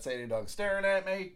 got 0.00 0.10
Sadie 0.10 0.26
Dog 0.26 0.48
staring 0.48 0.84
at 0.84 1.04
me. 1.04 1.32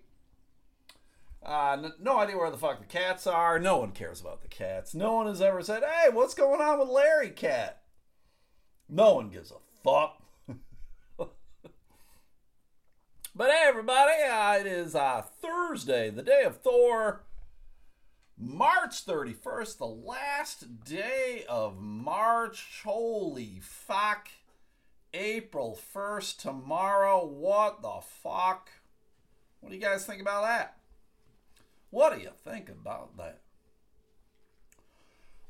Uh, 1.44 1.76
n- 1.82 1.92
no 2.00 2.18
idea 2.18 2.38
where 2.38 2.50
the 2.50 2.56
fuck 2.56 2.80
the 2.80 2.86
cats 2.86 3.26
are. 3.26 3.58
No 3.58 3.76
one 3.78 3.92
cares 3.92 4.20
about 4.20 4.40
the 4.42 4.48
cats. 4.48 4.94
No 4.94 5.14
one 5.14 5.26
has 5.26 5.42
ever 5.42 5.62
said, 5.62 5.82
hey, 5.82 6.08
what's 6.10 6.32
going 6.34 6.60
on 6.60 6.78
with 6.78 6.88
Larry 6.88 7.30
Cat? 7.30 7.82
No 8.88 9.16
one 9.16 9.28
gives 9.28 9.50
a 9.50 9.56
fuck. 9.82 10.22
but 13.34 13.50
hey, 13.50 13.64
everybody, 13.66 14.22
uh, 14.30 14.56
it 14.60 14.66
is 14.66 14.94
uh, 14.94 15.22
Thursday, 15.42 16.08
the 16.08 16.22
day 16.22 16.44
of 16.44 16.58
Thor. 16.58 17.24
March 18.38 19.04
31st, 19.06 19.78
the 19.78 19.86
last 19.86 20.84
day 20.84 21.44
of 21.48 21.78
March. 21.78 22.82
Holy 22.82 23.60
fuck. 23.60 24.28
April 25.24 25.78
1st, 25.94 26.36
tomorrow. 26.36 27.24
What 27.24 27.80
the 27.80 28.00
fuck? 28.22 28.70
What 29.60 29.70
do 29.70 29.74
you 29.74 29.80
guys 29.80 30.04
think 30.04 30.20
about 30.20 30.42
that? 30.42 30.76
What 31.88 32.14
do 32.14 32.20
you 32.20 32.28
think 32.44 32.68
about 32.68 33.16
that? 33.16 33.40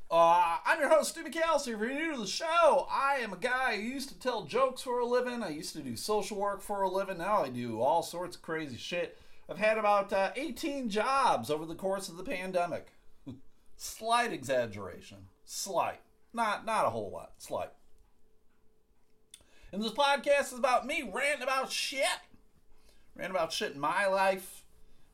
Uh, 0.09 0.59
I'm 0.65 0.79
your 0.79 0.87
host, 0.87 1.09
Stu 1.09 1.25
McAllister. 1.25 1.73
If 1.73 1.79
you're 1.79 1.93
new 1.93 2.13
to 2.13 2.21
the 2.21 2.27
show, 2.27 2.87
I 2.89 3.15
am 3.15 3.33
a 3.33 3.37
guy 3.37 3.75
who 3.75 3.81
used 3.81 4.07
to 4.09 4.17
tell 4.17 4.45
jokes 4.45 4.81
for 4.81 4.99
a 4.99 5.05
living. 5.05 5.43
I 5.43 5.49
used 5.49 5.73
to 5.73 5.81
do 5.81 5.97
social 5.97 6.37
work 6.37 6.61
for 6.61 6.83
a 6.83 6.89
living. 6.89 7.17
Now 7.17 7.43
I 7.43 7.49
do 7.49 7.81
all 7.81 8.01
sorts 8.01 8.37
of 8.37 8.41
crazy 8.41 8.77
shit. 8.77 9.17
I've 9.49 9.57
had 9.57 9.77
about 9.77 10.13
uh, 10.13 10.31
18 10.37 10.89
jobs 10.89 11.51
over 11.51 11.65
the 11.65 11.75
course 11.75 12.07
of 12.07 12.15
the 12.15 12.23
pandemic. 12.23 12.93
Slight 13.75 14.31
exaggeration. 14.31 15.17
Slight. 15.43 15.99
Not 16.33 16.65
not 16.65 16.85
a 16.85 16.91
whole 16.91 17.11
lot. 17.11 17.33
Slight. 17.39 17.71
And 19.75 19.83
this 19.83 19.91
podcast 19.91 20.53
is 20.53 20.59
about 20.59 20.87
me 20.87 21.01
ranting 21.13 21.43
about 21.43 21.69
shit. 21.69 22.05
Ranting 23.13 23.35
about 23.35 23.51
shit 23.51 23.73
in 23.73 23.79
my 23.81 24.07
life. 24.07 24.63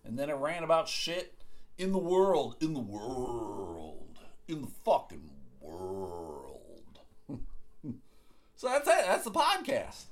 And 0.05 0.19
then 0.19 0.29
I 0.29 0.33
ran 0.33 0.63
about 0.63 0.87
shit 0.87 1.33
in 1.79 1.91
the 1.91 1.97
world. 1.97 2.57
In 2.61 2.75
the 2.75 2.79
world. 2.79 4.19
In 4.47 4.61
the 4.61 4.67
fucking 4.85 5.31
world. 5.61 6.99
so 8.55 8.67
that's 8.67 8.87
it. 8.87 9.03
That's 9.03 9.23
the 9.23 9.31
podcast. 9.31 10.03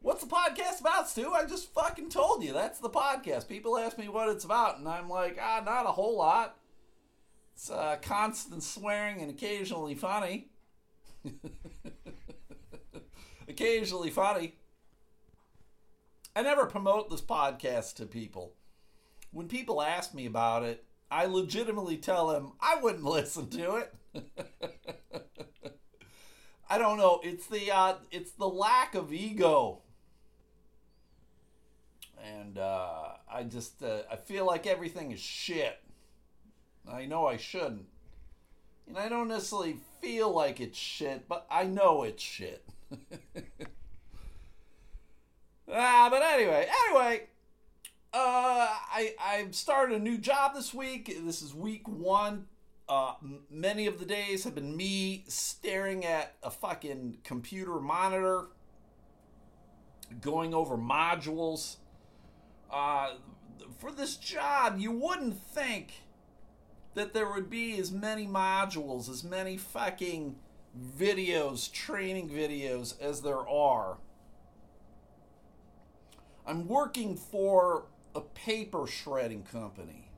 What's 0.00 0.24
the 0.24 0.34
podcast 0.34 0.80
about, 0.80 1.06
Stu? 1.06 1.30
I 1.34 1.44
just 1.44 1.74
fucking 1.74 2.08
told 2.08 2.42
you. 2.42 2.54
That's 2.54 2.78
the 2.78 2.88
podcast. 2.88 3.48
People 3.48 3.76
ask 3.76 3.98
me 3.98 4.08
what 4.08 4.30
it's 4.30 4.46
about, 4.46 4.78
and 4.78 4.88
I'm 4.88 5.10
like, 5.10 5.38
ah, 5.38 5.62
not 5.62 5.84
a 5.84 5.92
whole 5.92 6.16
lot. 6.16 6.56
It's 7.52 7.70
uh, 7.70 7.96
constant 8.00 8.62
swearing 8.62 9.20
and 9.20 9.30
occasionally 9.30 9.94
funny. 9.94 10.48
occasionally 13.56 14.10
funny. 14.10 14.54
I 16.34 16.42
never 16.42 16.66
promote 16.66 17.08
this 17.08 17.22
podcast 17.22 17.94
to 17.94 18.04
people. 18.04 18.52
When 19.30 19.48
people 19.48 19.80
ask 19.80 20.12
me 20.12 20.26
about 20.26 20.62
it, 20.62 20.84
I 21.10 21.24
legitimately 21.24 21.96
tell 21.96 22.26
them 22.28 22.52
I 22.60 22.76
wouldn't 22.76 23.04
listen 23.18 23.48
to 23.50 23.76
it. 23.76 23.94
I 26.68 26.76
don't 26.78 26.98
know. 26.98 27.20
It's 27.22 27.46
the 27.46 27.72
uh, 27.74 27.94
it's 28.10 28.32
the 28.32 28.48
lack 28.48 28.94
of 28.94 29.12
ego, 29.12 29.80
and 32.22 32.58
uh, 32.58 33.12
I 33.32 33.44
just 33.44 33.82
uh, 33.82 34.00
I 34.10 34.16
feel 34.16 34.44
like 34.44 34.66
everything 34.66 35.12
is 35.12 35.20
shit. 35.20 35.78
I 36.90 37.06
know 37.06 37.26
I 37.26 37.36
shouldn't, 37.36 37.86
and 38.86 38.98
I 38.98 39.08
don't 39.08 39.28
necessarily 39.28 39.78
feel 40.02 40.30
like 40.30 40.60
it's 40.60 40.76
shit, 40.78 41.28
but 41.28 41.46
I 41.50 41.64
know 41.64 42.02
it's 42.02 42.22
shit. 42.22 42.66
Ah, 45.72 46.08
but 46.10 46.22
anyway, 46.22 46.68
anyway, 46.86 47.22
uh, 48.12 48.68
I 48.92 49.14
I 49.20 49.46
started 49.50 49.96
a 49.96 50.02
new 50.02 50.18
job 50.18 50.54
this 50.54 50.72
week. 50.72 51.06
This 51.24 51.42
is 51.42 51.54
week 51.54 51.88
one. 51.88 52.46
Uh, 52.88 53.14
many 53.50 53.86
of 53.88 53.98
the 53.98 54.04
days 54.04 54.44
have 54.44 54.54
been 54.54 54.76
me 54.76 55.24
staring 55.26 56.04
at 56.04 56.36
a 56.42 56.50
fucking 56.50 57.18
computer 57.24 57.80
monitor, 57.80 58.44
going 60.20 60.54
over 60.54 60.76
modules. 60.76 61.76
Uh, 62.70 63.14
for 63.78 63.90
this 63.90 64.16
job, 64.16 64.78
you 64.78 64.92
wouldn't 64.92 65.36
think 65.36 66.02
that 66.94 67.12
there 67.12 67.30
would 67.30 67.50
be 67.50 67.78
as 67.78 67.90
many 67.90 68.26
modules, 68.26 69.10
as 69.10 69.24
many 69.24 69.56
fucking 69.56 70.36
videos, 70.98 71.70
training 71.70 72.28
videos 72.28 73.00
as 73.00 73.22
there 73.22 73.48
are. 73.48 73.98
I'm 76.46 76.68
working 76.68 77.16
for 77.16 77.86
a 78.14 78.20
paper 78.20 78.86
shredding 78.86 79.42
company. 79.42 80.10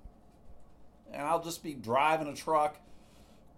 And 1.12 1.22
I'll 1.22 1.42
just 1.42 1.62
be 1.62 1.72
driving 1.72 2.28
a 2.28 2.34
truck, 2.34 2.76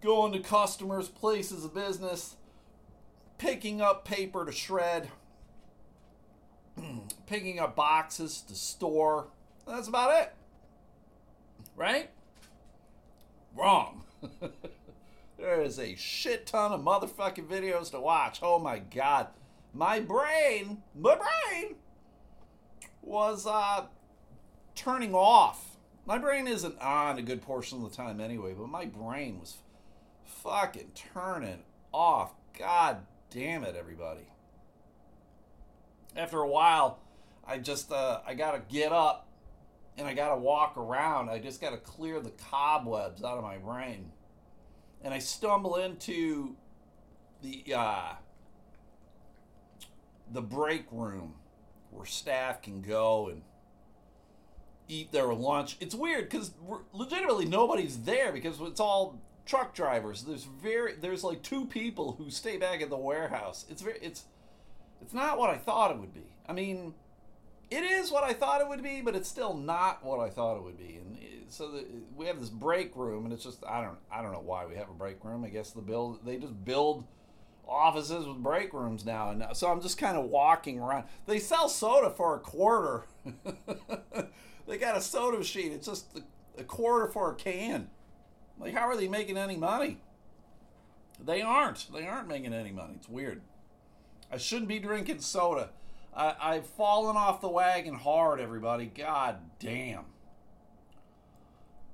going 0.01 0.31
to 0.33 0.39
customers, 0.39 1.09
places 1.09 1.65
of 1.65 1.73
business, 1.73 2.37
picking 3.37 3.81
up 3.81 4.05
paper 4.05 4.45
to 4.45 4.51
shred, 4.51 5.09
picking 7.27 7.59
up 7.59 7.75
boxes 7.75 8.41
to 8.47 8.55
store. 8.55 9.27
That's 9.67 9.89
about 9.89 10.21
it. 10.21 10.33
Right? 11.75 12.09
Wrong. 13.55 14.03
there 15.41 15.61
is 15.61 15.79
a 15.79 15.95
shit 15.95 16.45
ton 16.45 16.71
of 16.71 16.81
motherfucking 16.81 17.47
videos 17.47 17.89
to 17.91 17.99
watch. 17.99 18.39
Oh 18.43 18.59
my 18.59 18.77
god. 18.77 19.27
My 19.73 19.99
brain, 19.99 20.83
my 20.95 21.15
brain 21.15 21.75
was 23.01 23.47
uh 23.47 23.85
turning 24.75 25.15
off. 25.15 25.77
My 26.05 26.19
brain 26.19 26.47
isn't 26.47 26.79
on 26.79 27.17
a 27.17 27.21
good 27.21 27.41
portion 27.41 27.83
of 27.83 27.89
the 27.89 27.95
time 27.95 28.21
anyway, 28.21 28.53
but 28.53 28.67
my 28.67 28.85
brain 28.85 29.39
was 29.39 29.57
fucking 30.23 30.91
turning 31.13 31.63
off. 31.91 32.33
God 32.57 32.97
damn 33.31 33.63
it, 33.63 33.75
everybody. 33.75 34.27
After 36.15 36.39
a 36.39 36.47
while, 36.47 36.99
I 37.47 37.57
just 37.57 37.91
uh, 37.91 38.19
I 38.27 38.35
gotta 38.35 38.61
get 38.69 38.91
up 38.91 39.27
and 39.97 40.07
I 40.07 40.13
gotta 40.13 40.39
walk 40.39 40.77
around. 40.77 41.29
I 41.29 41.39
just 41.39 41.61
gotta 41.61 41.77
clear 41.77 42.19
the 42.19 42.31
cobwebs 42.31 43.23
out 43.23 43.37
of 43.37 43.43
my 43.43 43.57
brain. 43.57 44.11
And 45.03 45.13
I 45.13 45.19
stumble 45.19 45.77
into 45.77 46.55
the 47.41 47.73
uh, 47.75 48.13
the 50.31 50.41
break 50.41 50.85
room 50.91 51.35
where 51.89 52.05
staff 52.05 52.61
can 52.61 52.81
go 52.81 53.27
and 53.27 53.41
eat 54.87 55.11
their 55.11 55.33
lunch. 55.33 55.77
It's 55.79 55.95
weird 55.95 56.29
because 56.29 56.51
legitimately 56.93 57.45
nobody's 57.45 58.03
there 58.03 58.31
because 58.31 58.59
it's 58.61 58.79
all 58.79 59.19
truck 59.45 59.73
drivers. 59.73 60.23
There's 60.23 60.43
very 60.43 60.93
there's 60.93 61.23
like 61.23 61.41
two 61.41 61.65
people 61.65 62.13
who 62.13 62.29
stay 62.29 62.57
back 62.57 62.81
at 62.81 62.89
the 62.89 62.97
warehouse. 62.97 63.65
It's 63.69 63.81
very 63.81 63.99
it's 64.01 64.25
it's 65.01 65.13
not 65.13 65.37
what 65.37 65.49
I 65.49 65.57
thought 65.57 65.91
it 65.91 65.97
would 65.97 66.13
be. 66.13 66.35
I 66.47 66.53
mean, 66.53 66.93
it 67.71 67.83
is 67.85 68.11
what 68.11 68.25
I 68.25 68.33
thought 68.33 68.59
it 68.59 68.67
would 68.67 68.83
be, 68.83 69.01
but 69.01 69.15
it's 69.15 69.29
still 69.29 69.53
not 69.53 70.03
what 70.03 70.19
I 70.19 70.29
thought 70.29 70.57
it 70.57 70.63
would 70.63 70.77
be. 70.77 70.97
And 70.97 71.17
uh, 71.17 71.25
so 71.47 71.71
the, 71.71 71.85
we 72.15 72.27
have 72.27 72.39
this 72.39 72.49
break 72.49 72.95
room, 72.95 73.23
and 73.23 73.33
it's 73.33 73.43
just 73.43 73.63
I 73.65 73.81
don't 73.81 73.97
I 74.11 74.21
don't 74.21 74.33
know 74.33 74.43
why 74.45 74.65
we 74.65 74.75
have 74.75 74.89
a 74.89 74.93
break 74.93 75.23
room. 75.23 75.45
I 75.45 75.49
guess 75.49 75.71
the 75.71 75.81
build 75.81 76.25
they 76.25 76.35
just 76.37 76.63
build 76.65 77.05
offices 77.67 78.27
with 78.27 78.37
break 78.37 78.73
rooms 78.73 79.05
now, 79.05 79.29
and 79.31 79.41
uh, 79.41 79.53
so 79.53 79.71
I'm 79.71 79.81
just 79.81 79.97
kind 79.97 80.17
of 80.17 80.25
walking 80.25 80.79
around. 80.79 81.05
They 81.25 81.39
sell 81.39 81.69
soda 81.69 82.09
for 82.09 82.35
a 82.35 82.39
quarter. 82.39 83.05
they 84.67 84.77
got 84.77 84.97
a 84.97 85.01
soda 85.01 85.37
machine. 85.37 85.71
It's 85.71 85.87
just 85.87 86.19
a 86.57 86.63
quarter 86.63 87.07
for 87.07 87.31
a 87.31 87.35
can. 87.35 87.89
Like, 88.59 88.73
how 88.73 88.87
are 88.87 88.97
they 88.97 89.07
making 89.07 89.37
any 89.37 89.55
money? 89.55 90.01
They 91.23 91.41
aren't. 91.41 91.87
They 91.93 92.05
aren't 92.05 92.27
making 92.27 92.53
any 92.53 92.71
money. 92.71 92.95
It's 92.97 93.09
weird. 93.09 93.41
I 94.31 94.37
shouldn't 94.37 94.67
be 94.67 94.79
drinking 94.79 95.21
soda. 95.21 95.69
I, 96.13 96.35
I've 96.39 96.67
fallen 96.67 97.15
off 97.15 97.41
the 97.41 97.49
wagon 97.49 97.95
hard, 97.95 98.39
everybody. 98.39 98.85
God 98.85 99.37
damn. 99.59 100.05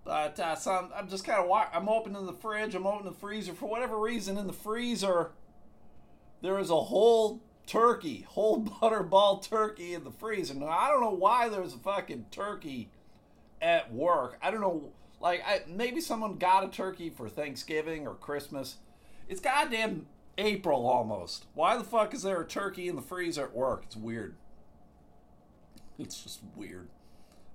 But 0.03 0.39
uh, 0.39 0.55
so 0.55 0.71
I'm, 0.71 0.89
I'm 0.95 1.09
just 1.09 1.25
kind 1.25 1.39
of 1.41 1.47
wa- 1.47 1.67
I'm 1.73 1.89
opening 1.89 2.25
the 2.25 2.33
fridge. 2.33 2.73
I'm 2.75 2.87
opening 2.87 3.11
the 3.11 3.19
freezer 3.19 3.53
for 3.53 3.69
whatever 3.69 3.99
reason. 3.99 4.37
In 4.37 4.47
the 4.47 4.53
freezer, 4.53 5.31
there 6.41 6.57
is 6.59 6.69
a 6.69 6.79
whole 6.79 7.41
turkey, 7.65 8.25
whole 8.29 8.63
butterball 8.81 9.41
turkey 9.47 9.93
in 9.93 10.03
the 10.03 10.11
freezer. 10.11 10.53
Now 10.53 10.67
I 10.67 10.87
don't 10.89 11.01
know 11.01 11.09
why 11.11 11.49
there's 11.49 11.73
a 11.73 11.77
fucking 11.79 12.27
turkey 12.31 12.89
at 13.61 13.93
work. 13.93 14.37
I 14.41 14.49
don't 14.49 14.61
know. 14.61 14.91
Like 15.19 15.43
I 15.45 15.63
maybe 15.67 15.99
someone 15.99 16.37
got 16.37 16.63
a 16.63 16.69
turkey 16.69 17.09
for 17.09 17.27
Thanksgiving 17.27 18.07
or 18.07 18.15
Christmas. 18.15 18.77
It's 19.27 19.41
goddamn 19.41 20.05
April 20.37 20.87
almost. 20.87 21.45
Why 21.53 21.77
the 21.77 21.83
fuck 21.83 22.13
is 22.13 22.23
there 22.23 22.41
a 22.41 22.45
turkey 22.45 22.87
in 22.87 22.95
the 22.95 23.01
freezer 23.01 23.43
at 23.45 23.55
work? 23.55 23.83
It's 23.85 23.95
weird. 23.95 24.35
It's 25.99 26.21
just 26.21 26.41
weird. 26.55 26.89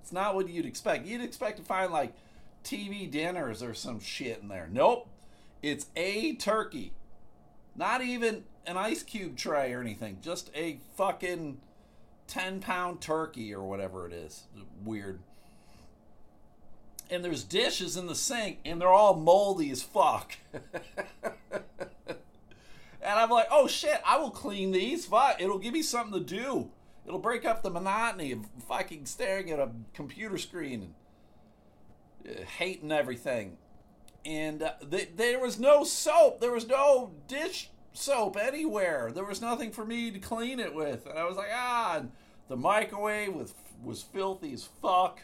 It's 0.00 0.10
not 0.10 0.34
what 0.34 0.48
you'd 0.48 0.66
expect. 0.66 1.06
You'd 1.06 1.20
expect 1.20 1.58
to 1.58 1.62
find 1.62 1.92
like 1.92 2.12
TV 2.64 3.08
dinners 3.08 3.62
or 3.62 3.72
some 3.72 4.00
shit 4.00 4.40
in 4.42 4.48
there. 4.48 4.68
Nope. 4.70 5.08
It's 5.62 5.86
a 5.94 6.34
turkey. 6.34 6.92
Not 7.76 8.02
even 8.02 8.42
an 8.66 8.76
ice 8.76 9.04
cube 9.04 9.36
tray 9.36 9.72
or 9.72 9.80
anything. 9.80 10.18
Just 10.20 10.50
a 10.56 10.80
fucking 10.96 11.60
10 12.26 12.60
pound 12.60 13.00
turkey 13.00 13.54
or 13.54 13.62
whatever 13.62 14.06
it 14.06 14.12
is. 14.12 14.44
Weird. 14.84 15.20
And 17.10 17.24
there's 17.24 17.44
dishes 17.44 17.96
in 17.96 18.06
the 18.06 18.14
sink 18.14 18.58
and 18.64 18.80
they're 18.80 18.88
all 18.88 19.14
moldy 19.14 19.70
as 19.70 19.82
fuck. 19.82 20.36
and 23.02 23.18
I'm 23.18 23.30
like, 23.30 23.48
oh 23.50 23.66
shit, 23.66 24.00
I 24.06 24.18
will 24.18 24.30
clean 24.30 24.72
these. 24.72 25.06
Fuck, 25.06 25.40
it'll 25.40 25.58
give 25.58 25.72
me 25.72 25.82
something 25.82 26.12
to 26.12 26.24
do. 26.24 26.70
It'll 27.06 27.18
break 27.18 27.44
up 27.44 27.62
the 27.62 27.70
monotony 27.70 28.32
of 28.32 28.46
fucking 28.68 29.06
staring 29.06 29.50
at 29.50 29.58
a 29.58 29.70
computer 29.92 30.38
screen 30.38 30.94
and 32.24 32.38
uh, 32.38 32.42
hating 32.58 32.92
everything. 32.92 33.56
And 34.24 34.62
uh, 34.62 34.74
th- 34.88 35.10
there 35.16 35.40
was 35.40 35.58
no 35.58 35.82
soap. 35.82 36.40
There 36.40 36.52
was 36.52 36.68
no 36.68 37.12
dish 37.26 37.70
soap 37.92 38.36
anywhere. 38.40 39.10
There 39.12 39.24
was 39.24 39.40
nothing 39.40 39.72
for 39.72 39.84
me 39.84 40.12
to 40.12 40.20
clean 40.20 40.60
it 40.60 40.74
with. 40.74 41.06
And 41.06 41.18
I 41.18 41.24
was 41.24 41.36
like, 41.36 41.50
ah, 41.52 41.96
and 41.98 42.12
the 42.48 42.56
microwave 42.56 43.34
was, 43.34 43.52
was 43.82 44.02
filthy 44.02 44.52
as 44.52 44.68
fuck. 44.80 45.20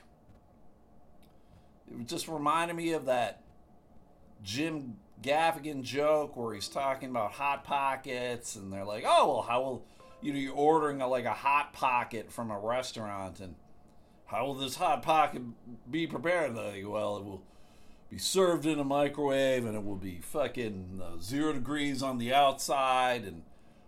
It 1.88 2.08
just 2.08 2.26
reminded 2.26 2.76
me 2.76 2.92
of 2.92 3.06
that 3.06 3.42
Jim 4.42 4.96
Gaffigan 5.22 5.82
joke 5.82 6.36
where 6.36 6.54
he's 6.54 6.68
talking 6.68 7.10
about 7.10 7.32
hot 7.32 7.64
pockets, 7.64 8.56
and 8.56 8.72
they're 8.72 8.84
like, 8.84 9.04
"Oh, 9.06 9.34
well, 9.34 9.42
how 9.42 9.62
will 9.62 9.84
you 10.20 10.32
know 10.32 10.38
you're 10.38 10.54
ordering 10.54 11.00
a, 11.00 11.08
like 11.08 11.24
a 11.24 11.32
hot 11.32 11.72
pocket 11.72 12.32
from 12.32 12.50
a 12.50 12.58
restaurant, 12.58 13.40
and 13.40 13.56
how 14.26 14.46
will 14.46 14.54
this 14.54 14.76
hot 14.76 15.02
pocket 15.02 15.42
be 15.90 16.06
prepared?" 16.06 16.54
Like, 16.54 16.84
well, 16.86 17.16
it 17.16 17.24
will 17.24 17.42
be 18.10 18.18
served 18.18 18.64
in 18.64 18.78
a 18.78 18.84
microwave, 18.84 19.64
and 19.64 19.74
it 19.74 19.84
will 19.84 19.96
be 19.96 20.20
fucking 20.20 21.00
uh, 21.02 21.20
zero 21.20 21.52
degrees 21.52 22.02
on 22.02 22.18
the 22.18 22.32
outside 22.32 23.24
and 23.24 23.42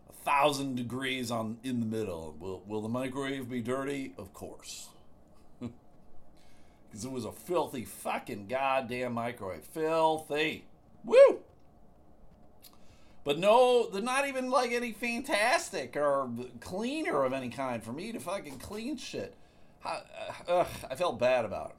a 0.08 0.12
thousand 0.12 0.74
degrees 0.76 1.30
on 1.30 1.58
in 1.62 1.80
the 1.80 1.86
middle. 1.86 2.34
Will 2.40 2.62
will 2.66 2.82
the 2.82 2.88
microwave 2.88 3.48
be 3.48 3.62
dirty? 3.62 4.14
Of 4.18 4.32
course. 4.34 4.88
Because 6.90 7.04
it 7.04 7.12
was 7.12 7.24
a 7.24 7.30
filthy 7.30 7.84
fucking 7.84 8.48
goddamn 8.48 9.12
microwave. 9.12 9.62
Filthy. 9.62 10.64
Woo! 11.04 11.40
But 13.24 13.38
no, 13.38 13.88
they're 13.88 14.02
not 14.02 14.26
even 14.26 14.50
like 14.50 14.72
any 14.72 14.92
Fantastik 14.92 15.94
or 15.96 16.30
cleaner 16.60 17.22
of 17.24 17.32
any 17.32 17.50
kind 17.50 17.82
for 17.82 17.92
me 17.92 18.12
to 18.12 18.20
fucking 18.20 18.58
clean 18.58 18.96
shit. 18.96 19.34
I, 19.84 20.00
uh, 20.48 20.64
I 20.90 20.94
felt 20.94 21.18
bad 21.18 21.44
about 21.44 21.70
it. 21.70 21.76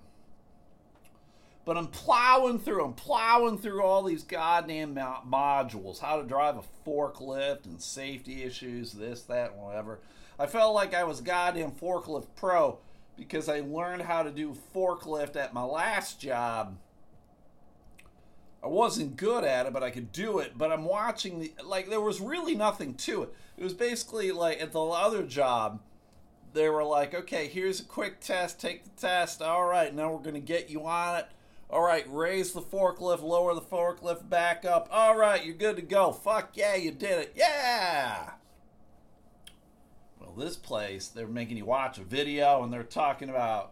But 1.63 1.77
I'm 1.77 1.87
plowing 1.87 2.59
through, 2.59 2.83
I'm 2.83 2.93
plowing 2.93 3.59
through 3.59 3.83
all 3.83 4.03
these 4.03 4.23
goddamn 4.23 4.95
modules 4.95 5.99
how 5.99 6.19
to 6.19 6.27
drive 6.27 6.57
a 6.57 6.89
forklift 6.89 7.65
and 7.65 7.79
safety 7.79 8.43
issues, 8.43 8.93
this, 8.93 9.21
that, 9.23 9.55
whatever. 9.55 9.99
I 10.39 10.47
felt 10.47 10.73
like 10.73 10.95
I 10.95 11.03
was 11.03 11.21
goddamn 11.21 11.71
forklift 11.71 12.27
pro 12.35 12.79
because 13.15 13.47
I 13.47 13.59
learned 13.59 14.01
how 14.01 14.23
to 14.23 14.31
do 14.31 14.57
forklift 14.75 15.35
at 15.35 15.53
my 15.53 15.63
last 15.63 16.19
job 16.19 16.77
I 18.63 18.67
wasn't 18.67 19.17
good 19.17 19.43
at 19.43 19.65
it, 19.65 19.73
but 19.73 19.83
I 19.83 19.89
could 19.89 20.11
do 20.11 20.39
it. 20.39 20.57
But 20.57 20.71
I'm 20.71 20.85
watching 20.85 21.39
the 21.39 21.53
like 21.65 21.89
there 21.89 22.01
was 22.01 22.21
really 22.21 22.55
nothing 22.55 22.93
to 22.95 23.23
it. 23.23 23.33
It 23.57 23.63
was 23.63 23.73
basically 23.73 24.31
like 24.31 24.61
at 24.61 24.71
the 24.71 24.81
other 24.81 25.23
job, 25.23 25.81
they 26.53 26.69
were 26.69 26.83
like, 26.83 27.13
okay, 27.13 27.47
here's 27.47 27.79
a 27.79 27.85
quick 27.85 28.19
test. 28.19 28.59
Take 28.59 28.83
the 28.83 29.01
test. 29.01 29.41
All 29.41 29.65
right, 29.65 29.93
now 29.93 30.11
we're 30.11 30.19
gonna 30.19 30.39
get 30.39 30.69
you 30.69 30.85
on 30.85 31.17
it. 31.17 31.27
All 31.69 31.81
right, 31.81 32.05
raise 32.09 32.51
the 32.51 32.61
forklift, 32.61 33.23
lower 33.23 33.55
the 33.55 33.61
forklift 33.61 34.29
back 34.29 34.65
up. 34.65 34.89
All 34.91 35.17
right, 35.17 35.43
you're 35.43 35.55
good 35.55 35.77
to 35.77 35.81
go. 35.81 36.11
Fuck 36.11 36.51
yeah, 36.55 36.75
you 36.75 36.91
did 36.91 37.17
it. 37.17 37.33
Yeah. 37.35 38.31
Well, 40.19 40.33
this 40.33 40.57
place, 40.57 41.07
they're 41.07 41.27
making 41.27 41.57
you 41.57 41.65
watch 41.65 41.97
a 41.97 42.03
video 42.03 42.61
and 42.61 42.71
they're 42.71 42.83
talking 42.83 43.29
about 43.29 43.71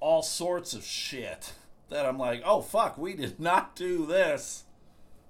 all 0.00 0.22
sorts 0.22 0.74
of 0.74 0.84
shit 0.84 1.54
that 1.92 2.06
I'm 2.06 2.18
like, 2.18 2.42
oh 2.44 2.60
fuck, 2.60 2.98
we 2.98 3.14
did 3.14 3.38
not 3.38 3.76
do 3.76 4.06
this 4.06 4.64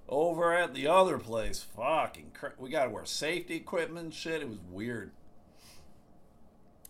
over 0.09 0.53
at 0.53 0.73
the 0.73 0.87
other 0.87 1.17
place. 1.17 1.65
Fucking, 1.75 2.31
we 2.57 2.69
got 2.69 2.85
to 2.85 2.89
wear 2.89 3.05
safety 3.05 3.55
equipment 3.55 4.13
shit. 4.13 4.41
It 4.41 4.49
was 4.49 4.59
weird. 4.71 5.11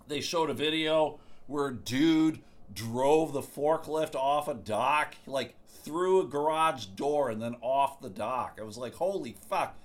They 0.07 0.21
showed 0.21 0.49
a 0.49 0.53
video 0.53 1.19
where 1.47 1.67
a 1.67 1.73
dude 1.73 2.39
drove 2.73 3.33
the 3.33 3.41
forklift 3.41 4.15
off 4.15 4.47
a 4.47 4.53
dock, 4.53 5.15
like 5.25 5.55
through 5.67 6.21
a 6.21 6.27
garage 6.27 6.85
door 6.85 7.29
and 7.29 7.41
then 7.41 7.55
off 7.61 7.99
the 7.99 8.09
dock. 8.09 8.57
I 8.59 8.63
was 8.63 8.77
like, 8.77 8.95
holy 8.95 9.35
fuck. 9.49 9.75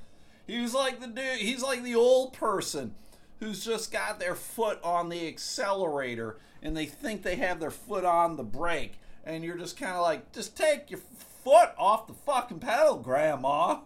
He 0.46 0.61
was 0.61 0.75
like 0.75 1.00
the 1.00 1.06
dude, 1.06 1.38
he's 1.38 1.62
like 1.62 1.82
the 1.82 1.94
old 1.94 2.32
person 2.32 2.94
who's 3.41 3.64
just 3.64 3.93
got 3.93 4.19
their 4.19 4.34
foot 4.34 4.82
on 4.82 5.08
the 5.08 5.29
accelerator 5.29 6.38
and 6.62 6.76
they 6.76 6.87
think 6.87 7.23
they 7.23 7.37
have 7.37 7.61
their 7.61 7.70
foot 7.70 8.05
on 8.05 8.37
the 8.37 8.43
brake 8.43 8.99
and 9.29 9.45
you're 9.45 9.59
just 9.59 9.79
kind 9.79 9.93
of 9.93 10.01
like, 10.01 10.33
just 10.33 10.57
take 10.57 10.91
your 10.91 11.01
foot 11.45 11.71
off 11.77 12.07
the 12.07 12.15
fucking 12.15 12.61
pedal, 12.61 12.97
Grandma. 12.97 13.81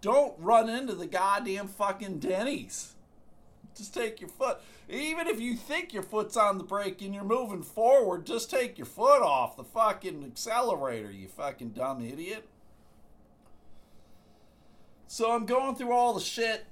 Don't 0.00 0.34
run 0.38 0.70
into 0.70 0.94
the 0.94 1.06
goddamn 1.06 1.68
fucking 1.68 2.18
Denny's. 2.18 2.94
Just 3.76 3.92
take 3.92 4.20
your 4.20 4.30
foot. 4.30 4.58
Even 4.88 5.26
if 5.26 5.38
you 5.38 5.54
think 5.54 5.92
your 5.92 6.02
foot's 6.02 6.36
on 6.36 6.56
the 6.56 6.64
brake 6.64 7.02
and 7.02 7.14
you're 7.14 7.24
moving 7.24 7.62
forward, 7.62 8.24
just 8.24 8.50
take 8.50 8.78
your 8.78 8.86
foot 8.86 9.20
off 9.20 9.56
the 9.56 9.64
fucking 9.64 10.24
accelerator, 10.24 11.10
you 11.10 11.28
fucking 11.28 11.70
dumb 11.70 12.02
idiot. 12.02 12.48
So 15.08 15.30
I'm 15.30 15.44
going 15.44 15.76
through 15.76 15.92
all 15.92 16.14
the 16.14 16.20
shit 16.20 16.64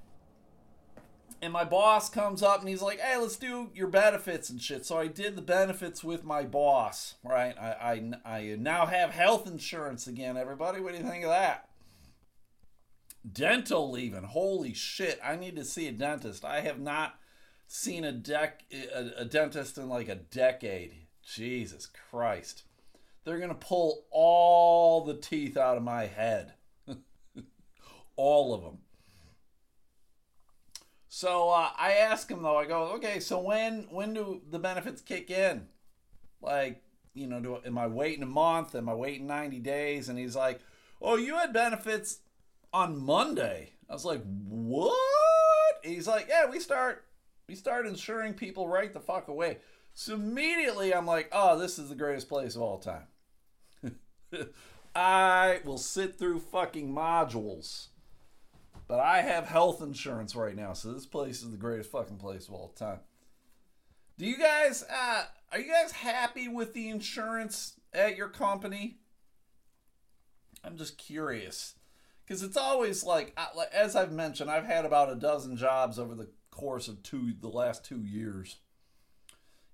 and 1.45 1.53
my 1.53 1.65
boss 1.65 2.09
comes 2.09 2.43
up 2.43 2.61
and 2.61 2.69
he's 2.69 2.83
like, 2.83 2.99
"Hey, 2.99 3.17
let's 3.19 3.37
do 3.37 3.71
your 3.75 3.87
benefits 3.87 4.49
and 4.49 4.61
shit." 4.61 4.87
So 4.87 4.99
I 4.99 5.07
did 5.07 5.37
the 5.37 5.43
benefits 5.43 6.03
with 6.03 6.25
my 6.25 6.43
boss, 6.43 7.15
right? 7.23 7.55
I 7.59 8.13
I, 8.25 8.39
I 8.39 8.57
now 8.59 8.87
have 8.87 9.11
health 9.11 9.47
insurance 9.47 10.07
again. 10.07 10.37
Everybody, 10.37 10.81
what 10.81 10.93
do 10.93 10.99
you 10.99 11.05
think 11.05 11.25
of 11.25 11.31
that? 11.31 11.69
Dental 13.31 13.91
leaving, 13.91 14.25
holy 14.25 14.75
shit! 14.75 15.21
I 15.23 15.37
need 15.37 15.57
to 15.57 15.65
see 15.65 15.87
a 15.87 15.93
dentist. 15.93 16.45
I 16.45 16.61
have 16.61 16.81
not 16.81 17.17
seen 17.67 18.05
a 18.05 18.13
dec 18.13 18.53
a, 18.73 19.23
a 19.23 19.25
dentist 19.25 19.77
in 19.77 19.89
like 19.89 20.09
a 20.09 20.17
decade. 20.17 20.95
Jesus 21.23 21.87
Christ! 22.11 22.65
They're 23.25 23.39
gonna 23.39 23.55
pull 23.55 24.07
all 24.11 25.05
the 25.05 25.15
teeth 25.15 25.57
out 25.57 25.77
of 25.77 25.83
my 25.83 26.07
head, 26.07 26.55
all 28.17 28.55
of 28.55 28.63
them 28.63 28.79
so 31.25 31.49
uh, 31.49 31.71
I 31.79 31.93
ask 31.93 32.31
him 32.31 32.43
though. 32.43 32.59
I 32.59 32.67
go, 32.67 32.83
okay, 32.97 33.19
so 33.19 33.41
when 33.41 33.87
when 33.89 34.13
do 34.13 34.43
the 34.51 34.59
benefits 34.59 35.01
kick 35.01 35.31
in? 35.31 35.69
Like, 36.43 36.83
you 37.15 37.27
know, 37.27 37.41
do 37.41 37.59
am 37.65 37.79
I 37.79 37.87
waiting 37.87 38.23
a 38.23 38.27
month? 38.27 38.75
Am 38.75 38.91
I 38.91 38.95
waiting 38.95 39.27
ninety 39.27 39.59
days? 39.59 40.11
And 40.11 40.19
he's 40.19 40.37
like, 40.37 40.61
oh, 41.01 41.17
you 41.17 41.37
had 41.39 41.55
benefits 41.55 42.19
on 42.75 43.03
Monday. 43.03 43.71
I 43.89 43.95
was 43.95 44.05
like, 44.05 44.21
what? 44.47 44.99
He's 45.83 46.07
like, 46.07 46.27
yeah, 46.29 46.45
we 46.51 46.61
start 46.61 47.07
we 47.49 47.55
start 47.55 47.87
insuring 47.87 48.35
people 48.35 48.69
right 48.69 48.93
the 48.93 49.01
fuck 49.01 49.29
away. 49.29 49.61
So 49.95 50.17
immediately 50.17 50.93
I'm 50.93 51.07
like, 51.07 51.31
oh, 51.33 51.59
this 51.59 51.79
is 51.79 51.89
the 51.89 51.95
greatest 51.95 52.29
place 52.29 52.55
of 52.55 52.61
all 52.61 52.79
time. 52.79 53.07
I 54.95 55.61
will 55.65 55.79
sit 55.79 56.19
through 56.19 56.41
fucking 56.41 56.93
modules 56.93 57.87
but 58.87 59.01
I 59.01 59.23
have 59.23 59.47
health 59.47 59.83
insurance 59.83 60.35
right 60.35 60.57
now, 60.57 60.73
so 60.73 60.93
this 60.93 61.07
place 61.07 61.43
is 61.43 61.51
the 61.51 61.57
greatest 61.57 61.91
fucking 61.91 62.19
place 62.19 62.49
of 62.49 62.55
all 62.55 62.69
time. 62.69 63.01
Do 64.19 64.27
you 64.27 64.39
guys 64.39 64.85
uh 64.91 65.25
are 65.53 65.59
you 65.59 65.73
guys 65.73 65.93
happy 65.93 66.49
with 66.49 66.75
the 66.75 66.89
insurance 66.89 67.81
at 67.93 68.17
your 68.17 68.29
company? 68.29 68.99
I'm 70.63 70.77
just 70.77 70.99
curious. 70.99 71.75
Cuz 72.29 72.43
it's 72.43 72.57
always 72.57 73.05
like 73.05 73.39
as 73.73 73.97
I've 73.97 74.13
mentioned, 74.13 74.51
I've 74.51 74.67
had 74.67 74.85
about 74.85 75.11
a 75.11 75.17
dozen 75.17 75.57
jobs 75.57 75.99
over 75.99 76.15
the 76.15 76.31
course 76.51 76.87
of 76.89 77.03
two 77.03 77.35
the 77.41 77.49
last 77.49 77.85
2 77.85 78.03
years. 78.03 78.59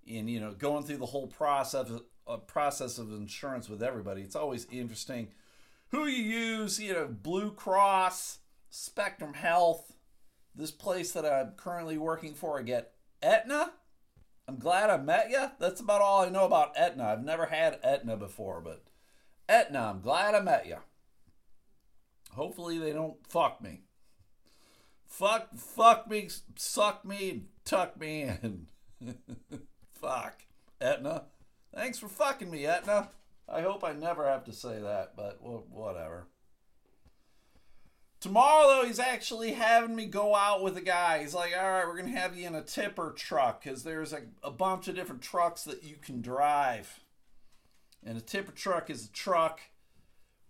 And 0.08 0.30
you 0.30 0.40
know, 0.40 0.52
going 0.52 0.84
through 0.84 0.96
the 0.96 1.06
whole 1.06 1.26
process 1.26 1.90
a 2.26 2.38
process 2.38 2.98
of 2.98 3.12
insurance 3.12 3.68
with 3.68 3.82
everybody. 3.82 4.22
It's 4.22 4.36
always 4.36 4.66
interesting 4.70 5.28
who 5.88 6.06
you 6.06 6.22
use. 6.22 6.80
You 6.80 6.92
know, 6.94 7.08
Blue 7.08 7.50
Cross, 7.50 8.38
Spectrum 8.70 9.34
Health. 9.34 9.92
This 10.54 10.70
place 10.70 11.12
that 11.12 11.24
I'm 11.24 11.52
currently 11.56 11.98
working 11.98 12.34
for, 12.34 12.58
I 12.58 12.62
get 12.62 12.92
Aetna. 13.22 13.72
I'm 14.48 14.58
glad 14.58 14.90
I 14.90 14.96
met 14.96 15.30
you. 15.30 15.50
That's 15.58 15.80
about 15.80 16.00
all 16.00 16.22
I 16.22 16.28
know 16.28 16.44
about 16.44 16.76
Aetna. 16.76 17.04
I've 17.04 17.24
never 17.24 17.46
had 17.46 17.78
Aetna 17.84 18.16
before, 18.16 18.60
but 18.60 18.82
Aetna, 19.48 19.90
I'm 19.90 20.00
glad 20.00 20.34
I 20.34 20.40
met 20.40 20.66
you. 20.66 20.78
Hopefully 22.32 22.78
they 22.78 22.92
don't 22.92 23.16
fuck 23.28 23.62
me. 23.62 23.82
Fuck, 25.06 25.56
fuck 25.56 26.08
me, 26.08 26.28
suck 26.56 27.04
me, 27.04 27.44
tuck 27.64 27.98
me 27.98 28.22
in. 28.22 28.68
Fuck. 29.92 30.44
Aetna. 30.80 31.24
Thanks 31.74 31.98
for 31.98 32.08
fucking 32.08 32.50
me, 32.50 32.66
Aetna. 32.66 33.10
I 33.48 33.60
hope 33.62 33.84
I 33.84 33.92
never 33.92 34.26
have 34.26 34.44
to 34.44 34.52
say 34.52 34.80
that, 34.80 35.16
but 35.16 35.42
whatever. 35.42 35.89
Tomorrow, 38.20 38.68
though, 38.68 38.86
he's 38.86 38.98
actually 38.98 39.52
having 39.52 39.96
me 39.96 40.04
go 40.04 40.34
out 40.34 40.62
with 40.62 40.76
a 40.76 40.82
guy. 40.82 41.20
He's 41.20 41.32
like, 41.32 41.52
all 41.58 41.70
right, 41.70 41.86
we're 41.86 41.96
going 41.96 42.12
to 42.12 42.18
have 42.18 42.36
you 42.36 42.46
in 42.46 42.54
a 42.54 42.62
tipper 42.62 43.14
truck 43.16 43.64
because 43.64 43.82
there's 43.82 44.12
a, 44.12 44.20
a 44.42 44.50
bunch 44.50 44.88
of 44.88 44.94
different 44.94 45.22
trucks 45.22 45.64
that 45.64 45.82
you 45.84 45.96
can 45.96 46.20
drive. 46.20 47.00
And 48.04 48.18
a 48.18 48.20
tipper 48.20 48.52
truck 48.52 48.90
is 48.90 49.06
a 49.06 49.12
truck 49.12 49.60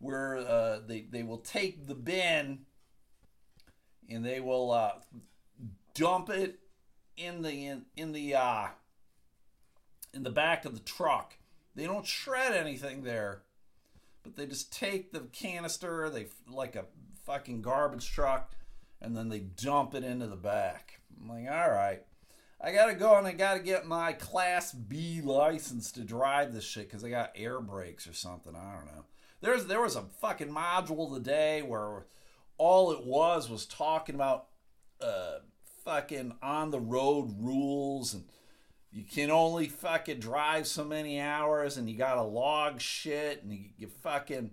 where 0.01 0.39
uh, 0.39 0.81
they, 0.85 1.03
they 1.03 1.23
will 1.23 1.39
take 1.39 1.87
the 1.87 1.95
bin 1.95 2.61
and 4.09 4.25
they 4.25 4.41
will 4.41 4.73
uh, 4.73 4.95
dump 5.95 6.29
it 6.29 6.59
in 7.17 7.43
the 7.43 7.67
in, 7.67 7.83
in 7.97 8.13
the 8.13 8.35
uh, 8.35 8.67
in 10.13 10.25
the 10.25 10.31
back 10.31 10.65
of 10.65 10.75
the 10.75 10.81
truck. 10.81 11.35
They 11.77 11.87
don't 11.87 12.07
shred 12.07 12.53
anything 12.53 13.05
there, 13.05 13.43
but 14.25 14.35
they 14.35 14.47
just 14.47 14.73
take 14.73 15.13
the 15.13 15.21
canister, 15.33 16.11
they 16.11 16.27
like 16.49 16.75
a 16.75 16.87
fucking 17.25 17.63
garbage 17.63 18.11
truck, 18.11 18.53
and 19.01 19.17
then 19.17 19.29
they 19.29 19.41
dump 19.41 19.95
it 19.95 20.05
into 20.05 20.27
the 20.27 20.37
back. 20.37 21.01
I'm 21.21 21.29
like, 21.29 21.51
all 21.51 21.71
right. 21.71 22.03
I 22.63 22.73
gotta 22.73 22.95
go 22.95 23.17
and 23.17 23.27
I 23.27 23.33
gotta 23.33 23.61
get 23.61 23.87
my 23.87 24.13
Class 24.13 24.73
B 24.73 25.23
license 25.23 25.91
to 25.93 26.01
drive 26.01 26.53
this 26.53 26.65
shit 26.65 26.89
because 26.89 27.03
I 27.03 27.09
got 27.09 27.33
air 27.35 27.59
brakes 27.61 28.07
or 28.07 28.13
something. 28.13 28.55
I 28.55 28.75
don't 28.75 28.87
know. 28.87 29.05
There's 29.41 29.65
there 29.65 29.81
was 29.81 29.97
a 29.97 30.03
fucking 30.21 30.51
module 30.51 31.15
today 31.15 31.63
where 31.63 32.05
all 32.59 32.93
it 32.93 33.07
was 33.07 33.49
was 33.49 33.65
talking 33.65 34.15
about 34.15 34.49
uh, 35.01 35.39
fucking 35.85 36.35
on 36.43 36.71
the 36.71 36.81
road 36.81 37.35
rules 37.39 38.13
and 38.13 38.25
you 38.93 39.05
can 39.05 39.31
only 39.31 39.67
fucking 39.67 40.19
drive 40.19 40.67
so 40.67 40.85
many 40.85 41.19
hours 41.19 41.77
and 41.79 41.89
you 41.89 41.97
gotta 41.97 42.23
log 42.23 42.81
shit 42.81 43.43
and 43.43 43.53
you, 43.53 43.65
you 43.79 43.87
fucking 43.87 44.51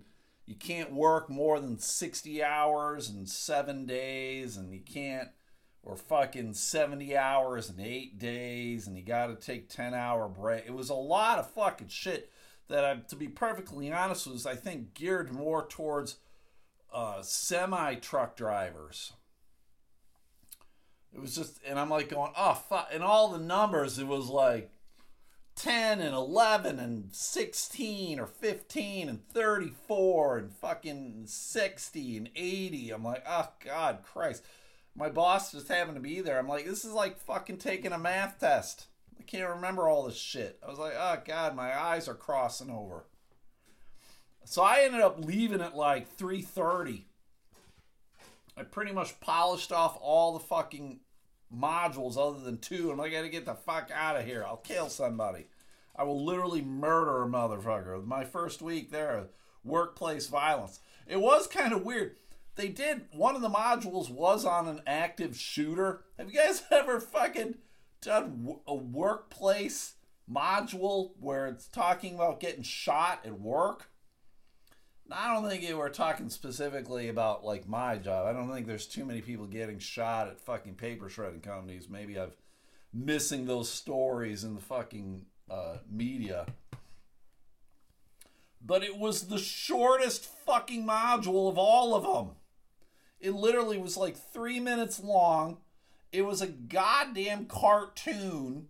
you 0.48 0.54
can't 0.54 0.92
work 0.92 1.28
more 1.28 1.60
than 1.60 1.78
60 1.78 2.42
hours 2.42 3.10
in 3.10 3.26
seven 3.26 3.84
days 3.84 4.56
and 4.56 4.72
you 4.72 4.80
can't 4.80 5.28
or 5.82 5.94
fucking 5.94 6.54
70 6.54 7.16
hours 7.16 7.68
in 7.70 7.78
eight 7.78 8.18
days 8.18 8.86
and 8.86 8.96
you 8.96 9.04
gotta 9.04 9.34
take 9.34 9.68
10 9.68 9.92
hour 9.92 10.26
break 10.26 10.64
it 10.66 10.74
was 10.74 10.88
a 10.88 10.94
lot 10.94 11.38
of 11.38 11.50
fucking 11.50 11.88
shit 11.88 12.32
that 12.68 12.84
I, 12.84 12.96
to 13.08 13.16
be 13.16 13.28
perfectly 13.28 13.92
honest 13.92 14.26
was 14.26 14.46
i 14.46 14.54
think 14.54 14.94
geared 14.94 15.32
more 15.32 15.66
towards 15.66 16.16
uh, 16.92 17.20
semi 17.20 17.96
truck 17.96 18.34
drivers 18.34 19.12
it 21.12 21.20
was 21.20 21.34
just, 21.34 21.58
and 21.66 21.78
I'm 21.78 21.88
like 21.88 22.10
going, 22.10 22.32
oh, 22.36 22.54
fuck. 22.54 22.90
And 22.92 23.02
all 23.02 23.28
the 23.30 23.38
numbers, 23.38 23.98
it 23.98 24.06
was 24.06 24.28
like 24.28 24.70
10 25.58 26.00
and 26.00 26.14
11 26.14 26.78
and 26.78 27.08
16 27.12 28.20
or 28.20 28.26
15 28.26 29.08
and 29.08 29.28
34 29.28 30.38
and 30.38 30.52
fucking 30.52 31.24
60 31.26 32.16
and 32.16 32.30
80. 32.36 32.90
I'm 32.90 33.04
like, 33.04 33.24
oh, 33.28 33.48
God, 33.64 33.98
Christ. 34.04 34.44
My 34.94 35.08
boss 35.08 35.52
just 35.52 35.68
happened 35.68 35.96
to 35.96 36.00
be 36.00 36.20
there. 36.20 36.38
I'm 36.38 36.48
like, 36.48 36.64
this 36.64 36.84
is 36.84 36.92
like 36.92 37.18
fucking 37.18 37.58
taking 37.58 37.92
a 37.92 37.98
math 37.98 38.38
test. 38.38 38.86
I 39.18 39.22
can't 39.22 39.48
remember 39.48 39.88
all 39.88 40.04
this 40.04 40.16
shit. 40.16 40.58
I 40.64 40.70
was 40.70 40.78
like, 40.78 40.94
oh, 40.96 41.18
God, 41.24 41.56
my 41.56 41.78
eyes 41.78 42.08
are 42.08 42.14
crossing 42.14 42.70
over. 42.70 43.04
So 44.44 44.62
I 44.62 44.82
ended 44.82 45.00
up 45.00 45.24
leaving 45.24 45.60
at 45.60 45.76
like 45.76 46.16
3:30 46.16 47.02
I 48.58 48.64
pretty 48.64 48.92
much 48.92 49.20
polished 49.20 49.70
off 49.70 49.96
all 50.00 50.32
the 50.32 50.40
fucking 50.40 51.00
modules 51.54 52.16
other 52.16 52.40
than 52.44 52.58
two, 52.58 52.90
and 52.90 53.00
I 53.00 53.08
gotta 53.08 53.28
get 53.28 53.46
the 53.46 53.54
fuck 53.54 53.90
out 53.94 54.16
of 54.16 54.24
here. 54.24 54.44
I'll 54.46 54.56
kill 54.56 54.88
somebody. 54.88 55.46
I 55.96 56.04
will 56.04 56.24
literally 56.24 56.62
murder 56.62 57.22
a 57.22 57.26
motherfucker. 57.26 58.04
My 58.04 58.24
first 58.24 58.62
week 58.62 58.90
there, 58.90 59.26
workplace 59.64 60.28
violence. 60.28 60.80
It 61.06 61.20
was 61.20 61.46
kind 61.46 61.72
of 61.72 61.84
weird. 61.84 62.16
They 62.56 62.68
did 62.68 63.06
one 63.12 63.36
of 63.36 63.42
the 63.42 63.48
modules 63.48 64.10
was 64.10 64.44
on 64.44 64.68
an 64.68 64.82
active 64.86 65.36
shooter. 65.36 66.02
Have 66.18 66.30
you 66.30 66.38
guys 66.38 66.62
ever 66.70 67.00
fucking 67.00 67.56
done 68.00 68.56
a 68.66 68.74
workplace 68.74 69.94
module 70.30 71.12
where 71.18 71.46
it's 71.46 71.66
talking 71.66 72.14
about 72.14 72.40
getting 72.40 72.62
shot 72.62 73.20
at 73.24 73.40
work? 73.40 73.90
I 75.10 75.32
don't 75.32 75.48
think 75.48 75.64
we're 75.74 75.88
talking 75.88 76.28
specifically 76.28 77.08
about 77.08 77.44
like 77.44 77.66
my 77.66 77.96
job. 77.96 78.26
I 78.26 78.32
don't 78.32 78.52
think 78.52 78.66
there's 78.66 78.86
too 78.86 79.04
many 79.04 79.22
people 79.22 79.46
getting 79.46 79.78
shot 79.78 80.28
at 80.28 80.40
fucking 80.40 80.74
paper 80.74 81.08
shredding 81.08 81.40
companies. 81.40 81.88
Maybe 81.88 82.18
I've 82.18 82.36
missing 82.92 83.46
those 83.46 83.70
stories 83.70 84.44
in 84.44 84.54
the 84.54 84.60
fucking 84.60 85.26
uh, 85.50 85.78
media. 85.90 86.46
But 88.64 88.82
it 88.82 88.96
was 88.98 89.28
the 89.28 89.38
shortest 89.38 90.24
fucking 90.24 90.86
module 90.86 91.48
of 91.48 91.58
all 91.58 91.94
of 91.94 92.02
them. 92.02 92.36
It 93.20 93.32
literally 93.32 93.78
was 93.78 93.96
like 93.96 94.16
three 94.16 94.60
minutes 94.60 95.00
long. 95.00 95.58
It 96.12 96.22
was 96.22 96.40
a 96.40 96.46
goddamn 96.46 97.46
cartoon 97.46 98.68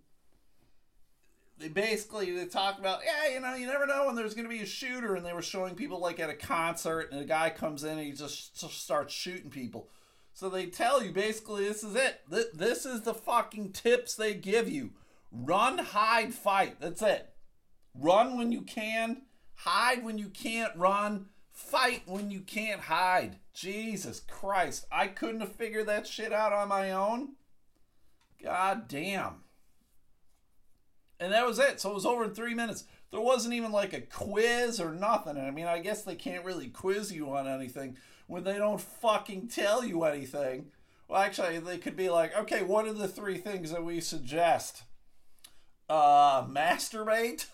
they 1.59 1.69
basically 1.69 2.31
they 2.31 2.47
talk 2.47 2.79
about 2.79 3.01
yeah 3.05 3.33
you 3.35 3.41
know 3.41 3.55
you 3.55 3.67
never 3.67 3.87
know 3.87 4.07
when 4.07 4.15
there's 4.15 4.35
going 4.35 4.49
to 4.49 4.55
be 4.55 4.63
a 4.63 4.67
shooter 4.67 5.15
and 5.15 5.25
they 5.25 5.33
were 5.33 5.43
showing 5.43 5.75
people 5.75 6.01
like 6.01 6.21
at 6.21 6.31
a 6.31 6.35
concert 6.35 7.11
and 7.11 7.21
a 7.21 7.25
guy 7.25 7.51
comes 7.51 7.85
in 7.85 7.99
and 7.99 8.01
he 8.01 8.13
just, 8.13 8.59
just 8.59 8.83
starts 8.83 9.13
shooting 9.13 9.51
people. 9.51 9.89
So 10.33 10.49
they 10.49 10.67
tell 10.67 11.03
you 11.03 11.13
basically 11.13 11.65
this 11.65 11.83
is 11.83 11.97
it. 11.97 12.21
This 12.29 12.87
is 12.87 13.03
the 13.03 13.15
fucking 13.15 13.73
tips 13.73 14.15
they 14.15 14.35
give 14.35 14.69
you. 14.69 14.91
Run 15.33 15.79
hide 15.79 16.33
fight. 16.33 16.81
That's 16.81 17.03
it. 17.03 17.31
Run 17.95 18.39
when 18.39 18.53
you 18.53 18.63
can. 18.63 19.23
Hide 19.57 20.05
when 20.05 20.17
you 20.17 20.29
can't 20.29 20.75
run. 20.77 21.27
Fight 21.51 22.03
when 22.07 22.31
you 22.31 22.41
can't 22.41 22.83
hide. 22.83 23.39
Jesus 23.53 24.21
christ. 24.21 24.87
I 24.93 25.09
couldn't 25.09 25.41
have 25.41 25.57
figured 25.57 25.89
that 25.89 26.07
shit 26.07 26.33
out 26.33 26.53
on 26.53 26.69
my 26.69 26.93
own. 26.93 27.31
God 28.41 28.87
damn 28.87 29.43
and 31.21 31.33
that 31.33 31.47
was 31.47 31.59
it. 31.59 31.81
So 31.81 31.91
it 31.91 31.95
was 31.95 32.07
over 32.07 32.25
in 32.25 32.35
three 32.35 32.55
minutes. 32.55 32.85
There 33.11 33.21
wasn't 33.21 33.55
even 33.55 33.73
like 33.73 33.93
a 33.93 34.01
quiz 34.01 34.81
or 34.81 34.93
nothing. 34.93 35.37
And 35.37 35.47
I 35.47 35.51
mean, 35.51 35.67
I 35.67 35.81
guess 35.81 36.03
they 36.03 36.15
can't 36.15 36.45
really 36.45 36.69
quiz 36.69 37.13
you 37.13 37.31
on 37.35 37.49
anything 37.49 37.97
when 38.27 38.45
they 38.45 38.59
don't 38.59 38.81
fucking 38.81 39.49
tell 39.49 39.85
you 39.85 40.05
anything. 40.05 40.67
Well, 41.09 41.21
actually, 41.21 41.59
they 41.59 41.79
could 41.79 41.97
be 41.97 42.11
like, 42.11 42.37
okay, 42.37 42.63
what 42.63 42.87
are 42.87 42.93
the 42.93 43.09
three 43.09 43.39
things 43.39 43.73
that 43.73 43.83
we 43.83 44.01
suggest? 44.01 44.83
Uh, 45.89 46.47
masturbate, 46.47 47.47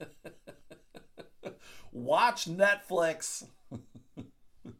watch 1.92 2.46
Netflix, 2.46 3.44
and 4.64 4.74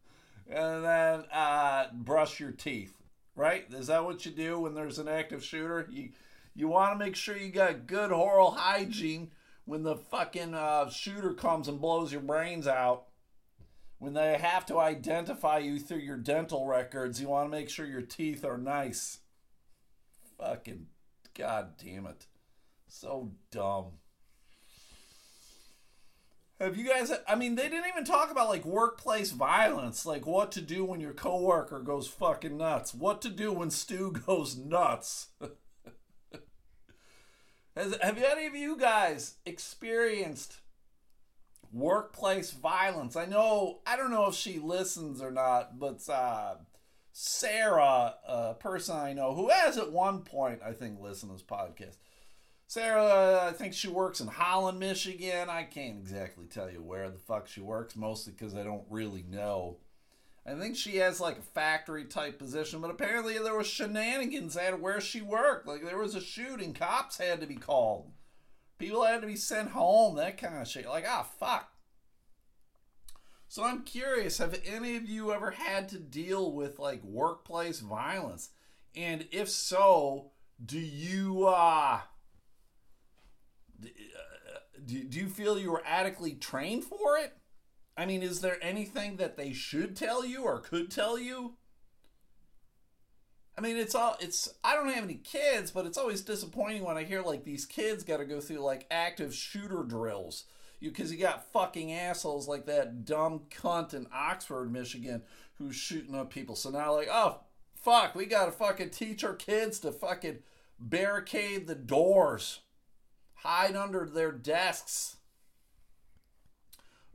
then 0.48 1.24
uh, 1.30 1.88
brush 1.92 2.40
your 2.40 2.52
teeth. 2.52 2.94
Right? 3.36 3.66
Is 3.74 3.88
that 3.88 4.04
what 4.04 4.24
you 4.24 4.32
do 4.32 4.60
when 4.60 4.74
there's 4.74 4.98
an 4.98 5.08
active 5.08 5.44
shooter? 5.44 5.86
You 5.90 6.10
you 6.54 6.68
want 6.68 6.92
to 6.92 7.04
make 7.04 7.16
sure 7.16 7.36
you 7.36 7.50
got 7.50 7.86
good 7.86 8.12
oral 8.12 8.52
hygiene 8.52 9.30
when 9.64 9.82
the 9.82 9.96
fucking 9.96 10.54
uh, 10.54 10.88
shooter 10.88 11.32
comes 11.32 11.68
and 11.68 11.80
blows 11.80 12.12
your 12.12 12.20
brains 12.20 12.66
out. 12.66 13.06
When 13.98 14.12
they 14.12 14.36
have 14.36 14.66
to 14.66 14.78
identify 14.78 15.58
you 15.58 15.78
through 15.78 15.98
your 15.98 16.18
dental 16.18 16.66
records, 16.66 17.20
you 17.20 17.28
want 17.28 17.46
to 17.46 17.56
make 17.56 17.70
sure 17.70 17.86
your 17.86 18.02
teeth 18.02 18.44
are 18.44 18.58
nice. 18.58 19.20
Fucking 20.38 20.86
god 21.34 21.74
damn 21.82 22.06
it. 22.06 22.26
So 22.86 23.32
dumb. 23.50 23.92
Have 26.60 26.76
you 26.76 26.88
guys 26.88 27.12
I 27.26 27.34
mean 27.34 27.56
they 27.56 27.68
didn't 27.68 27.88
even 27.88 28.04
talk 28.04 28.30
about 28.30 28.48
like 28.48 28.64
workplace 28.64 29.32
violence, 29.32 30.06
like 30.06 30.26
what 30.26 30.52
to 30.52 30.60
do 30.60 30.84
when 30.84 31.00
your 31.00 31.14
coworker 31.14 31.80
goes 31.80 32.06
fucking 32.06 32.56
nuts, 32.56 32.94
what 32.94 33.22
to 33.22 33.30
do 33.30 33.52
when 33.52 33.70
Stu 33.70 34.12
goes 34.26 34.56
nuts. 34.56 35.28
Has, 37.76 37.96
have 38.00 38.18
any 38.18 38.46
of 38.46 38.54
you 38.54 38.76
guys 38.76 39.34
experienced 39.44 40.58
workplace 41.72 42.52
violence? 42.52 43.16
I 43.16 43.26
know, 43.26 43.80
I 43.86 43.96
don't 43.96 44.12
know 44.12 44.28
if 44.28 44.34
she 44.34 44.58
listens 44.58 45.20
or 45.20 45.32
not, 45.32 45.78
but 45.78 46.08
uh, 46.08 46.54
Sarah, 47.12 48.14
a 48.26 48.54
person 48.54 48.96
I 48.96 49.12
know 49.12 49.34
who 49.34 49.48
has 49.48 49.76
at 49.76 49.92
one 49.92 50.22
point, 50.22 50.60
I 50.64 50.72
think, 50.72 51.00
listened 51.00 51.32
to 51.32 51.36
this 51.36 51.42
podcast, 51.42 51.96
Sarah, 52.66 53.48
I 53.48 53.52
think 53.52 53.74
she 53.74 53.88
works 53.88 54.20
in 54.20 54.26
Holland, 54.26 54.80
Michigan. 54.80 55.50
I 55.50 55.64
can't 55.64 55.98
exactly 55.98 56.46
tell 56.46 56.70
you 56.70 56.82
where 56.82 57.10
the 57.10 57.18
fuck 57.18 57.46
she 57.46 57.60
works, 57.60 57.94
mostly 57.94 58.32
because 58.32 58.54
I 58.54 58.62
don't 58.62 58.84
really 58.88 59.22
know. 59.28 59.78
I 60.46 60.54
think 60.54 60.76
she 60.76 60.96
has 60.96 61.20
like 61.20 61.38
a 61.38 61.42
factory 61.42 62.04
type 62.04 62.38
position, 62.38 62.80
but 62.80 62.90
apparently 62.90 63.38
there 63.38 63.56
was 63.56 63.66
shenanigans 63.66 64.56
at 64.56 64.78
where 64.80 65.00
she 65.00 65.22
worked. 65.22 65.66
Like 65.66 65.82
there 65.82 65.98
was 65.98 66.14
a 66.14 66.20
shooting, 66.20 66.74
cops 66.74 67.16
had 67.16 67.40
to 67.40 67.46
be 67.46 67.56
called, 67.56 68.12
people 68.78 69.04
had 69.04 69.22
to 69.22 69.26
be 69.26 69.36
sent 69.36 69.70
home, 69.70 70.16
that 70.16 70.36
kind 70.36 70.60
of 70.60 70.68
shit. 70.68 70.86
Like, 70.86 71.06
ah, 71.08 71.26
fuck. 71.38 71.70
So 73.48 73.64
I'm 73.64 73.84
curious, 73.84 74.38
have 74.38 74.60
any 74.66 74.96
of 74.96 75.08
you 75.08 75.32
ever 75.32 75.52
had 75.52 75.88
to 75.90 75.98
deal 75.98 76.52
with 76.52 76.78
like 76.78 77.02
workplace 77.04 77.80
violence? 77.80 78.50
And 78.94 79.26
if 79.32 79.48
so, 79.48 80.32
do 80.64 80.78
you 80.78 81.46
uh 81.46 82.00
do, 84.84 85.04
do 85.04 85.18
you 85.18 85.28
feel 85.28 85.58
you 85.58 85.70
were 85.70 85.82
adequately 85.86 86.34
trained 86.34 86.84
for 86.84 87.16
it? 87.16 87.32
I 87.96 88.06
mean, 88.06 88.22
is 88.22 88.40
there 88.40 88.58
anything 88.60 89.16
that 89.16 89.36
they 89.36 89.52
should 89.52 89.96
tell 89.96 90.24
you 90.24 90.44
or 90.44 90.58
could 90.58 90.90
tell 90.90 91.18
you? 91.18 91.54
I 93.56 93.60
mean, 93.60 93.76
it's 93.76 93.94
all 93.94 94.16
it's. 94.20 94.52
I 94.64 94.74
don't 94.74 94.88
have 94.88 95.04
any 95.04 95.14
kids, 95.14 95.70
but 95.70 95.86
it's 95.86 95.98
always 95.98 96.22
disappointing 96.22 96.82
when 96.82 96.96
I 96.96 97.04
hear 97.04 97.22
like 97.22 97.44
these 97.44 97.66
kids 97.66 98.02
got 98.02 98.16
to 98.16 98.24
go 98.24 98.40
through 98.40 98.58
like 98.58 98.86
active 98.90 99.32
shooter 99.32 99.84
drills. 99.84 100.44
You 100.80 100.90
because 100.90 101.12
you 101.12 101.18
got 101.18 101.52
fucking 101.52 101.92
assholes 101.92 102.48
like 102.48 102.66
that 102.66 103.04
dumb 103.04 103.42
cunt 103.50 103.94
in 103.94 104.08
Oxford, 104.12 104.72
Michigan, 104.72 105.22
who's 105.58 105.76
shooting 105.76 106.16
up 106.16 106.30
people. 106.30 106.56
So 106.56 106.70
now 106.70 106.94
like, 106.94 107.08
oh 107.10 107.40
fuck, 107.76 108.16
we 108.16 108.26
gotta 108.26 108.50
fucking 108.50 108.90
teach 108.90 109.22
our 109.22 109.34
kids 109.34 109.78
to 109.80 109.92
fucking 109.92 110.38
barricade 110.80 111.68
the 111.68 111.76
doors, 111.76 112.60
hide 113.34 113.76
under 113.76 114.04
their 114.04 114.32
desks 114.32 115.16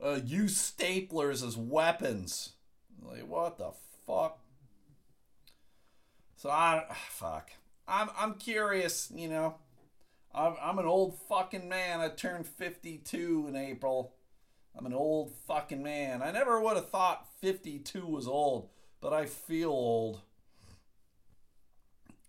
uh, 0.02 0.20
use 0.24 0.56
staplers 0.56 1.46
as 1.46 1.56
weapons. 1.56 2.52
Like 3.02 3.26
what 3.26 3.58
the 3.58 3.70
fuck? 4.06 4.38
So 6.36 6.50
I 6.50 6.84
fuck. 7.08 7.50
I'm 7.86 8.08
I'm 8.18 8.34
curious. 8.34 9.12
You 9.14 9.28
know, 9.28 9.54
I'm 10.34 10.54
I'm 10.60 10.78
an 10.78 10.86
old 10.86 11.18
fucking 11.28 11.68
man. 11.68 12.00
I 12.00 12.08
turned 12.08 12.46
52 12.46 13.46
in 13.48 13.56
April. 13.56 14.14
I'm 14.76 14.86
an 14.86 14.94
old 14.94 15.32
fucking 15.46 15.82
man. 15.82 16.22
I 16.22 16.30
never 16.30 16.60
would 16.60 16.76
have 16.76 16.90
thought 16.90 17.26
52 17.40 18.06
was 18.06 18.28
old, 18.28 18.70
but 19.00 19.12
I 19.12 19.26
feel 19.26 19.70
old. 19.70 20.20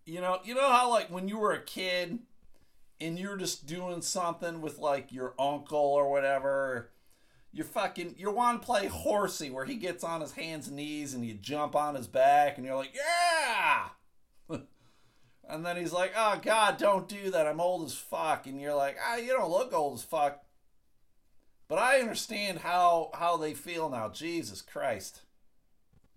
You 0.06 0.20
know, 0.20 0.40
you 0.44 0.56
know 0.56 0.70
how 0.70 0.90
like 0.90 1.10
when 1.10 1.28
you 1.28 1.38
were 1.38 1.54
a 1.54 1.62
kid 1.62 2.20
and 3.00 3.20
you're 3.20 3.38
just 3.38 3.68
doing 3.68 4.02
something 4.02 4.62
with 4.62 4.80
like 4.80 5.12
your 5.12 5.36
uncle 5.40 5.78
or 5.78 6.10
whatever 6.10 6.90
you 7.54 7.64
fucking 7.64 8.16
you 8.18 8.32
want 8.32 8.62
to 8.62 8.66
play 8.66 8.88
horsey 8.88 9.50
where 9.50 9.66
he 9.66 9.76
gets 9.76 10.04
on 10.04 10.22
his 10.22 10.34
hands 10.34 10.68
and 10.68 10.78
knees 10.78 11.14
and 11.14 11.26
you 11.26 11.34
jump 11.34 11.76
on 11.76 11.96
his 11.96 12.08
back 12.08 12.58
and 12.58 12.66
you're 12.66 12.76
like 12.76 12.94
yeah! 12.96 13.90
And 15.50 15.66
then 15.66 15.76
he's 15.76 15.92
like 15.92 16.14
oh 16.16 16.40
god 16.42 16.78
don't 16.78 17.10
do 17.10 17.30
that. 17.32 17.46
I'm 17.48 17.60
old 17.60 17.86
as 17.86 17.94
fuck. 17.94 18.48
And 18.48 18.62
you're 18.62 18.76
like 18.76 18.98
ah 19.06 19.18
you 19.18 19.30
don't 19.30 19.52
look 19.52 19.74
old 19.74 19.96
as 19.96 20.04
fuck. 20.04 20.44
But 21.68 21.80
i 21.80 22.00
understand 22.00 22.60
how 22.60 23.12
how 23.14 23.38
they 23.38 23.54
feel 23.54 23.90
now. 23.90 24.08
Jesus 24.10 24.62
christ. 24.62 25.22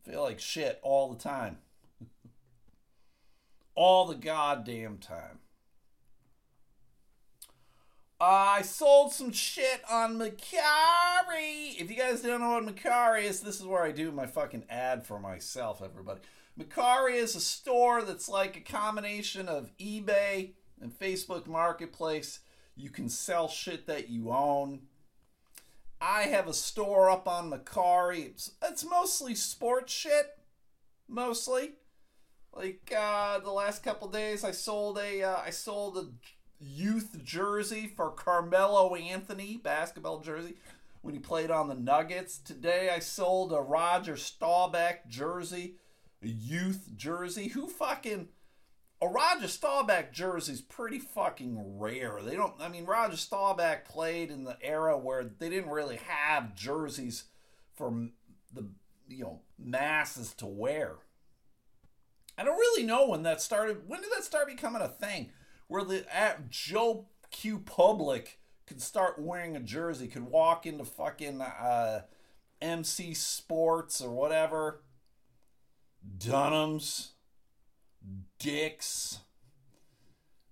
Feel 0.05 0.23
like 0.23 0.39
shit 0.39 0.79
all 0.83 1.13
the 1.13 1.19
time. 1.19 1.59
All 3.75 4.07
the 4.07 4.15
goddamn 4.15 4.99
time 4.99 5.41
I 8.27 8.63
sold 8.63 9.13
some 9.13 9.33
shit 9.33 9.83
on 9.91 10.17
Mercari. 10.19 11.79
If 11.79 11.91
you 11.91 11.97
guys 11.97 12.23
don't 12.23 12.41
know 12.41 12.59
what 12.59 12.65
Mercari 12.65 13.25
is, 13.25 13.43
this 13.43 13.61
is 13.61 13.67
where 13.67 13.83
I 13.83 13.93
do 13.93 14.11
my 14.11 14.25
fucking 14.25 14.65
ad 14.71 15.07
for 15.07 15.21
myself, 15.21 15.83
everybody. 15.85 16.21
Mercari 16.59 17.17
is 17.17 17.37
a 17.37 17.41
store 17.41 18.01
that's 18.01 18.27
like 18.27 18.57
a 18.57 18.61
combination 18.61 19.47
of 19.47 19.77
eBay 19.77 20.53
and 20.81 20.99
Facebook 20.99 21.47
Marketplace. 21.47 22.41
You 22.75 22.89
can 22.89 23.11
sell 23.11 23.47
shit 23.47 23.87
that 23.89 24.09
you 24.09 24.31
own. 24.31 24.85
I 26.01 26.23
have 26.23 26.49
a 26.49 26.55
store 26.55 27.11
up 27.11 27.29
on 27.29 27.51
Mercari. 27.51 28.25
It's, 28.25 28.53
it's 28.63 28.87
mostly 28.89 29.35
sports 29.35 29.93
shit, 29.93 30.39
mostly. 31.09 31.73
Like 32.55 32.91
uh, 32.97 33.41
the 33.41 33.51
last 33.51 33.83
couple 33.83 34.09
days, 34.09 34.45
I 34.45 34.53
sold 34.53 34.97
a 34.97 35.25
uh, 35.25 35.41
I 35.45 35.51
sold 35.51 35.99
a 35.99 36.07
youth 36.65 37.23
jersey 37.23 37.87
for 37.87 38.11
Carmelo 38.11 38.95
Anthony, 38.95 39.57
basketball 39.57 40.21
jersey, 40.21 40.55
when 41.03 41.15
he 41.15 41.21
played 41.21 41.51
on 41.51 41.69
the 41.69 41.75
Nuggets. 41.75 42.39
Today 42.39 42.91
I 42.95 42.99
sold 42.99 43.53
a 43.53 43.61
Roger 43.61 44.17
Staubach 44.17 45.07
jersey, 45.09 45.77
a 46.23 46.29
youth 46.29 46.91
jersey. 46.97 47.49
Who 47.49 47.69
fucking. 47.69 48.29
A 49.03 49.09
Roger 49.09 49.49
Staubach 49.49 50.13
jersey 50.13 50.53
is 50.53 50.61
pretty 50.63 50.99
fucking 50.99 51.79
rare. 51.79 52.21
They 52.23 52.37
don't. 52.37 52.55
I 52.61 52.69
mean, 52.69 52.87
Roger 52.87 53.17
Staubach 53.17 53.85
played 53.85 54.31
in 54.31 54.45
the 54.45 54.57
era 54.63 54.97
where 54.97 55.25
they 55.25 55.51
didn't 55.51 55.71
really 55.71 56.01
have 56.07 56.55
jerseys 56.55 57.25
for 57.75 58.09
the 58.53 58.69
you 59.09 59.25
know 59.25 59.41
masses 59.59 60.33
to 60.35 60.47
wear. 60.47 60.95
I 62.39 62.45
don't 62.45 62.57
really 62.57 62.85
know 62.85 63.09
when 63.09 63.25
that 63.25 63.43
started. 63.43 63.83
When 63.87 64.01
did 64.01 64.11
that 64.17 64.25
start 64.25 64.47
becoming 64.47 64.81
a 64.81 64.89
thing? 64.89 65.31
Where 65.75 65.83
the 65.83 66.05
at 66.17 66.51
Joe 66.51 67.07
Q 67.33 67.59
Public 67.59 68.39
could 68.65 68.81
start 68.81 69.19
wearing 69.19 69.57
a 69.57 69.61
jersey, 69.61 70.07
could 70.07 70.23
walk 70.23 70.67
into 70.67 70.85
fucking 70.85 71.41
uh, 71.41 72.03
MC 72.63 73.13
Sports 73.13 74.01
or 74.01 74.13
whatever, 74.13 74.85
Dunham's, 76.17 77.15
Dick's. 78.39 79.19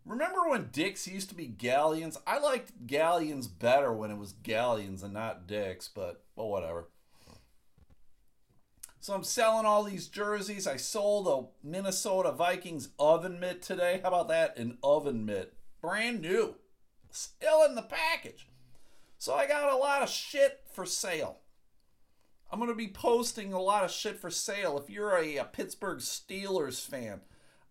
Remember 0.05 0.49
when 0.49 0.71
Dick's 0.73 1.07
used 1.07 1.29
to 1.29 1.37
be 1.37 1.47
Galyan's? 1.47 2.19
I 2.27 2.41
liked 2.41 2.89
Galyan's 2.89 3.47
better 3.47 3.93
when 3.93 4.11
it 4.11 4.19
was 4.19 4.33
Galyan's 4.33 5.05
and 5.05 5.15
not 5.15 5.47
Dick's, 5.47 5.87
but 5.87 6.25
well, 6.35 6.49
whatever. 6.49 6.89
So 9.03 9.15
I'm 9.15 9.25
selling 9.25 9.67
all 9.67 9.83
these 9.83 10.07
jerseys. 10.07 10.69
I 10.69 10.77
sold 10.77 11.27
a 11.27 11.67
Minnesota 11.67 12.31
Vikings 12.31 12.91
oven 13.01 13.41
mitt 13.41 13.61
today. 13.61 13.99
How 14.01 14.11
about 14.11 14.29
that? 14.29 14.57
An 14.57 14.79
oven 14.81 15.27
mitt. 15.27 15.55
Brand 15.81 16.23
new. 16.23 16.55
Still 17.11 17.65
in 17.65 17.75
the 17.75 17.83
package. 17.83 18.47
So 19.19 19.35
I 19.35 19.49
got 19.49 19.73
a 19.73 19.77
lot 19.77 20.03
of 20.03 20.09
shit 20.09 20.61
for 20.73 20.87
sale. 20.87 21.39
I'm 22.49 22.61
going 22.61 22.71
to 22.71 22.77
be 22.77 22.87
posting 22.87 23.53
a 23.53 23.61
lot 23.61 23.83
of 23.83 23.91
shit 23.91 24.21
for 24.21 24.31
sale. 24.31 24.79
If 24.79 24.89
you're 24.89 25.17
a, 25.17 25.37
a 25.39 25.45
Pittsburgh 25.47 25.99
Steelers 25.99 26.87
fan, 26.87 27.23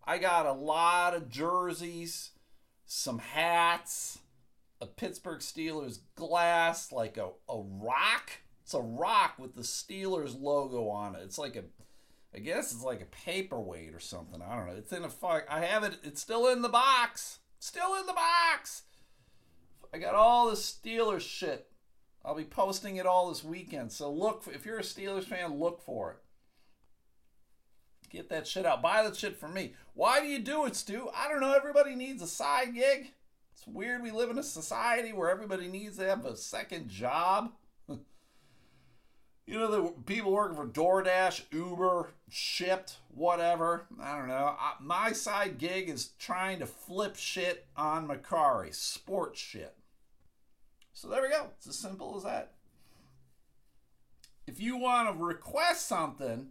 I 0.04 0.18
got 0.18 0.46
a 0.46 0.52
lot 0.52 1.16
of 1.16 1.30
jerseys, 1.30 2.32
some 2.86 3.20
hats, 3.20 4.20
a 4.82 4.86
Pittsburgh 4.86 5.40
Steelers 5.40 6.00
glass, 6.16 6.92
like 6.92 7.16
a, 7.16 7.30
a 7.48 7.58
rock 7.58 8.32
it's 8.72 8.80
a 8.80 8.82
rock 8.82 9.34
with 9.38 9.54
the 9.54 9.64
Steelers 9.64 10.40
logo 10.40 10.88
on 10.88 11.16
it. 11.16 11.24
It's 11.24 11.38
like 11.38 11.58
a, 11.58 11.64
I 12.34 12.40
guess 12.40 12.72
it's 12.72 12.86
like 12.86 13.02
a 13.02 13.26
paperweight 13.26 13.94
or 13.94 14.00
something. 14.00 14.42
I 14.42 14.56
don't 14.56 14.68
know. 14.68 14.76
It's 14.76 14.94
in 14.94 15.04
a 15.04 15.10
fuck. 15.10 15.46
I 15.50 15.66
have 15.66 15.84
it. 15.84 15.98
It's 16.04 16.22
still 16.22 16.48
in 16.48 16.62
the 16.62 16.70
box. 16.70 17.40
Still 17.60 17.96
in 18.00 18.06
the 18.06 18.14
box. 18.14 18.84
I 19.94 19.98
got 19.98 20.16
all 20.16 20.50
the 20.50 20.56
Steelers 20.56 21.20
shit. 21.20 21.68
I'll 22.24 22.34
be 22.34 22.46
posting 22.46 22.96
it 22.96 23.06
all 23.06 23.28
this 23.28 23.44
weekend. 23.44 23.92
So 23.92 24.10
look, 24.10 24.46
if 24.48 24.66
you're 24.66 24.80
a 24.80 24.84
Steelers 24.84 25.26
fan, 25.26 25.60
look 25.60 25.82
for 25.82 26.12
it. 26.12 26.18
Get 28.10 28.30
that 28.30 28.48
shit 28.48 28.66
out. 28.66 28.82
Buy 28.82 29.04
that 29.04 29.18
shit 29.18 29.38
from 29.38 29.54
me. 29.54 29.74
Why 29.96 30.22
do 30.22 30.28
you 30.28 30.40
do 30.40 30.66
it, 30.66 30.78
Stu? 30.78 31.10
I 31.14 31.28
don't 31.28 31.42
know. 31.42 31.54
Everybody 31.54 31.96
needs 31.96 32.22
a 32.22 32.28
side 32.28 32.74
gig. 32.74 33.12
It's 33.52 33.68
weird 33.68 34.02
we 34.02 34.12
live 34.12 34.30
in 34.30 34.38
a 34.38 34.44
society 34.44 35.12
where 35.12 35.30
everybody 35.30 35.68
needs 35.68 35.98
to 35.98 36.08
have 36.08 36.24
a 36.24 36.38
second 36.38 36.88
job 36.88 37.52
you 39.46 39.58
know, 39.58 39.70
the 39.70 39.92
people 40.06 40.32
working 40.32 40.56
for 40.56 40.68
DoorDash, 40.68 41.44
Uber, 41.52 42.12
Shipt, 42.30 42.98
whatever. 43.10 43.88
I 44.02 44.18
don't 44.18 44.28
know. 44.28 44.56
I, 44.58 44.74
my 44.80 45.12
side 45.12 45.58
gig 45.58 45.90
is 45.90 46.12
trying 46.20 46.60
to 46.60 46.66
flip 46.66 47.16
shit 47.16 47.66
on 47.76 48.08
Mercari, 48.08 48.74
sports 48.74 49.40
shit. 49.40 49.76
So 50.94 51.10
there 51.10 51.22
we 51.22 51.30
go. 51.30 51.48
It's 51.58 51.68
as 51.68 51.78
simple 51.78 52.16
as 52.18 52.24
that. 52.24 52.54
If 54.48 54.60
you 54.60 54.78
want 54.78 55.10
to 55.10 55.24
request 55.24 55.88
something, 55.88 56.50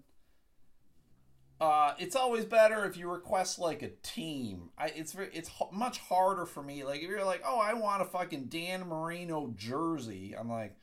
uh, 1.61 1.92
it's 1.98 2.16
always 2.16 2.46
better 2.46 2.87
if 2.87 2.96
you 2.96 3.11
request 3.11 3.59
like 3.59 3.83
a 3.83 3.90
team. 4.03 4.70
I, 4.79 4.87
it's 4.88 5.12
very, 5.12 5.29
it's 5.33 5.50
much 5.72 5.98
harder 5.98 6.46
for 6.46 6.62
me. 6.62 6.85
Like 6.85 7.03
if 7.03 7.09
you're 7.09 7.24
like, 7.24 7.42
oh, 7.46 7.61
I 7.61 7.74
want 7.74 8.03
a 8.03 8.07
fucking 8.07 8.46
Dan 8.46 8.88
Marino 8.88 9.53
jersey. 9.57 10.35
I'm 10.38 10.50
like, 10.50 10.74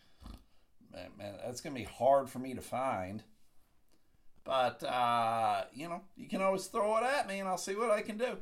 man, 1.17 1.35
that's 1.43 1.61
gonna 1.61 1.75
be 1.75 1.83
hard 1.83 2.29
for 2.29 2.39
me 2.39 2.53
to 2.53 2.61
find. 2.61 3.23
But 4.43 4.83
uh, 4.83 5.65
you 5.73 5.89
know, 5.89 6.01
you 6.15 6.27
can 6.27 6.41
always 6.41 6.67
throw 6.67 6.97
it 6.97 7.03
at 7.03 7.27
me, 7.27 7.39
and 7.39 7.49
I'll 7.49 7.57
see 7.57 7.75
what 7.75 7.91
I 7.91 8.01
can 8.01 8.17
do. 8.17 8.37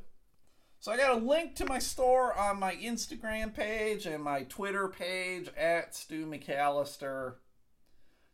So 0.79 0.91
I 0.91 0.97
got 0.97 1.17
a 1.17 1.25
link 1.25 1.55
to 1.55 1.65
my 1.65 1.79
store 1.79 2.37
on 2.37 2.59
my 2.59 2.75
Instagram 2.75 3.53
page 3.53 4.05
and 4.05 4.23
my 4.23 4.43
Twitter 4.43 4.87
page 4.87 5.49
at 5.57 5.95
Stu 5.95 6.27
McAllister. 6.27 7.35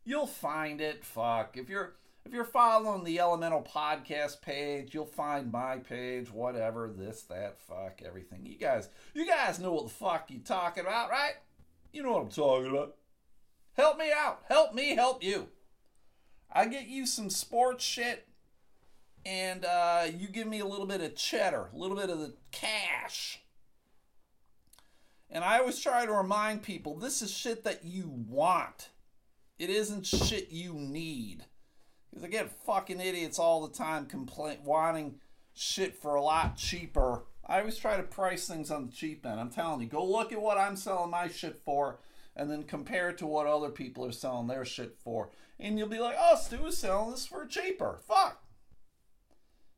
You'll 0.03 0.27
find 0.27 0.81
it. 0.81 1.05
Fuck. 1.05 1.55
If 1.55 1.69
you're 1.69 1.95
if 2.25 2.33
you're 2.33 2.43
following 2.43 3.03
the 3.03 3.19
Elemental 3.19 3.61
Podcast 3.61 4.41
page, 4.41 4.93
you'll 4.93 5.05
find 5.05 5.51
my 5.51 5.77
page, 5.77 6.31
whatever, 6.31 6.87
this, 6.87 7.23
that, 7.23 7.59
fuck, 7.59 8.01
everything. 8.05 8.45
You 8.45 8.57
guys, 8.57 8.89
you 9.13 9.25
guys 9.25 9.59
know 9.59 9.73
what 9.73 9.85
the 9.85 9.93
fuck 9.93 10.29
you 10.29 10.39
talking 10.39 10.85
about, 10.85 11.09
right? 11.09 11.33
You 11.91 12.03
know 12.03 12.11
what 12.11 12.23
I'm 12.23 12.29
talking 12.29 12.69
about. 12.69 12.95
Help 13.73 13.97
me 13.97 14.11
out. 14.15 14.41
Help 14.47 14.73
me 14.73 14.95
help 14.95 15.23
you. 15.23 15.47
I 16.51 16.65
get 16.65 16.87
you 16.87 17.05
some 17.05 17.29
sports 17.29 17.83
shit, 17.83 18.27
and 19.25 19.63
uh, 19.63 20.07
you 20.13 20.27
give 20.27 20.47
me 20.47 20.59
a 20.59 20.65
little 20.65 20.85
bit 20.85 21.01
of 21.01 21.15
cheddar, 21.15 21.69
a 21.73 21.77
little 21.77 21.95
bit 21.95 22.09
of 22.09 22.19
the 22.19 22.33
cash. 22.51 23.39
And 25.29 25.45
I 25.45 25.59
always 25.59 25.79
try 25.79 26.05
to 26.05 26.11
remind 26.11 26.61
people 26.61 26.97
this 26.97 27.21
is 27.21 27.31
shit 27.31 27.63
that 27.63 27.85
you 27.85 28.11
want. 28.27 28.89
It 29.57 29.69
isn't 29.69 30.05
shit 30.05 30.51
you 30.51 30.73
need. 30.73 31.45
Because 32.09 32.25
I 32.25 32.27
get 32.27 32.65
fucking 32.65 32.99
idiots 32.99 33.39
all 33.39 33.65
the 33.65 33.73
time 33.73 34.05
complain 34.05 34.57
wanting 34.65 35.15
shit 35.53 35.95
for 35.95 36.15
a 36.15 36.21
lot 36.21 36.57
cheaper. 36.57 37.23
I 37.47 37.59
always 37.59 37.77
try 37.77 37.95
to 37.95 38.03
price 38.03 38.47
things 38.47 38.69
on 38.71 38.87
the 38.87 38.91
cheap 38.91 39.25
end. 39.25 39.39
I'm 39.39 39.49
telling 39.49 39.79
you, 39.79 39.87
go 39.87 40.03
look 40.03 40.33
at 40.33 40.41
what 40.41 40.57
I'm 40.57 40.75
selling 40.75 41.11
my 41.11 41.29
shit 41.29 41.61
for 41.63 41.99
and 42.35 42.49
then 42.49 42.63
compare 42.63 43.09
it 43.09 43.17
to 43.19 43.27
what 43.27 43.47
other 43.47 43.69
people 43.69 44.05
are 44.05 44.11
selling 44.11 44.47
their 44.47 44.65
shit 44.65 44.97
for. 45.03 45.31
And 45.59 45.77
you'll 45.77 45.87
be 45.87 45.99
like, 45.99 46.15
oh, 46.17 46.35
Stu 46.35 46.65
is 46.65 46.77
selling 46.77 47.11
this 47.11 47.27
for 47.27 47.45
cheaper. 47.45 47.99
Fuck. 48.07 48.41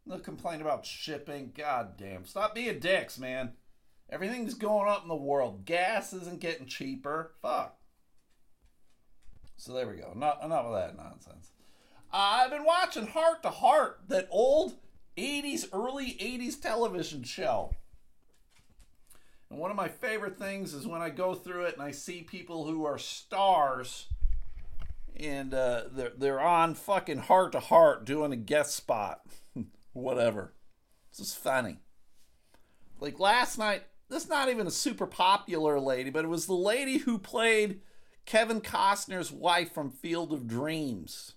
They'll 0.06 0.20
complain 0.20 0.62
about 0.62 0.86
shipping. 0.86 1.54
God 1.56 1.98
damn. 1.98 2.26
Stop 2.26 2.56
being 2.56 2.80
dicks, 2.80 3.18
man. 3.18 3.54
Everything's 4.10 4.54
going 4.54 4.90
up 4.90 5.04
in 5.04 5.08
the 5.08 5.16
world. 5.16 5.66
Gas 5.66 6.14
isn't 6.14 6.40
getting 6.40 6.68
cheaper. 6.68 7.34
Fuck. 7.42 7.78
So 9.58 9.74
there 9.74 9.88
we 9.88 9.96
go. 9.96 10.12
Enough, 10.14 10.44
enough 10.44 10.66
of 10.66 10.74
that 10.74 10.98
nonsense. 10.98 11.52
I've 12.12 12.52
been 12.52 12.66
watching 12.66 13.08
Hart 13.08 13.42
to 13.44 13.50
Hart, 13.50 14.02
that 14.10 14.28
old 14.30 14.76
80s, 15.18 15.68
early 15.74 16.18
80s 16.22 16.62
television 16.62 17.24
show. 17.24 17.74
And 19.54 19.62
one 19.62 19.70
of 19.70 19.78
my 19.78 19.88
favorite 19.88 20.40
things 20.40 20.74
is 20.74 20.88
when 20.88 21.04
I 21.04 21.12
go 21.12 21.36
through 21.36 21.66
it 21.66 21.76
and 21.76 21.84
I 21.84 21.92
see 21.92 22.24
people 22.24 22.66
who 22.66 22.86
are 22.86 22.98
stars 22.98 24.08
and 25.16 25.54
uh, 25.54 25.84
they're, 25.92 26.12
they're 26.18 26.42
on 26.42 26.74
fucking 26.74 27.20
Hart 27.20 27.52
to 27.52 27.60
Hart 27.60 28.04
doing 28.04 28.34
a 28.34 28.36
guest 28.36 28.76
spot. 28.76 29.22
Whatever. 29.94 30.54
It's 31.12 31.20
just 31.20 31.38
funny. 31.38 31.78
Like 33.00 33.20
last 33.20 33.60
night, 33.60 33.84
this 34.10 34.24
is 34.24 34.30
not 34.30 34.50
even 34.50 34.66
a 34.66 34.72
super 34.72 35.06
popular 35.06 35.80
lady, 35.80 36.10
but 36.10 36.26
it 36.26 36.30
was 36.30 36.48
the 36.48 36.56
lady 36.56 36.98
who 36.98 37.20
played 37.20 37.82
Kevin 38.26 38.60
Costner's 38.60 39.32
wife 39.32 39.72
from 39.72 39.92
Field 39.92 40.34
of 40.34 40.48
Dreams. 40.48 41.34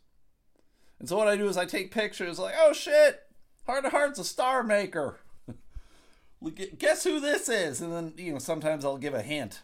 And 0.99 1.07
so 1.07 1.19
what 1.19 1.29
I 1.29 1.37
do 1.37 1.49
is 1.49 1.59
I 1.59 1.67
take 1.67 1.91
pictures 1.91 2.39
like, 2.39 2.55
oh 2.59 2.73
shit, 2.73 3.25
Hart 3.67 3.85
to 3.85 3.91
Hart's 3.91 4.19
a 4.19 4.25
star 4.25 4.63
maker. 4.63 5.21
Guess 6.79 7.05
who 7.05 7.21
this 7.21 7.49
is? 7.49 7.81
And 7.81 7.93
then, 7.93 8.13
you 8.17 8.33
know, 8.33 8.39
sometimes 8.39 8.85
I'll 8.85 8.99
give 8.99 9.15
a 9.15 9.23
hint. 9.23 9.63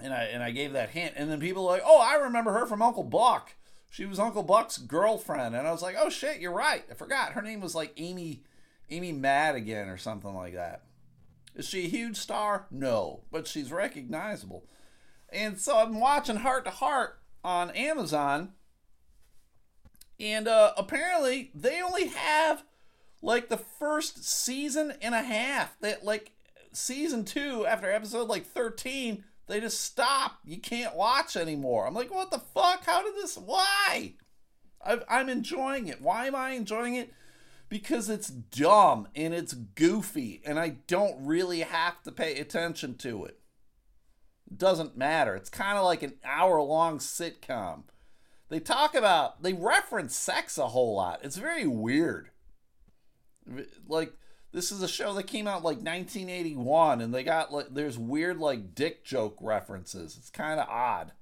And 0.00 0.14
I 0.14 0.24
and 0.24 0.42
I 0.42 0.52
gave 0.52 0.72
that 0.72 0.90
hint. 0.90 1.14
And 1.16 1.30
then 1.30 1.40
people 1.40 1.66
are 1.66 1.72
like, 1.72 1.82
oh, 1.84 2.00
I 2.00 2.14
remember 2.14 2.52
her 2.52 2.66
from 2.66 2.82
Uncle 2.82 3.02
Buck. 3.02 3.54
She 3.90 4.04
was 4.04 4.18
Uncle 4.18 4.42
Buck's 4.42 4.78
girlfriend. 4.78 5.56
And 5.56 5.66
I 5.66 5.72
was 5.72 5.82
like, 5.82 5.96
oh 5.98 6.08
shit, 6.08 6.40
you're 6.40 6.52
right. 6.52 6.84
I 6.90 6.94
forgot. 6.94 7.32
Her 7.32 7.42
name 7.42 7.60
was 7.60 7.74
like 7.74 7.92
Amy 7.96 8.42
Amy 8.90 9.12
Madigan 9.12 9.88
or 9.88 9.96
something 9.96 10.34
like 10.34 10.54
that. 10.54 10.84
Is 11.56 11.68
she 11.68 11.86
a 11.86 11.88
huge 11.88 12.16
star? 12.16 12.66
No, 12.70 13.22
but 13.32 13.48
she's 13.48 13.72
recognizable. 13.72 14.64
And 15.30 15.58
so 15.58 15.78
I'm 15.78 15.98
watching 15.98 16.36
Hart 16.36 16.64
to 16.66 16.70
Hart 16.70 17.20
on 17.42 17.70
Amazon 17.70 18.52
and 20.20 20.48
uh, 20.48 20.72
apparently, 20.76 21.50
they 21.54 21.80
only 21.80 22.08
have 22.08 22.64
like 23.22 23.48
the 23.48 23.56
first 23.58 24.24
season 24.24 24.94
and 25.02 25.14
a 25.14 25.22
half. 25.22 25.78
That 25.80 26.04
like 26.04 26.32
season 26.72 27.24
two 27.24 27.66
after 27.66 27.90
episode 27.90 28.28
like 28.28 28.46
thirteen, 28.46 29.24
they 29.46 29.60
just 29.60 29.80
stop. 29.80 30.38
You 30.44 30.58
can't 30.58 30.96
watch 30.96 31.36
anymore. 31.36 31.86
I'm 31.86 31.94
like, 31.94 32.12
what 32.12 32.30
the 32.30 32.38
fuck? 32.38 32.84
How 32.84 33.02
did 33.02 33.14
this? 33.14 33.36
Why? 33.36 34.14
i 34.84 35.00
I'm 35.08 35.28
enjoying 35.28 35.88
it. 35.88 36.00
Why 36.00 36.26
am 36.26 36.34
I 36.34 36.50
enjoying 36.50 36.94
it? 36.94 37.12
Because 37.68 38.08
it's 38.08 38.28
dumb 38.28 39.08
and 39.14 39.34
it's 39.34 39.52
goofy, 39.52 40.40
and 40.44 40.58
I 40.58 40.76
don't 40.86 41.26
really 41.26 41.60
have 41.60 42.02
to 42.04 42.12
pay 42.12 42.38
attention 42.38 42.96
to 42.98 43.26
it. 43.26 43.38
It 44.50 44.56
doesn't 44.56 44.96
matter. 44.96 45.34
It's 45.34 45.50
kind 45.50 45.76
of 45.76 45.84
like 45.84 46.02
an 46.02 46.14
hour 46.24 46.62
long 46.62 46.98
sitcom 46.98 47.82
they 48.48 48.60
talk 48.60 48.94
about, 48.94 49.42
they 49.42 49.52
reference 49.52 50.16
sex 50.16 50.56
a 50.58 50.68
whole 50.68 50.94
lot. 50.96 51.20
It's 51.22 51.36
very 51.36 51.66
weird. 51.66 52.30
Like, 53.86 54.12
this 54.52 54.72
is 54.72 54.82
a 54.82 54.88
show 54.88 55.12
that 55.14 55.24
came 55.24 55.46
out 55.46 55.62
like 55.62 55.78
1981, 55.78 57.00
and 57.00 57.14
they 57.14 57.22
got 57.22 57.52
like, 57.52 57.68
there's 57.70 57.98
weird 57.98 58.38
like 58.38 58.74
dick 58.74 59.04
joke 59.04 59.36
references. 59.40 60.16
It's 60.18 60.30
kind 60.30 60.58
of 60.58 60.68
odd. 60.68 61.12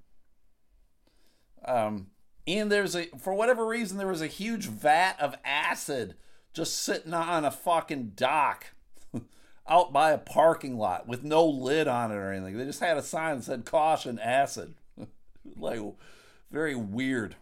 Um, 1.65 2.07
and 2.45 2.71
there's 2.71 2.95
a, 2.95 3.05
for 3.17 3.33
whatever 3.33 3.67
reason, 3.67 3.97
there 3.97 4.07
was 4.07 4.21
a 4.21 4.27
huge 4.27 4.67
vat 4.67 5.15
of 5.19 5.35
acid 5.43 6.15
just 6.53 6.77
sitting 6.77 7.13
on 7.13 7.45
a 7.45 7.51
fucking 7.51 8.13
dock 8.15 8.67
out 9.67 9.91
by 9.91 10.11
a 10.11 10.17
parking 10.17 10.77
lot 10.77 11.07
with 11.07 11.23
no 11.23 11.45
lid 11.45 11.87
on 11.87 12.11
it 12.11 12.15
or 12.15 12.31
anything. 12.31 12.57
They 12.57 12.65
just 12.65 12.79
had 12.79 12.97
a 12.97 13.03
sign 13.03 13.37
that 13.37 13.43
said 13.43 13.65
caution 13.65 14.17
acid. 14.17 14.75
like, 15.57 15.81
very 16.49 16.75
weird. 16.75 17.35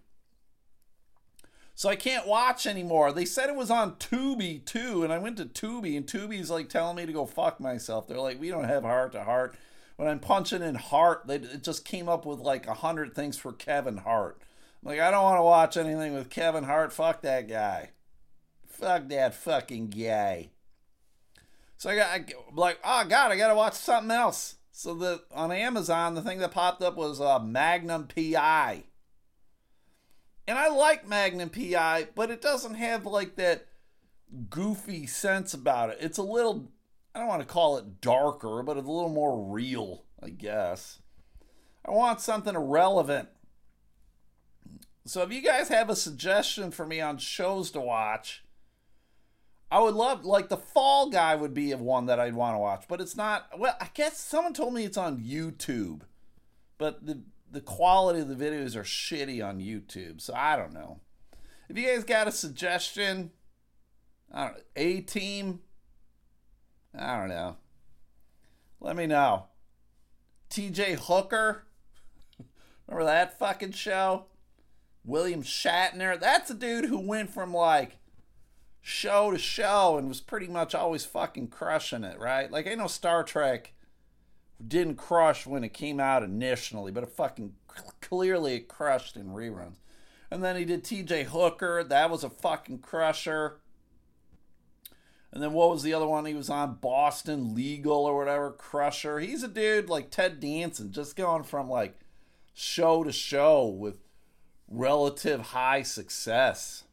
So 1.78 1.90
I 1.90 1.98
can't 1.98 2.26
watch 2.26 2.66
anymore. 2.66 3.12
They 3.12 3.26
said 3.26 3.50
it 3.50 3.56
was 3.56 3.70
on 3.70 3.96
Tubi 3.96 4.64
too, 4.64 5.04
and 5.04 5.12
I 5.12 5.18
went 5.18 5.36
to 5.38 5.46
Tubi, 5.46 5.98
and 5.98 6.08
Tubi's 6.08 6.50
like 6.50 6.70
telling 6.70 6.96
me 6.96 7.06
to 7.06 7.12
go 7.12 7.26
fuck 7.26 7.60
myself. 7.60 8.08
They're 8.08 8.18
like, 8.18 8.40
we 8.40 8.50
don't 8.50 8.64
have 8.64 8.84
Hart 8.84 9.12
to 9.12 9.26
Hart. 9.26 9.56
When 9.98 10.08
I'm 10.08 10.20
punching 10.20 10.62
in 10.62 10.76
Hart, 10.76 11.28
they 11.28 11.36
it 11.36 11.64
just 11.64 11.84
came 11.84 12.08
up 12.08 12.26
with 12.26 12.40
like 12.40 12.66
a 12.66 12.74
hundred 12.74 13.14
things 13.14 13.38
for 13.38 13.52
Kevin 13.52 13.98
Hart. 13.98 14.42
I'm 14.82 14.90
like, 14.90 15.02
I 15.02 15.12
don't 15.12 15.24
want 15.24 15.38
to 15.38 15.44
watch 15.44 15.76
anything 15.76 16.14
with 16.14 16.30
Kevin 16.30 16.64
Hart. 16.64 16.94
Fuck 16.94 17.22
that 17.24 17.50
guy. 17.50 17.90
Fuck 18.66 19.10
that 19.10 19.36
fucking 19.36 19.90
guy. 19.90 20.52
So 21.78 21.90
I 21.90 21.96
got 21.98 22.10
I, 22.10 22.26
like, 22.54 22.80
oh 22.86 23.06
god, 23.06 23.34
I 23.34 23.38
gotta 23.38 23.56
watch 23.56 23.74
something 23.74 24.12
else. 24.12 24.56
So 24.72 24.94
the 24.94 25.24
on 25.34 25.52
Amazon, 25.52 26.16
the 26.16 26.22
thing 26.22 26.40
that 26.40 26.52
popped 26.52 26.82
up 26.82 26.96
was 26.96 27.20
uh, 27.20 27.40
Magnum 27.40 28.08
PI. 28.08 28.86
And 30.48 30.58
I 30.58 30.68
like 30.68 31.08
Magnum 31.08 31.50
PI, 31.50 32.10
but 32.16 32.30
it 32.30 32.42
doesn't 32.42 32.76
have 32.76 33.06
like 33.06 33.36
that 33.36 33.68
goofy 34.50 35.08
sense 35.08 35.54
about 35.54 35.90
it. 35.90 35.98
It's 36.02 36.18
a 36.18 36.24
little, 36.24 36.72
I 37.14 37.20
don't 37.20 37.28
want 37.28 37.42
to 37.42 37.48
call 37.48 37.78
it 37.78 38.02
darker, 38.02 38.62
but 38.64 38.78
it's 38.78 38.88
a 38.88 38.92
little 38.92 39.10
more 39.10 39.52
real, 39.52 40.04
I 40.22 40.30
guess. 40.30 41.00
I 41.84 41.92
want 41.92 42.22
something 42.22 42.58
relevant. 42.58 43.30
So 45.06 45.22
if 45.22 45.32
you 45.32 45.42
guys 45.42 45.70
have 45.70 45.90
a 45.90 45.96
suggestion 45.96 46.72
for 46.72 46.86
me 46.86 47.00
on 47.00 47.18
shows 47.18 47.72
to 47.72 47.80
watch, 47.80 48.44
I 49.72 49.80
would 49.80 49.94
love 49.94 50.26
like 50.26 50.50
the 50.50 50.58
Fall 50.58 51.10
Guy 51.10 51.36
would 51.36 51.54
be 51.54 51.72
one 51.74 52.06
that 52.06 52.20
I'd 52.20 52.36
want 52.36 52.56
to 52.56 52.60
watch, 52.60 52.86
but 52.88 53.02
it's 53.02 53.16
not. 53.16 53.48
Well, 53.58 53.76
I 53.80 53.90
guess 53.94 54.18
someone 54.20 54.54
told 54.54 54.74
me 54.74 54.86
it's 54.86 54.98
on 54.98 55.20
YouTube, 55.20 56.02
but 56.78 57.06
the 57.06 57.22
the 57.56 57.62
quality 57.62 58.20
of 58.20 58.28
the 58.28 58.36
videos 58.36 58.76
are 58.76 58.84
shitty 58.84 59.44
on 59.44 59.60
YouTube, 59.60 60.20
so 60.20 60.34
I 60.36 60.58
don't 60.58 60.74
know. 60.74 61.00
If 61.70 61.78
you 61.78 61.88
guys 61.88 62.04
got 62.04 62.28
a 62.28 62.32
suggestion, 62.32 63.32
I 64.32 64.48
don't 64.48 64.58
A 64.76 65.00
Team, 65.00 65.62
I 66.94 67.18
don't 67.18 67.30
know. 67.30 67.56
Let 68.82 68.98
me 68.98 69.08
know. 69.08 69.46
T.J. 70.50 70.98
Hooker, 71.02 71.66
remember 72.88 73.06
that 73.06 73.40
fucking 73.40 73.72
show? 73.72 74.26
William 75.06 75.42
Shatner. 75.42 76.20
That's 76.20 76.52
a 76.52 76.56
dude 76.56 76.86
who 76.86 77.00
went 77.00 77.34
from 77.34 77.54
like 77.54 78.00
show 78.82 79.32
to 79.32 79.38
show 79.38 79.98
and 79.98 80.10
was 80.10 80.20
pretty 80.20 80.48
much 80.48 80.76
always 80.76 81.06
fucking 81.06 81.48
crushing 81.48 82.04
it, 82.04 82.20
right? 82.20 82.52
Like 82.52 82.68
I 82.68 82.76
know 82.76 82.88
Star 82.88 83.24
Trek 83.24 83.75
didn't 84.66 84.96
crush 84.96 85.46
when 85.46 85.64
it 85.64 85.74
came 85.74 86.00
out 86.00 86.24
initially, 86.24 86.92
but 86.92 87.04
it 87.04 87.10
fucking 87.10 87.54
clearly 88.02 88.56
it 88.56 88.68
crushed 88.68 89.16
in 89.16 89.28
reruns. 89.28 89.78
And 90.32 90.44
then 90.44 90.56
he 90.56 90.66
did 90.66 90.84
TJ 90.84 91.26
Hooker, 91.26 91.84
that 91.84 92.10
was 92.10 92.24
a 92.24 92.30
fucking 92.30 92.80
crusher. 92.80 93.60
And 95.36 95.44
then 95.44 95.52
what 95.52 95.70
was 95.70 95.84
the 95.84 95.94
other 95.94 96.08
one 96.08 96.26
he 96.26 96.34
was 96.34 96.50
on? 96.50 96.76
Boston 96.76 97.54
Legal 97.54 98.06
or 98.06 98.18
whatever, 98.18 98.52
Crusher. 98.52 99.20
He's 99.20 99.44
a 99.44 99.50
dude 99.50 99.90
like 99.90 100.10
Ted 100.10 100.40
Danson, 100.40 100.94
just 100.94 101.18
going 101.18 101.44
from 101.44 101.70
like 101.70 102.00
show 102.54 103.04
to 103.04 103.12
show 103.12 103.68
with 103.68 103.96
relative 104.70 105.42
high 105.48 105.84
success. 105.84 106.86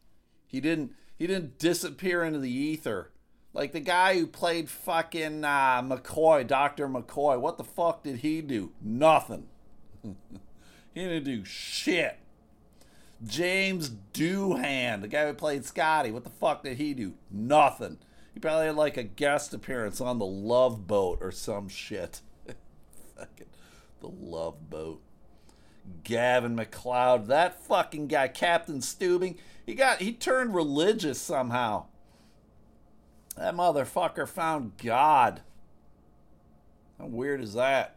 He 0.49 0.61
didn't 0.61 0.93
he 1.17 1.29
didn't 1.29 1.61
disappear 1.61 2.25
into 2.25 2.41
the 2.41 2.51
ether 2.51 3.12
Like 3.55 3.73
the 3.73 3.81
guy 3.81 4.19
who 4.19 4.27
played 4.27 4.71
fucking 4.71 5.45
uh, 5.45 5.83
McCoy, 5.83 6.47
Dr. 6.47 6.89
McCoy. 6.89 7.39
What 7.39 7.59
the 7.59 7.65
fuck 7.65 8.03
did 8.03 8.19
he 8.19 8.41
do? 8.41 8.73
Nothing. 8.81 9.49
he 10.03 10.15
didn't 10.95 11.25
do 11.25 11.45
shit. 11.45 12.19
James 13.25 13.91
Doohan, 14.15 15.03
the 15.03 15.09
guy 15.09 15.27
who 15.27 15.35
played 15.35 15.65
Scotty. 15.65 16.11
What 16.11 16.25
the 16.25 16.31
fuck 16.31 16.65
did 16.65 16.79
he 16.79 16.95
do? 16.95 17.15
Nothing. 17.31 17.99
He 18.35 18.41
probably 18.41 18.67
had 18.67 18.77
like 18.77 18.97
a 18.97 19.03
guest 19.03 19.53
appearance 19.53 20.01
on 20.01 20.19
the 20.19 20.27
Love 20.27 20.87
Boat 20.87 21.19
or 21.21 21.31
some 21.31 21.69
shit. 21.69 22.23
fucking 23.17 23.47
the 24.01 24.09
Love 24.09 24.71
Boat. 24.71 25.03
Gavin 26.05 26.55
MacLeod, 26.55 27.27
that 27.27 27.61
fucking 27.61 28.07
guy, 28.07 28.29
Captain 28.29 28.79
Stubing, 28.79 29.37
he 29.67 29.75
got 29.75 30.01
he 30.01 30.13
turned 30.13 30.55
religious 30.55 31.21
somehow. 31.21 31.87
That 33.37 33.55
motherfucker 33.55 34.29
found 34.29 34.77
God. 34.83 35.41
How 36.99 37.07
weird 37.07 37.41
is 37.41 37.55
that? 37.55 37.97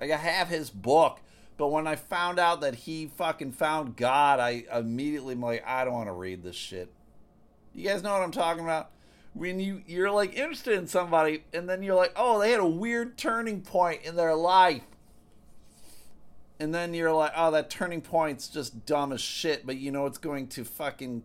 I 0.00 0.06
have 0.06 0.48
his 0.48 0.70
book, 0.70 1.20
but 1.56 1.68
when 1.68 1.86
I 1.86 1.96
found 1.96 2.38
out 2.38 2.60
that 2.60 2.74
he 2.74 3.06
fucking 3.06 3.52
found 3.52 3.96
God, 3.96 4.40
I 4.40 4.64
immediately 4.72 5.34
am 5.34 5.40
like, 5.40 5.64
I 5.66 5.84
don't 5.84 5.94
want 5.94 6.08
to 6.08 6.12
read 6.12 6.42
this 6.42 6.56
shit. 6.56 6.90
You 7.74 7.88
guys 7.88 8.02
know 8.02 8.12
what 8.12 8.22
I'm 8.22 8.32
talking 8.32 8.64
about? 8.64 8.90
When 9.34 9.58
you 9.58 9.82
you're 9.86 10.10
like 10.10 10.34
interested 10.34 10.78
in 10.78 10.86
somebody, 10.86 11.44
and 11.52 11.68
then 11.68 11.82
you're 11.82 11.96
like, 11.96 12.12
oh, 12.16 12.38
they 12.38 12.52
had 12.52 12.60
a 12.60 12.66
weird 12.66 13.18
turning 13.18 13.62
point 13.62 14.02
in 14.04 14.14
their 14.14 14.34
life, 14.34 14.82
and 16.60 16.72
then 16.72 16.94
you're 16.94 17.12
like, 17.12 17.32
oh, 17.36 17.50
that 17.50 17.70
turning 17.70 18.00
point's 18.00 18.46
just 18.48 18.86
dumb 18.86 19.12
as 19.12 19.20
shit, 19.20 19.66
but 19.66 19.76
you 19.76 19.90
know 19.90 20.06
it's 20.06 20.18
going 20.18 20.46
to 20.48 20.64
fucking 20.64 21.24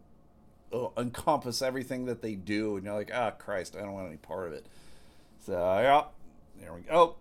Uh, 0.71 0.89
encompass 0.97 1.61
everything 1.63 2.05
that 2.05 2.21
they 2.21 2.35
do, 2.35 2.75
and 2.75 2.85
you're 2.85 2.93
like, 2.93 3.11
oh 3.11 3.31
Christ, 3.39 3.75
I 3.75 3.81
don't 3.81 3.93
want 3.93 4.07
any 4.07 4.17
part 4.17 4.47
of 4.47 4.53
it. 4.53 4.67
So 5.45 5.53
yeah, 5.53 6.03
there 6.61 6.73
we 6.73 6.81
go. 6.81 6.87
Oh. 6.91 7.15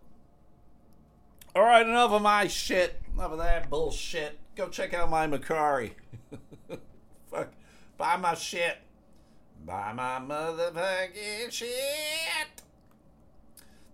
All 1.57 1.63
right, 1.63 1.87
enough 1.87 2.13
of 2.13 2.21
my 2.23 2.47
shit. 2.47 3.01
Enough 3.15 3.33
of 3.33 3.39
that 3.39 3.71
bullshit. 3.71 4.39
Go 4.55 4.69
check 4.69 4.93
out 4.93 5.09
my 5.09 5.27
Mercari. 5.27 5.93
Fuck, 7.31 7.49
buy 7.97 8.17
my 8.17 8.35
shit. 8.35 8.77
Buy 9.65 9.93
my 9.93 10.19
motherfucking 10.21 11.51
shit. 11.51 12.63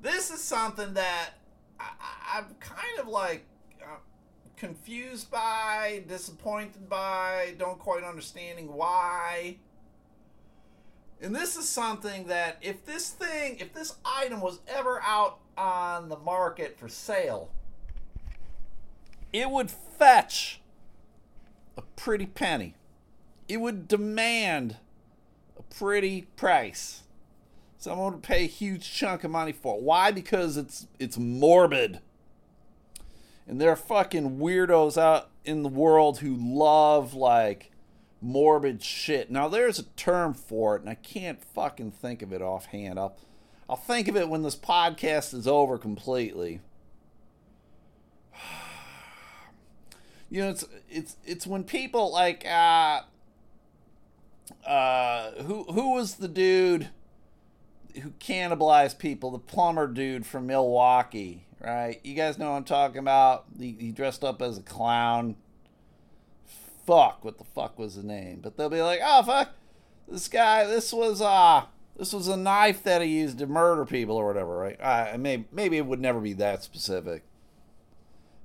This 0.01 0.31
is 0.31 0.43
something 0.43 0.95
that 0.95 1.31
I, 1.79 1.91
I'm 2.35 2.57
kind 2.61 2.99
of 2.99 3.09
like 3.09 3.47
confused 4.57 5.31
by, 5.31 6.05
disappointed 6.09 6.89
by, 6.89 7.55
don't 7.59 7.79
quite 7.79 8.05
understanding 8.05 8.73
why. 8.73 9.57
And 11.21 11.35
this 11.35 11.57
is 11.57 11.69
something 11.69 12.27
that 12.27 12.59
if 12.61 12.85
this 12.85 13.11
thing, 13.11 13.59
if 13.59 13.73
this 13.73 13.97
item 14.05 14.41
was 14.41 14.61
ever 14.69 15.01
out 15.03 15.39
on 15.57 16.09
the 16.09 16.19
market 16.19 16.79
for 16.79 16.89
sale, 16.89 17.51
it 19.33 19.51
would 19.51 19.71
fetch 19.71 20.61
a 21.77 21.83
pretty 21.97 22.27
penny. 22.27 22.75
It 23.49 23.59
would 23.59 23.89
demand 23.89 24.77
a 25.59 25.63
pretty 25.63 26.23
price. 26.37 27.03
Someone 27.79 28.13
would 28.15 28.23
pay 28.23 28.45
a 28.45 28.49
huge 28.49 28.93
chunk 28.93 29.25
of 29.25 29.31
money 29.31 29.53
for 29.53 29.77
it. 29.77 29.83
Why? 29.83 30.11
Because 30.11 30.57
it's 30.57 30.87
it's 30.99 31.19
morbid 31.19 32.01
and 33.47 33.61
there 33.61 33.71
are 33.71 33.77
fucking 33.77 34.39
weirdos 34.39 34.97
out 34.97 35.31
in 35.45 35.63
the 35.63 35.69
world 35.69 36.19
who 36.19 36.35
love 36.35 37.15
like 37.15 37.71
morbid 38.21 38.83
shit. 38.83 39.31
Now 39.31 39.49
there's 39.49 39.79
a 39.79 39.85
term 39.85 40.35
for 40.35 40.77
it, 40.77 40.81
and 40.81 40.91
I 40.91 40.95
can't 40.95 41.43
fucking 41.43 41.93
think 41.93 42.23
of 42.23 42.33
it 42.33 42.43
offhand. 42.43 42.99
I'll 42.99 43.17
I'll 43.69 43.77
think 43.77 44.09
of 44.09 44.17
it 44.17 44.29
when 44.29 44.43
this 44.43 44.57
podcast 44.57 45.35
is 45.35 45.47
over 45.47 45.79
completely. 45.79 46.61
You 50.31 50.41
know, 50.41 50.51
it's 50.51 50.65
it's 50.91 51.17
it's 51.25 51.47
when 51.47 51.63
people 51.63 52.11
like 52.11 52.45
uh 52.45 53.03
uh 54.67 55.31
who 55.43 55.63
who 55.65 55.93
was 55.93 56.17
the 56.17 56.27
dude 56.27 56.89
who 58.03 58.11
cannibalized 58.19 58.99
people, 58.99 59.31
the 59.31 59.39
plumber 59.39 59.87
dude 59.87 60.27
from 60.27 60.49
Milwaukee 60.49 61.47
right? 61.65 62.01
You 62.05 62.15
guys 62.15 62.39
know 62.39 62.53
I'm 62.53 62.65
talking 62.65 62.99
about. 62.99 63.47
He, 63.59 63.77
he 63.79 63.93
dressed 63.93 64.25
up 64.25 64.43
as 64.43 64.59
a 64.59 64.63
clown. 64.63 65.37
Fuck, 66.87 67.25
what 67.25 67.39
the 67.39 67.45
fuck 67.45 67.79
was 67.79 67.97
the 67.97 68.03
name? 68.03 68.41
But 68.43 68.57
they'll 68.57 68.69
be 68.69 68.83
like, 68.83 69.01
oh 69.03 69.23
fuck, 69.23 69.51
this 70.07 70.29
guy, 70.29 70.65
this 70.67 70.93
was 70.93 71.23
uh 71.23 71.65
this 71.97 72.13
was 72.13 72.29
a 72.29 72.37
knife 72.37 72.83
that 72.83 73.03
he 73.03 73.09
used 73.09 73.39
to 73.39 73.47
murder 73.47 73.85
people 73.85 74.17
or 74.17 74.27
whatever, 74.27 74.57
right? 74.57 74.77
Uh, 74.81 75.17
maybe 75.19 75.47
maybe 75.53 75.77
it 75.79 75.87
would 75.87 76.01
never 76.01 76.21
be 76.21 76.35
that 76.35 76.63
specific. 76.63 77.23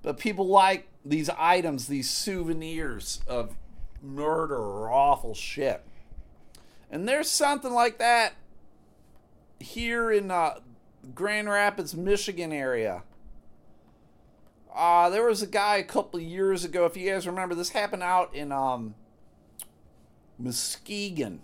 But 0.01 0.17
people 0.17 0.47
like 0.47 0.87
these 1.03 1.29
items, 1.29 1.87
these 1.87 2.09
souvenirs 2.09 3.21
of 3.27 3.55
murder 4.01 4.55
or 4.55 4.91
awful 4.91 5.33
shit. 5.33 5.83
And 6.89 7.07
there's 7.07 7.29
something 7.29 7.73
like 7.73 7.97
that 7.99 8.33
here 9.59 10.11
in 10.11 10.31
uh, 10.31 10.59
Grand 11.13 11.49
Rapids, 11.49 11.95
Michigan 11.95 12.51
area. 12.51 13.03
Uh, 14.73 15.09
there 15.09 15.25
was 15.25 15.41
a 15.41 15.47
guy 15.47 15.77
a 15.77 15.83
couple 15.83 16.19
years 16.19 16.63
ago, 16.63 16.85
if 16.85 16.95
you 16.95 17.09
guys 17.09 17.25
remember, 17.25 17.55
this 17.55 17.69
happened 17.69 18.03
out 18.03 18.33
in 18.35 18.51
um, 18.51 18.93
Muskegon. 20.37 21.41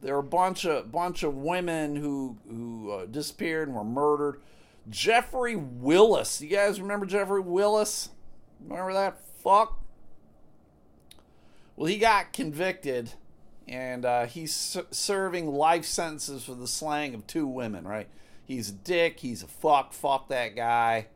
There 0.00 0.14
were 0.14 0.20
a 0.20 0.24
bunch 0.24 0.64
of 0.64 0.90
bunch 0.90 1.22
of 1.22 1.36
women 1.36 1.94
who 1.96 2.36
who 2.48 2.90
uh, 2.90 3.06
disappeared 3.06 3.68
and 3.68 3.76
were 3.76 3.84
murdered. 3.84 4.40
Jeffrey 4.90 5.54
Willis, 5.54 6.40
you 6.40 6.48
guys 6.48 6.80
remember 6.80 7.06
Jeffrey 7.06 7.40
Willis? 7.40 8.08
Remember 8.60 8.92
that 8.92 9.20
fuck? 9.42 9.78
Well, 11.76 11.86
he 11.86 11.98
got 11.98 12.32
convicted, 12.32 13.12
and 13.68 14.04
uh, 14.04 14.26
he's 14.26 14.76
serving 14.90 15.52
life 15.52 15.84
sentences 15.84 16.44
for 16.44 16.54
the 16.54 16.66
slaying 16.66 17.14
of 17.14 17.26
two 17.28 17.46
women. 17.46 17.86
Right? 17.86 18.08
He's 18.44 18.70
a 18.70 18.72
dick. 18.72 19.20
He's 19.20 19.44
a 19.44 19.48
fuck. 19.48 19.92
Fuck 19.92 20.28
that 20.28 20.56
guy. 20.56 21.06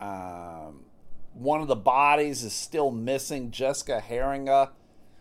Um, 0.00 0.84
one 1.32 1.60
of 1.60 1.68
the 1.68 1.76
bodies 1.76 2.42
is 2.42 2.52
still 2.52 2.90
missing. 2.90 3.50
Jessica 3.50 4.02
Heeringa. 4.06 4.70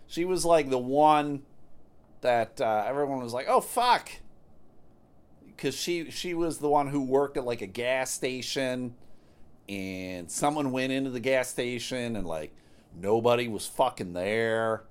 She 0.08 0.26
was 0.26 0.46
like 0.46 0.70
the 0.70 0.78
one 0.78 1.44
that 2.22 2.60
uh, 2.62 2.84
everyone 2.88 3.22
was 3.22 3.34
like, 3.34 3.48
"Oh 3.50 3.62
fuck," 3.62 4.12
because 5.46 5.76
she 5.76 6.10
she 6.12 6.34
was 6.34 6.60
the 6.60 6.70
one 6.70 6.88
who 6.88 7.02
worked 7.02 7.38
at 7.38 7.46
like 7.46 7.62
a 7.62 7.68
gas 7.68 8.12
station, 8.12 8.96
and 9.68 10.30
someone 10.30 10.72
went 10.72 10.92
into 10.92 11.10
the 11.10 11.20
gas 11.20 11.50
station 11.50 12.16
and 12.16 12.28
like 12.28 12.54
nobody 12.96 13.48
was 13.48 13.66
fucking 13.66 14.14
there, 14.14 14.84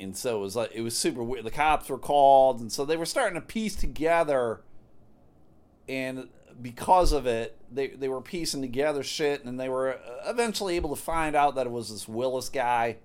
and 0.00 0.16
so 0.16 0.38
it 0.38 0.40
was 0.40 0.56
like 0.56 0.72
it 0.74 0.80
was 0.80 0.96
super 0.96 1.22
weird. 1.22 1.44
The 1.44 1.50
cops 1.50 1.88
were 1.88 1.98
called, 1.98 2.60
and 2.60 2.72
so 2.72 2.84
they 2.84 2.96
were 2.96 3.06
starting 3.06 3.40
to 3.40 3.46
piece 3.46 3.76
together 3.76 4.62
and 5.88 6.28
because 6.60 7.12
of 7.12 7.26
it, 7.26 7.56
they 7.70 7.88
they 7.88 8.08
were 8.08 8.20
piecing 8.20 8.62
together 8.62 9.02
shit, 9.02 9.44
and 9.44 9.58
they 9.58 9.68
were 9.68 9.98
eventually 10.26 10.76
able 10.76 10.94
to 10.94 11.00
find 11.00 11.36
out 11.36 11.54
that 11.56 11.66
it 11.66 11.70
was 11.70 11.90
this 11.90 12.08
Willis 12.08 12.48
guy, 12.48 12.96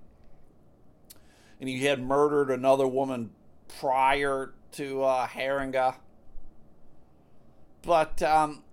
and 1.59 1.69
he 1.69 1.85
had 1.85 2.01
murdered 2.01 2.49
another 2.49 2.87
woman 2.87 3.31
prior 3.79 4.53
to 4.73 5.03
uh, 5.03 5.27
Heeringa. 5.27 5.95
But 7.81 8.21
um, 8.21 8.63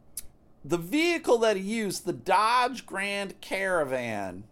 the 0.65 0.77
vehicle 0.77 1.39
that 1.39 1.57
he 1.57 1.63
used, 1.63 2.05
the 2.05 2.13
Dodge 2.13 2.85
Grand 2.85 3.41
Caravan, 3.41 4.45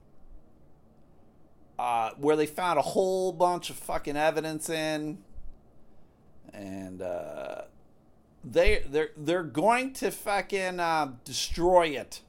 uh, 1.79 2.11
where 2.17 2.37
they 2.37 2.47
found 2.47 2.79
a 2.79 2.83
whole 2.83 3.33
bunch 3.33 3.69
of 3.71 3.77
fucking 3.77 4.17
evidence 4.17 4.71
in, 4.71 5.19
and 6.53 7.03
uh, 7.03 7.63
they 8.47 8.85
they're 8.89 9.11
they're 9.17 9.43
going 9.43 9.93
to 9.95 10.11
fucking 10.11 10.79
uh, 10.79 11.13
destroy 11.25 11.89
it. 11.89 12.21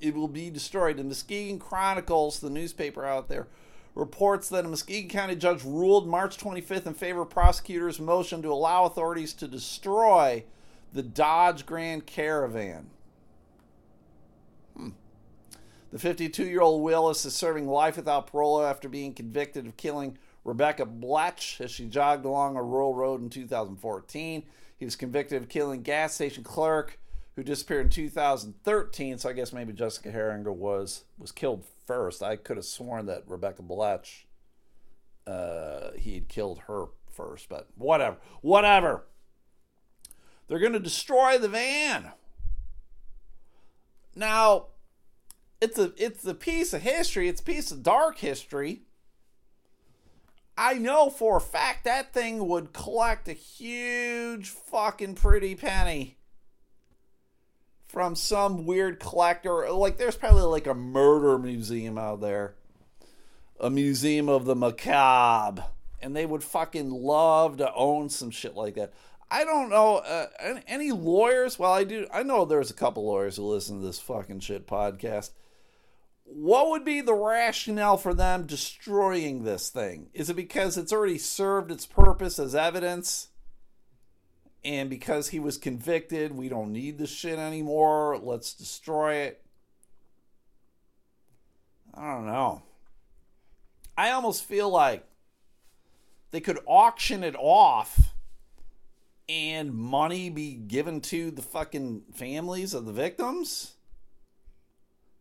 It 0.00 0.14
will 0.14 0.28
be 0.28 0.50
destroyed. 0.50 0.96
The 0.96 1.04
Muskegon 1.04 1.58
Chronicles, 1.58 2.40
the 2.40 2.50
newspaper 2.50 3.06
out 3.06 3.28
there, 3.28 3.46
reports 3.94 4.48
that 4.48 4.64
a 4.64 4.68
Muskegon 4.68 5.08
County 5.08 5.36
judge 5.36 5.62
ruled 5.64 6.08
March 6.08 6.36
25th 6.36 6.86
in 6.86 6.94
favor 6.94 7.22
of 7.22 7.30
prosecutors' 7.30 8.00
motion 8.00 8.42
to 8.42 8.52
allow 8.52 8.84
authorities 8.84 9.32
to 9.34 9.46
destroy 9.46 10.44
the 10.92 11.02
Dodge 11.02 11.64
Grand 11.64 12.06
Caravan. 12.06 12.90
Hmm. 14.76 14.90
The 15.92 16.00
52 16.00 16.44
year 16.44 16.60
old 16.60 16.82
Willis 16.82 17.24
is 17.24 17.34
serving 17.34 17.68
life 17.68 17.96
without 17.96 18.26
parole 18.26 18.62
after 18.62 18.88
being 18.88 19.14
convicted 19.14 19.64
of 19.66 19.76
killing 19.76 20.18
Rebekah 20.44 20.86
Bletsch 20.86 21.60
as 21.60 21.70
she 21.70 21.86
jogged 21.86 22.24
along 22.24 22.56
a 22.56 22.62
rural 22.62 22.94
road 22.94 23.22
in 23.22 23.30
2014. 23.30 24.42
He 24.76 24.84
was 24.84 24.96
convicted 24.96 25.42
of 25.42 25.48
killing 25.48 25.82
gas 25.82 26.14
station 26.14 26.44
clerk 26.44 26.98
who 27.36 27.42
disappeared 27.42 27.86
in 27.86 27.90
2013. 27.90 29.18
So 29.18 29.28
I 29.28 29.32
guess 29.32 29.52
maybe 29.52 29.72
Jessica 29.72 30.10
Heeringa 30.10 30.54
was 30.54 31.04
was 31.18 31.32
killed 31.32 31.64
first. 31.86 32.22
I 32.22 32.36
could 32.36 32.56
have 32.56 32.66
sworn 32.66 33.06
that 33.06 33.24
Rebekah 33.26 33.62
Bletsch 33.62 34.24
uh, 35.26 35.90
he 35.96 36.14
had 36.14 36.28
killed 36.28 36.60
her 36.66 36.86
first, 37.10 37.48
but 37.48 37.68
whatever. 37.76 38.16
Whatever. 38.42 39.06
They're 40.48 40.58
going 40.58 40.72
to 40.72 40.80
destroy 40.80 41.38
the 41.38 41.48
van. 41.48 42.12
Now, 44.14 44.66
it's 45.60 45.78
a 45.78 45.92
it's 45.96 46.24
a 46.26 46.34
piece 46.34 46.74
of 46.74 46.82
history. 46.82 47.28
It's 47.28 47.40
a 47.40 47.44
piece 47.44 47.70
of 47.70 47.82
dark 47.82 48.18
history. 48.18 48.82
I 50.56 50.74
know 50.74 51.10
for 51.10 51.38
a 51.38 51.40
fact 51.40 51.84
that 51.84 52.12
thing 52.12 52.46
would 52.46 52.72
collect 52.72 53.28
a 53.28 53.32
huge 53.32 54.48
fucking 54.48 55.16
pretty 55.16 55.54
penny 55.56 56.16
from 57.86 58.14
some 58.14 58.64
weird 58.64 59.00
collector. 59.00 59.70
Like, 59.70 59.96
there's 59.96 60.16
probably 60.16 60.42
like 60.42 60.66
a 60.66 60.74
murder 60.74 61.38
museum 61.38 61.98
out 61.98 62.20
there, 62.20 62.54
a 63.58 63.68
museum 63.68 64.28
of 64.28 64.44
the 64.44 64.54
macabre, 64.54 65.64
and 66.00 66.14
they 66.14 66.26
would 66.26 66.44
fucking 66.44 66.90
love 66.90 67.56
to 67.56 67.72
own 67.74 68.08
some 68.08 68.30
shit 68.30 68.54
like 68.54 68.74
that. 68.74 68.92
I 69.30 69.44
don't 69.44 69.70
know 69.70 69.96
uh, 69.96 70.26
any 70.68 70.92
lawyers. 70.92 71.58
Well, 71.58 71.72
I 71.72 71.82
do. 71.82 72.06
I 72.12 72.22
know 72.22 72.44
there's 72.44 72.70
a 72.70 72.74
couple 72.74 73.06
lawyers 73.06 73.36
who 73.36 73.42
listen 73.42 73.80
to 73.80 73.86
this 73.86 73.98
fucking 73.98 74.40
shit 74.40 74.68
podcast 74.68 75.30
what 76.24 76.70
would 76.70 76.84
be 76.84 77.00
the 77.00 77.14
rationale 77.14 77.96
for 77.96 78.14
them 78.14 78.46
destroying 78.46 79.44
this 79.44 79.68
thing? 79.68 80.08
Is 80.14 80.30
it 80.30 80.36
because 80.36 80.76
it's 80.76 80.92
already 80.92 81.18
served 81.18 81.70
its 81.70 81.86
purpose 81.86 82.38
as 82.38 82.54
evidence? 82.54 83.28
And 84.64 84.88
because 84.88 85.28
he 85.28 85.38
was 85.38 85.58
convicted, 85.58 86.34
we 86.34 86.48
don't 86.48 86.72
need 86.72 86.96
the 86.96 87.06
shit 87.06 87.38
anymore. 87.38 88.18
Let's 88.18 88.54
destroy 88.54 89.16
it. 89.16 89.44
I 91.92 92.14
don't 92.14 92.26
know. 92.26 92.62
I 93.96 94.10
almost 94.10 94.44
feel 94.44 94.70
like 94.70 95.06
they 96.30 96.40
could 96.40 96.58
auction 96.66 97.22
it 97.22 97.36
off 97.38 98.14
and 99.28 99.72
money 99.72 100.30
be 100.30 100.54
given 100.54 101.00
to 101.00 101.30
the 101.30 101.42
fucking 101.42 102.02
families 102.14 102.74
of 102.74 102.86
the 102.86 102.92
victims 102.92 103.73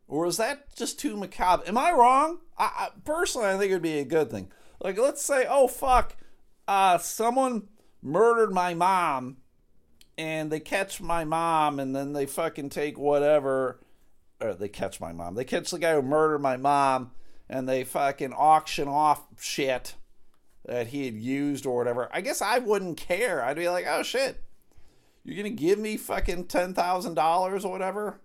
or 0.07 0.25
is 0.25 0.37
that 0.37 0.75
just 0.75 0.99
too 0.99 1.17
macabre? 1.17 1.67
Am 1.67 1.77
I 1.77 1.91
wrong? 1.91 2.39
I, 2.57 2.63
I, 2.63 2.89
personally, 3.03 3.47
I 3.47 3.57
think 3.57 3.71
it'd 3.71 3.81
be 3.81 3.99
a 3.99 4.05
good 4.05 4.29
thing. 4.29 4.51
Like, 4.79 4.97
let's 4.97 5.23
say, 5.23 5.45
oh 5.49 5.67
fuck, 5.67 6.15
uh, 6.67 6.97
someone 6.97 7.69
murdered 8.01 8.51
my 8.51 8.73
mom, 8.73 9.37
and 10.17 10.51
they 10.51 10.59
catch 10.59 11.01
my 11.01 11.23
mom, 11.23 11.79
and 11.79 11.95
then 11.95 12.13
they 12.13 12.25
fucking 12.25 12.69
take 12.69 12.97
whatever, 12.97 13.79
or 14.41 14.53
they 14.53 14.69
catch 14.69 14.99
my 14.99 15.13
mom. 15.13 15.35
They 15.35 15.45
catch 15.45 15.71
the 15.71 15.79
guy 15.79 15.93
who 15.93 16.01
murdered 16.01 16.39
my 16.39 16.57
mom, 16.57 17.11
and 17.49 17.67
they 17.67 17.83
fucking 17.83 18.33
auction 18.33 18.87
off 18.87 19.23
shit 19.39 19.95
that 20.65 20.87
he 20.87 21.05
had 21.05 21.15
used 21.15 21.65
or 21.65 21.77
whatever. 21.77 22.09
I 22.11 22.21
guess 22.21 22.41
I 22.41 22.59
wouldn't 22.59 22.97
care. 22.97 23.43
I'd 23.43 23.57
be 23.57 23.69
like, 23.69 23.85
oh 23.87 24.03
shit, 24.03 24.41
you're 25.23 25.37
gonna 25.37 25.49
give 25.49 25.79
me 25.79 25.97
fucking 25.97 26.45
ten 26.45 26.73
thousand 26.73 27.15
dollars 27.15 27.65
or 27.65 27.71
whatever 27.71 28.19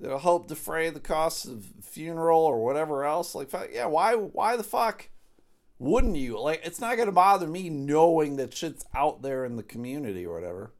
that'll 0.00 0.18
help 0.18 0.48
defray 0.48 0.90
the 0.90 1.00
costs 1.00 1.44
of 1.44 1.64
funeral 1.82 2.40
or 2.40 2.64
whatever 2.64 3.04
else. 3.04 3.34
Like, 3.34 3.50
yeah, 3.72 3.86
why, 3.86 4.14
why 4.14 4.56
the 4.56 4.62
fuck 4.62 5.08
wouldn't 5.78 6.16
you? 6.16 6.38
Like, 6.38 6.62
it's 6.64 6.80
not 6.80 6.96
to 6.96 7.12
bother 7.12 7.46
me 7.46 7.68
knowing 7.68 8.36
that 8.36 8.54
shit's 8.54 8.84
out 8.94 9.22
there 9.22 9.44
in 9.44 9.56
the 9.56 9.62
community 9.62 10.26
or 10.26 10.34
whatever. 10.34 10.72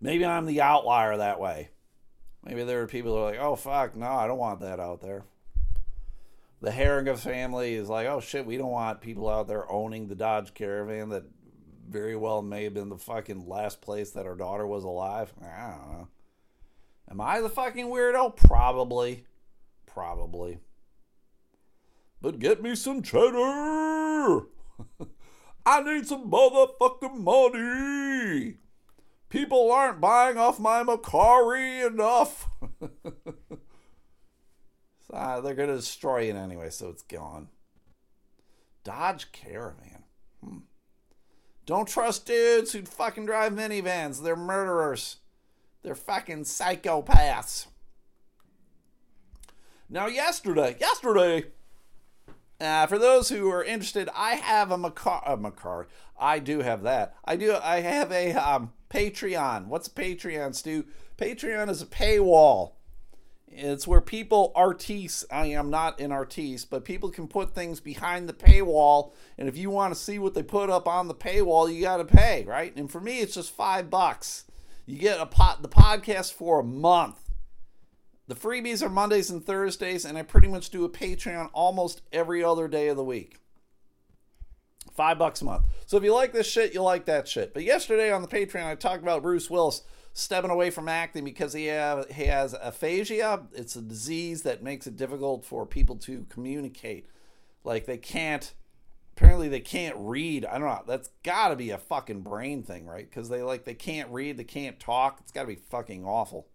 Maybe 0.00 0.24
I'm 0.24 0.46
the 0.46 0.62
outlier 0.62 1.16
that 1.16 1.40
way. 1.40 1.70
Maybe 2.44 2.64
there 2.64 2.80
are 2.82 2.86
people 2.86 3.12
who 3.12 3.18
are 3.18 3.30
like, 3.30 3.40
oh, 3.40 3.56
fuck, 3.56 3.94
no, 3.94 4.06
I 4.06 4.26
don't 4.26 4.38
want 4.38 4.60
that 4.60 4.80
out 4.80 5.02
there. 5.02 5.24
The 6.62 6.70
Heeringa 6.70 7.18
family 7.18 7.74
is 7.74 7.88
like, 7.88 8.06
oh, 8.06 8.20
shit, 8.20 8.46
we 8.46 8.56
don't 8.56 8.70
want 8.70 9.00
people 9.00 9.28
out 9.28 9.46
there 9.46 9.70
owning 9.70 10.08
the 10.08 10.14
Dodge 10.14 10.54
Caravan 10.54 11.10
that 11.10 11.24
very 11.88 12.16
well 12.16 12.40
may 12.40 12.64
have 12.64 12.74
been 12.74 12.88
the 12.88 12.98
fucking 12.98 13.48
last 13.48 13.80
place 13.80 14.10
that 14.12 14.26
our 14.26 14.36
daughter 14.36 14.66
was 14.66 14.84
alive. 14.84 15.32
I 15.42 15.70
don't 15.70 15.92
know. 15.92 16.08
Am 17.10 17.20
I 17.20 17.40
the 17.40 17.48
fucking 17.48 17.86
weirdo? 17.86 18.36
Probably. 18.36 19.24
Probably. 19.86 20.58
But 22.22 22.38
get 22.38 22.62
me 22.62 22.74
some 22.74 23.02
cheddar! 23.02 24.46
I 25.66 25.82
need 25.82 26.06
some 26.06 26.30
motherfucking 26.30 27.18
money! 27.18 28.58
People 29.28 29.72
aren't 29.72 30.00
buying 30.00 30.36
off 30.36 30.60
my 30.60 30.82
Mercari 30.82 31.86
enough. 31.86 32.48
so, 35.08 35.40
they're 35.42 35.54
going 35.54 35.68
to 35.68 35.76
destroy 35.76 36.28
it 36.28 36.36
anyway, 36.36 36.70
so 36.70 36.88
it's 36.88 37.02
gone. 37.02 37.48
Dodge 38.84 39.30
Caravan. 39.32 40.04
Hmm. 40.44 40.58
Don't 41.64 41.88
trust 41.88 42.26
dudes 42.26 42.72
who 42.72 42.82
fucking 42.82 43.26
drive 43.26 43.52
minivans. 43.52 44.22
They're 44.22 44.36
murderers. 44.36 45.19
They're 45.82 45.94
fucking 45.94 46.44
psychopaths. 46.44 47.66
Now, 49.88 50.06
yesterday, 50.06 50.76
yesterday, 50.78 51.46
uh, 52.60 52.86
for 52.86 52.98
those 52.98 53.30
who 53.30 53.50
are 53.50 53.64
interested, 53.64 54.08
I 54.14 54.34
have 54.34 54.70
a 54.70 54.76
Macar, 54.76 55.26
a. 55.26 55.86
I 56.18 56.38
do 56.38 56.60
have 56.60 56.82
that. 56.82 57.16
I 57.24 57.36
do. 57.36 57.56
I 57.56 57.80
have 57.80 58.12
a 58.12 58.32
um, 58.34 58.72
Patreon. 58.90 59.66
What's 59.66 59.88
Patreon, 59.88 60.54
Stu? 60.54 60.84
Patreon 61.16 61.70
is 61.70 61.80
a 61.80 61.86
paywall. 61.86 62.72
It's 63.48 63.86
where 63.86 64.00
people, 64.00 64.52
artistes, 64.54 65.24
I 65.30 65.46
am 65.46 65.70
not 65.70 66.00
an 66.00 66.12
artiste, 66.12 66.70
but 66.70 66.84
people 66.84 67.10
can 67.10 67.26
put 67.26 67.52
things 67.52 67.80
behind 67.80 68.28
the 68.28 68.32
paywall. 68.32 69.12
And 69.38 69.48
if 69.48 69.56
you 69.56 69.70
want 69.70 69.92
to 69.92 69.98
see 69.98 70.20
what 70.20 70.34
they 70.34 70.44
put 70.44 70.70
up 70.70 70.86
on 70.86 71.08
the 71.08 71.14
paywall, 71.14 71.72
you 71.72 71.80
got 71.80 71.96
to 71.96 72.04
pay, 72.04 72.44
right? 72.44 72.74
And 72.76 72.88
for 72.88 73.00
me, 73.00 73.18
it's 73.18 73.34
just 73.34 73.50
five 73.50 73.90
bucks. 73.90 74.44
You 74.90 74.98
get 74.98 75.20
a 75.20 75.26
pot 75.26 75.62
the 75.62 75.68
podcast 75.68 76.32
for 76.32 76.58
a 76.58 76.64
month. 76.64 77.30
The 78.26 78.34
freebies 78.34 78.82
are 78.82 78.88
Mondays 78.88 79.30
and 79.30 79.44
Thursdays, 79.44 80.04
and 80.04 80.18
I 80.18 80.22
pretty 80.22 80.48
much 80.48 80.70
do 80.70 80.84
a 80.84 80.88
Patreon 80.88 81.48
almost 81.52 82.02
every 82.12 82.42
other 82.42 82.66
day 82.66 82.88
of 82.88 82.96
the 82.96 83.04
week. 83.04 83.36
Five 84.92 85.16
bucks 85.16 85.42
a 85.42 85.44
month. 85.44 85.66
So 85.86 85.96
if 85.96 86.02
you 86.02 86.12
like 86.12 86.32
this 86.32 86.50
shit, 86.50 86.74
you 86.74 86.82
like 86.82 87.04
that 87.04 87.28
shit. 87.28 87.54
But 87.54 87.62
yesterday 87.62 88.10
on 88.10 88.20
the 88.20 88.26
Patreon, 88.26 88.66
I 88.66 88.74
talked 88.74 89.00
about 89.00 89.22
Bruce 89.22 89.48
Willis 89.48 89.82
stepping 90.12 90.50
away 90.50 90.70
from 90.70 90.88
acting 90.88 91.24
because 91.24 91.52
he, 91.52 91.66
have, 91.66 92.10
he 92.10 92.24
has 92.24 92.52
aphasia. 92.60 93.46
It's 93.54 93.76
a 93.76 93.82
disease 93.82 94.42
that 94.42 94.60
makes 94.60 94.88
it 94.88 94.96
difficult 94.96 95.44
for 95.44 95.66
people 95.66 95.94
to 95.98 96.26
communicate. 96.30 97.06
Like 97.62 97.86
they 97.86 97.96
can't 97.98 98.52
apparently 99.20 99.48
they 99.48 99.60
can't 99.60 99.96
read. 99.98 100.46
I 100.46 100.52
don't 100.52 100.68
know. 100.68 100.82
That's 100.86 101.10
got 101.22 101.48
to 101.48 101.56
be 101.56 101.70
a 101.70 101.78
fucking 101.78 102.22
brain 102.22 102.62
thing, 102.62 102.86
right? 102.86 103.08
Because 103.08 103.28
they 103.28 103.42
like 103.42 103.64
they 103.64 103.74
can't 103.74 104.10
read, 104.10 104.38
they 104.38 104.44
can't 104.44 104.80
talk. 104.80 105.18
It's 105.20 105.30
got 105.30 105.42
to 105.42 105.48
be 105.48 105.56
fucking 105.56 106.06
awful. 106.06 106.46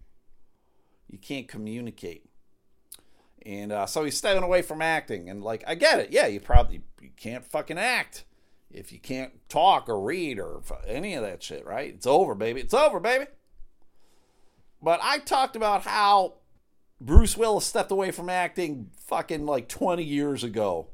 You 1.08 1.20
can't 1.20 1.48
communicate, 1.48 2.28
and 3.46 3.72
uh, 3.72 3.86
so 3.86 4.04
he's 4.04 4.18
stepping 4.18 4.44
away 4.44 4.64
from 4.64 4.82
acting. 4.82 5.30
And 5.30 5.44
like, 5.44 5.64
I 5.68 5.76
get 5.76 6.00
it. 6.00 6.12
Yeah, 6.12 6.26
you 6.26 6.40
probably 6.40 6.82
you 7.00 7.12
can't 7.16 7.46
fucking 7.46 7.78
act 7.78 8.26
if 8.72 8.92
you 8.92 9.00
can't 9.00 9.48
talk 9.48 9.88
or 9.88 10.02
read 10.02 10.40
or 10.40 10.62
any 10.88 11.14
of 11.14 11.22
that 11.22 11.44
shit, 11.44 11.66
right? 11.66 11.94
It's 11.94 12.08
over, 12.08 12.34
baby. 12.34 12.62
It's 12.62 12.74
over, 12.74 13.00
baby. 13.00 13.26
But 14.82 15.00
I 15.04 15.20
talked 15.20 15.56
about 15.56 15.84
how 15.84 16.36
Bruce 17.00 17.38
Willis 17.38 17.66
stepped 17.66 17.92
away 17.92 18.10
from 18.10 18.30
acting 18.30 18.90
fucking 18.98 19.46
like 19.46 19.70
20 19.70 20.04
years 20.04 20.44
ago 20.44 20.90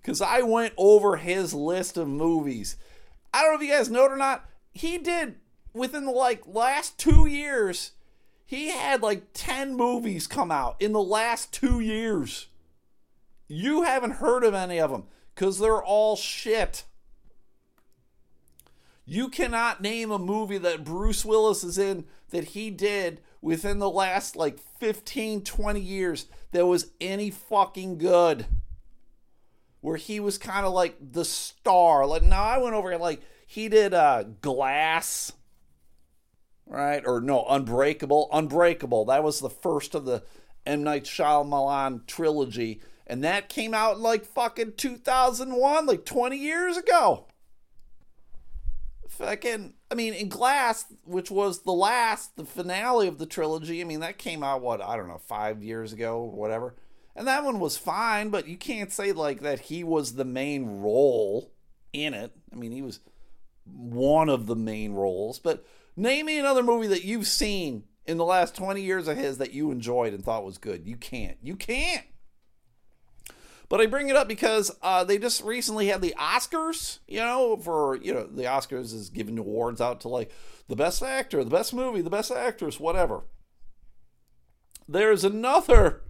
because 0.00 0.20
I 0.20 0.42
went 0.42 0.74
over 0.76 1.16
his 1.16 1.52
list 1.54 1.96
of 1.96 2.08
movies. 2.08 2.76
I 3.32 3.42
don't 3.42 3.52
know 3.52 3.60
if 3.60 3.68
you 3.68 3.74
guys 3.76 3.90
know 3.90 4.04
it 4.04 4.12
or 4.12 4.16
not. 4.16 4.48
He 4.72 4.98
did 4.98 5.36
within 5.72 6.04
the 6.04 6.12
like 6.12 6.42
last 6.46 6.98
two 6.98 7.26
years. 7.26 7.92
He 8.44 8.68
had 8.68 9.02
like 9.02 9.28
10 9.32 9.76
movies 9.76 10.26
come 10.26 10.50
out 10.50 10.76
in 10.80 10.92
the 10.92 11.02
last 11.02 11.52
two 11.52 11.80
years. 11.80 12.48
You 13.46 13.82
haven't 13.82 14.12
heard 14.12 14.44
of 14.44 14.54
any 14.54 14.80
of 14.80 14.90
them 14.90 15.04
because 15.34 15.58
they're 15.58 15.82
all 15.82 16.16
shit. 16.16 16.84
You 19.04 19.28
cannot 19.28 19.80
name 19.80 20.10
a 20.10 20.18
movie 20.18 20.58
that 20.58 20.84
Bruce 20.84 21.24
Willis 21.24 21.64
is 21.64 21.78
in 21.78 22.04
that 22.30 22.44
he 22.44 22.70
did 22.70 23.20
within 23.40 23.78
the 23.78 23.90
last 23.90 24.36
like 24.36 24.58
15, 24.58 25.42
20 25.42 25.80
years 25.80 26.26
that 26.52 26.66
was 26.66 26.90
any 27.00 27.30
fucking 27.30 27.98
good 27.98 28.46
where 29.80 29.96
he 29.96 30.20
was 30.20 30.38
kind 30.38 30.66
of 30.66 30.72
like 30.72 30.96
the 31.00 31.24
star. 31.24 32.06
Like 32.06 32.22
now 32.22 32.44
I 32.44 32.58
went 32.58 32.74
over 32.74 32.90
and 32.90 33.00
like 33.00 33.22
he 33.46 33.68
did 33.68 33.94
uh 33.94 34.24
Glass, 34.40 35.32
right? 36.66 37.02
Or 37.04 37.20
no, 37.20 37.44
Unbreakable. 37.48 38.28
Unbreakable. 38.32 39.06
That 39.06 39.24
was 39.24 39.40
the 39.40 39.50
first 39.50 39.94
of 39.94 40.04
the 40.04 40.22
M 40.66 40.82
Night 40.82 41.04
Shyamalan 41.04 42.06
trilogy, 42.06 42.80
and 43.06 43.24
that 43.24 43.48
came 43.48 43.74
out 43.74 43.98
like 43.98 44.24
fucking 44.24 44.74
2001, 44.76 45.86
like 45.86 46.04
20 46.04 46.36
years 46.36 46.76
ago. 46.76 47.26
Fucking, 49.08 49.74
I 49.90 49.94
mean, 49.94 50.14
in 50.14 50.28
Glass, 50.28 50.86
which 51.04 51.30
was 51.30 51.62
the 51.62 51.72
last, 51.72 52.36
the 52.36 52.44
finale 52.44 53.08
of 53.08 53.18
the 53.18 53.26
trilogy. 53.26 53.80
I 53.80 53.84
mean, 53.84 54.00
that 54.00 54.18
came 54.18 54.42
out 54.42 54.62
what 54.62 54.80
I 54.80 54.96
don't 54.96 55.08
know, 55.08 55.18
five 55.18 55.62
years 55.62 55.92
ago, 55.92 56.22
whatever 56.22 56.74
And 57.14 57.26
that 57.26 57.44
one 57.44 57.58
was 57.58 57.76
fine, 57.76 58.30
but 58.30 58.46
you 58.46 58.56
can't 58.56 58.92
say 58.92 59.12
like 59.12 59.40
that 59.40 59.60
he 59.60 59.84
was 59.84 60.14
the 60.14 60.24
main 60.24 60.80
role 60.80 61.52
in 61.92 62.14
it. 62.14 62.32
I 62.52 62.56
mean, 62.56 62.72
he 62.72 62.82
was 62.82 63.00
one 63.64 64.28
of 64.28 64.46
the 64.46 64.56
main 64.56 64.92
roles, 64.92 65.38
but 65.38 65.64
name 65.96 66.26
me 66.26 66.38
another 66.38 66.62
movie 66.62 66.86
that 66.88 67.04
you've 67.04 67.26
seen 67.26 67.84
in 68.06 68.16
the 68.16 68.24
last 68.24 68.56
20 68.56 68.80
years 68.80 69.08
of 69.08 69.16
his 69.16 69.38
that 69.38 69.52
you 69.52 69.70
enjoyed 69.70 70.14
and 70.14 70.24
thought 70.24 70.44
was 70.44 70.58
good. 70.58 70.86
You 70.86 70.96
can't. 70.96 71.36
You 71.42 71.56
can't. 71.56 72.04
But 73.68 73.80
I 73.80 73.86
bring 73.86 74.08
it 74.08 74.16
up 74.16 74.26
because 74.26 74.72
uh, 74.82 75.04
they 75.04 75.16
just 75.16 75.44
recently 75.44 75.86
had 75.86 76.02
the 76.02 76.14
Oscars, 76.18 76.98
you 77.06 77.20
know, 77.20 77.56
for, 77.56 77.96
you 78.02 78.12
know, 78.12 78.26
the 78.26 78.42
Oscars 78.42 78.92
is 78.92 79.10
giving 79.10 79.38
awards 79.38 79.80
out 79.80 80.00
to 80.00 80.08
like 80.08 80.32
the 80.66 80.74
best 80.74 81.02
actor, 81.02 81.44
the 81.44 81.50
best 81.50 81.72
movie, 81.72 82.00
the 82.00 82.10
best 82.10 82.32
actress, 82.32 82.80
whatever. 82.80 83.22
There's 84.88 85.22
another 85.22 86.02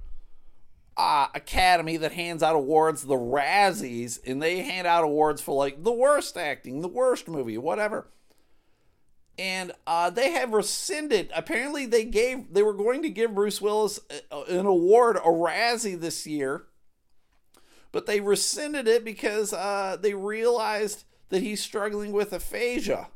uh, 1.01 1.29
academy 1.35 1.97
that 1.97 2.13
hands 2.13 2.43
out 2.43 2.57
awards, 2.57 3.05
the 3.05 3.15
Razzies, 3.15 4.19
and 4.27 4.43
they 4.43 4.61
hand 4.61 4.87
out 4.87 5.05
awards 5.05 5.41
for 5.41 5.55
like 5.57 5.83
the 5.83 5.93
worst 5.93 6.37
acting, 6.37 6.81
the 6.83 6.89
worst 6.89 7.29
movie, 7.29 7.57
whatever. 7.57 8.09
And 9.39 9.73
uh, 9.87 10.11
they 10.11 10.33
have 10.33 10.53
rescinded. 10.53 11.31
Apparently, 11.35 11.87
they 11.87 12.05
gave 12.05 12.53
they 12.53 12.63
were 12.63 12.75
going 12.75 13.03
to 13.03 13.09
give 13.09 13.35
Bruce 13.35 13.61
Willis 13.61 13.99
an 14.31 14.67
award, 14.67 15.17
a 15.17 15.21
Razzie, 15.21 15.99
this 15.99 16.27
year 16.27 16.67
but 17.93 18.07
they 18.07 18.21
rescinded 18.21 18.87
it 18.87 19.05
because 19.05 19.53
uh, 19.53 19.97
they 20.01 20.15
realized 20.15 21.05
that 21.29 21.43
he's 21.43 21.63
struggling 21.63 22.13
with 22.13 22.33
aphasia. 22.33 23.09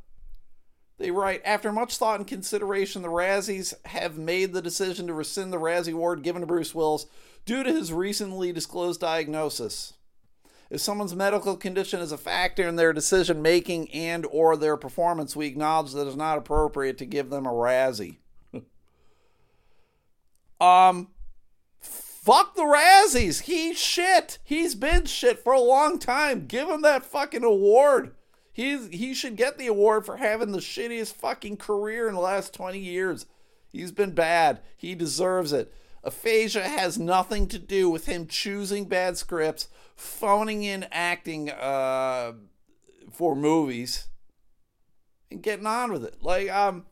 They 0.98 1.10
write 1.10 1.42
After 1.44 1.72
much 1.72 1.96
thought 1.96 2.20
and 2.20 2.26
consideration, 2.26 3.02
the 3.02 3.08
Razzies 3.08 3.74
have 3.86 4.16
made 4.16 4.52
the 4.52 4.62
decision 4.62 5.06
to 5.08 5.14
rescind 5.14 5.52
the 5.52 5.58
Razzie 5.58 5.92
Award 5.92 6.22
given 6.22 6.40
to 6.40 6.46
Bruce 6.46 6.74
Willis 6.74 7.06
due 7.44 7.62
to 7.62 7.72
his 7.72 7.92
recently 7.92 8.52
disclosed 8.52 9.00
diagnosis. 9.00 9.94
If 10.70 10.80
someone's 10.80 11.14
medical 11.14 11.56
condition 11.56 12.00
is 12.00 12.10
a 12.10 12.18
factor 12.18 12.66
in 12.66 12.76
their 12.76 12.92
decision 12.92 13.42
making 13.42 13.90
and 13.92 14.26
or 14.30 14.56
their 14.56 14.76
performance, 14.76 15.36
we 15.36 15.46
acknowledge 15.46 15.92
that 15.92 16.06
it's 16.06 16.16
not 16.16 16.38
appropriate 16.38 16.98
to 16.98 17.06
give 17.06 17.30
them 17.30 17.46
a 17.46 17.50
Razzie. 17.50 18.16
um 20.60 21.08
Fuck 22.24 22.56
the 22.56 22.62
Razzies. 22.62 23.42
He's 23.42 23.78
shit. 23.78 24.38
He's 24.42 24.74
been 24.74 25.04
shit 25.04 25.38
for 25.38 25.52
a 25.52 25.60
long 25.60 25.98
time. 25.98 26.46
Give 26.46 26.70
him 26.70 26.80
that 26.80 27.04
fucking 27.04 27.44
award. 27.44 28.14
He's 28.50 28.88
he 28.88 29.12
should 29.12 29.36
get 29.36 29.58
the 29.58 29.66
award 29.66 30.06
for 30.06 30.16
having 30.16 30.52
the 30.52 30.58
shittiest 30.58 31.12
fucking 31.12 31.58
career 31.58 32.08
in 32.08 32.14
the 32.14 32.22
last 32.22 32.54
20 32.54 32.78
years. 32.78 33.26
He's 33.68 33.92
been 33.92 34.12
bad. 34.12 34.62
He 34.74 34.94
deserves 34.94 35.52
it. 35.52 35.70
Aphasia 36.04 36.62
has 36.62 36.98
nothing 36.98 37.48
to 37.48 37.58
do 37.58 37.88
with 37.88 38.06
him 38.06 38.26
choosing 38.26 38.84
bad 38.84 39.16
scripts, 39.16 39.68
phoning 39.96 40.62
in 40.62 40.86
acting 40.92 41.50
uh, 41.50 42.32
for 43.10 43.34
movies, 43.34 44.08
and 45.30 45.42
getting 45.42 45.66
on 45.66 45.92
with 45.92 46.04
it. 46.04 46.22
Like, 46.22 46.50
um, 46.50 46.84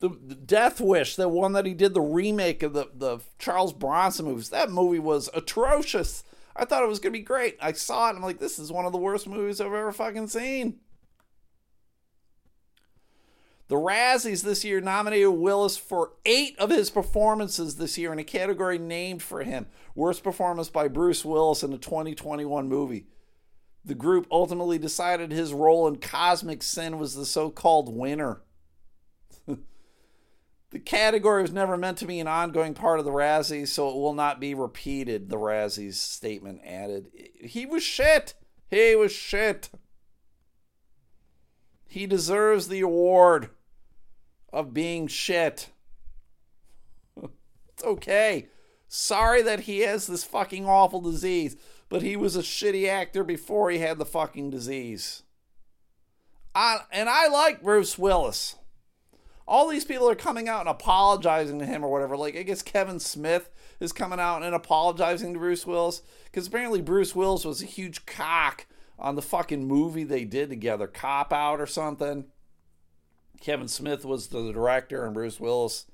the, 0.00 0.10
the, 0.10 0.34
Death 0.34 0.80
Wish, 0.80 1.16
the 1.16 1.28
one 1.28 1.52
that 1.52 1.66
he 1.66 1.74
did 1.74 1.94
the 1.94 2.00
remake 2.00 2.62
of 2.62 2.74
the, 2.74 2.90
the 2.94 3.20
Charles 3.38 3.72
Bronson 3.72 4.26
movies, 4.26 4.50
that 4.50 4.70
movie 4.70 4.98
was 4.98 5.30
atrocious. 5.32 6.22
I 6.54 6.64
thought 6.64 6.82
it 6.82 6.88
was 6.88 6.98
going 6.98 7.12
to 7.12 7.18
be 7.18 7.24
great. 7.24 7.56
I 7.60 7.72
saw 7.72 8.10
it 8.10 8.16
I'm 8.16 8.22
like, 8.22 8.38
this 8.38 8.58
is 8.58 8.70
one 8.72 8.84
of 8.84 8.92
the 8.92 8.98
worst 8.98 9.26
movies 9.26 9.60
I've 9.60 9.66
ever 9.66 9.92
fucking 9.92 10.28
seen. 10.28 10.80
The 13.68 13.76
Razzies 13.76 14.42
this 14.42 14.64
year 14.64 14.80
nominated 14.80 15.30
Willis 15.30 15.76
for 15.76 16.12
eight 16.24 16.56
of 16.58 16.70
his 16.70 16.88
performances 16.88 17.76
this 17.76 17.98
year 17.98 18.12
in 18.12 18.18
a 18.18 18.24
category 18.24 18.78
named 18.78 19.22
for 19.22 19.42
him 19.42 19.66
Worst 19.96 20.22
Performance 20.22 20.68
by 20.70 20.86
Bruce 20.86 21.24
Willis 21.24 21.64
in 21.64 21.72
a 21.72 21.78
2021 21.78 22.68
movie. 22.68 23.06
The 23.84 23.94
group 23.94 24.26
ultimately 24.30 24.78
decided 24.78 25.32
his 25.32 25.52
role 25.52 25.88
in 25.88 25.96
Cosmic 25.96 26.62
Sin 26.62 26.98
was 26.98 27.14
the 27.14 27.26
so 27.26 27.50
called 27.50 27.94
winner. 27.94 28.42
The 30.70 30.80
category 30.80 31.42
was 31.42 31.52
never 31.52 31.76
meant 31.76 31.96
to 31.98 32.06
be 32.06 32.18
an 32.18 32.26
ongoing 32.26 32.74
part 32.74 32.98
of 32.98 33.04
the 33.04 33.12
Razzies, 33.12 33.68
so 33.68 33.88
it 33.88 33.94
will 33.94 34.12
not 34.12 34.40
be 34.40 34.52
repeated, 34.52 35.30
the 35.30 35.36
Razzies 35.36 35.94
statement 35.94 36.60
added. 36.66 37.06
He 37.40 37.64
was 37.64 37.84
shit. 37.84 38.34
He 38.68 38.96
was 38.96 39.12
shit. 39.12 39.70
He 41.86 42.06
deserves 42.06 42.66
the 42.66 42.80
award 42.80 43.50
of 44.52 44.74
being 44.74 45.06
shit. 45.06 45.70
it's 47.22 47.84
okay. 47.84 48.48
Sorry 48.88 49.42
that 49.42 49.60
he 49.60 49.80
has 49.80 50.06
this 50.06 50.24
fucking 50.24 50.66
awful 50.66 51.00
disease, 51.00 51.56
but 51.88 52.02
he 52.02 52.16
was 52.16 52.36
a 52.36 52.42
shitty 52.42 52.88
actor 52.88 53.24
before 53.24 53.70
he 53.70 53.78
had 53.78 53.98
the 53.98 54.06
fucking 54.06 54.50
disease. 54.50 55.22
I, 56.54 56.80
and 56.90 57.08
I 57.08 57.28
like 57.28 57.62
Bruce 57.62 57.98
Willis 57.98 58.56
all 59.48 59.68
these 59.68 59.84
people 59.84 60.08
are 60.08 60.16
coming 60.16 60.48
out 60.48 60.60
and 60.60 60.68
apologizing 60.68 61.58
to 61.58 61.66
him 61.66 61.84
or 61.84 61.90
whatever. 61.90 62.16
Like 62.16 62.36
I 62.36 62.42
guess 62.42 62.62
Kevin 62.62 62.98
Smith 62.98 63.50
is 63.80 63.92
coming 63.92 64.20
out 64.20 64.42
and 64.42 64.54
apologizing 64.54 65.32
to 65.34 65.38
Bruce 65.38 65.66
Willis 65.66 66.02
because 66.24 66.46
apparently 66.46 66.82
Bruce 66.82 67.14
Willis 67.14 67.44
was 67.44 67.62
a 67.62 67.66
huge 67.66 68.06
cock 68.06 68.66
on 68.98 69.14
the 69.14 69.22
fucking 69.22 69.66
movie 69.66 70.04
they 70.04 70.24
did 70.24 70.48
together, 70.48 70.86
Cop 70.86 71.32
Out 71.32 71.60
or 71.60 71.66
something. 71.66 72.24
Kevin 73.40 73.68
Smith 73.68 74.04
was 74.04 74.28
the 74.28 74.52
director 74.52 75.04
and 75.04 75.14
Bruce 75.14 75.40
Willis 75.40 75.86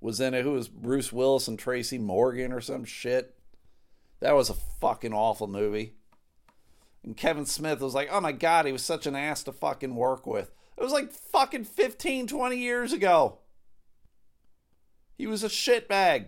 was 0.00 0.20
in 0.20 0.34
it. 0.34 0.42
Who 0.42 0.52
was 0.52 0.68
Bruce 0.68 1.12
Willis 1.12 1.48
and 1.48 1.58
Tracy 1.58 1.98
Morgan 1.98 2.52
or 2.52 2.60
some 2.60 2.84
shit? 2.84 3.36
That 4.20 4.34
was 4.34 4.50
a 4.50 4.54
fucking 4.54 5.12
awful 5.12 5.46
movie. 5.46 5.94
And 7.02 7.16
Kevin 7.16 7.46
Smith 7.46 7.80
was 7.80 7.94
like, 7.94 8.08
oh 8.10 8.20
my 8.20 8.32
god, 8.32 8.66
he 8.66 8.72
was 8.72 8.84
such 8.84 9.06
an 9.06 9.16
ass 9.16 9.42
to 9.44 9.52
fucking 9.52 9.94
work 9.94 10.26
with. 10.26 10.52
It 10.76 10.82
was 10.82 10.92
like 10.92 11.12
fucking 11.12 11.64
15, 11.64 12.26
20 12.26 12.56
years 12.56 12.92
ago. 12.92 13.38
He 15.16 15.26
was 15.26 15.44
a 15.44 15.48
shitbag. 15.48 16.26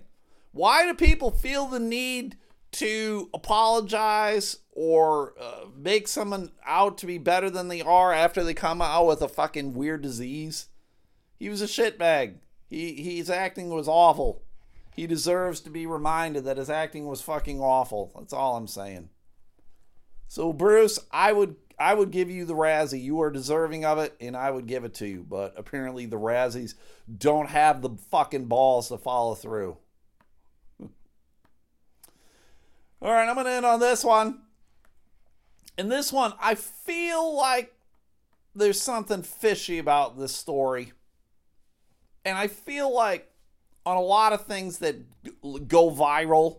Why 0.53 0.85
do 0.85 0.95
people 0.95 1.31
feel 1.31 1.67
the 1.67 1.81
need 1.81 2.37
to 2.73 3.31
apologize 3.33 4.59
or 4.73 5.35
uh, 5.41 5.67
make 5.77 6.09
someone 6.09 6.51
out 6.67 6.99
to 6.99 7.07
be 7.07 7.19
better 7.19 7.51
than 7.51 7.69
they 7.69 7.83
are 7.83 8.13
after 8.13 8.43
they 8.43 8.55
come 8.55 8.83
out 8.83 9.07
with 9.07 9.23
a 9.23 9.29
fucking 9.29 9.75
weird 9.75 10.03
disease? 10.03 10.69
He 11.39 11.49
was 11.49 11.63
a 11.63 11.67
shitbag. 11.67 12.37
He 12.69 13.17
his 13.17 13.29
acting 13.29 13.69
was 13.71 13.89
awful. 13.89 14.43
He 14.95 15.07
deserves 15.07 15.61
to 15.61 15.71
be 15.71 15.87
reminded 15.87 16.45
that 16.45 16.59
his 16.59 16.71
acting 16.71 17.07
was 17.07 17.23
fucking 17.23 17.61
awful. 17.61 18.13
That's 18.17 18.33
all 18.33 18.57
I'm 18.57 18.67
saying. 18.67 19.09
So 20.29 20.53
Bruce, 20.53 20.99
I 21.11 21.33
would 21.33 21.57
I 21.79 21.95
would 21.95 22.11
give 22.11 22.31
you 22.31 22.45
the 22.45 22.55
Razzie. 22.55 23.03
You 23.03 23.21
are 23.23 23.31
deserving 23.31 23.85
of 23.85 23.99
it, 23.99 24.15
and 24.21 24.37
I 24.37 24.51
would 24.51 24.67
give 24.67 24.85
it 24.85 24.95
to 24.95 25.07
you. 25.07 25.27
But 25.29 25.55
apparently, 25.57 26.07
the 26.07 26.19
Razzies 26.19 26.75
don't 27.19 27.49
have 27.49 27.83
the 27.83 27.91
fucking 28.11 28.47
balls 28.47 28.89
to 28.89 28.99
follow 28.99 29.35
through. 29.35 29.77
All 30.81 30.89
right, 33.03 33.29
I'm 33.29 33.35
going 33.35 33.47
to 33.47 33.53
end 33.53 33.67
on 33.67 33.81
this 33.81 34.05
one. 34.05 34.43
And 35.79 35.91
this 35.91 36.13
one, 36.13 36.35
I 36.41 36.55
feel 36.55 37.37
like 37.37 37.75
there's 38.55 38.81
something 38.81 39.23
fishy 39.23 39.79
about 39.79 40.19
this 40.19 40.35
story. 40.35 40.93
And 42.25 42.37
I 42.37 42.47
feel 42.47 42.95
like 42.95 43.31
on 43.85 43.97
a 43.97 44.03
lot 44.03 44.33
of 44.33 44.47
things 44.47 44.79
that 44.79 44.97
go 45.67 45.91
viral, 45.91 46.59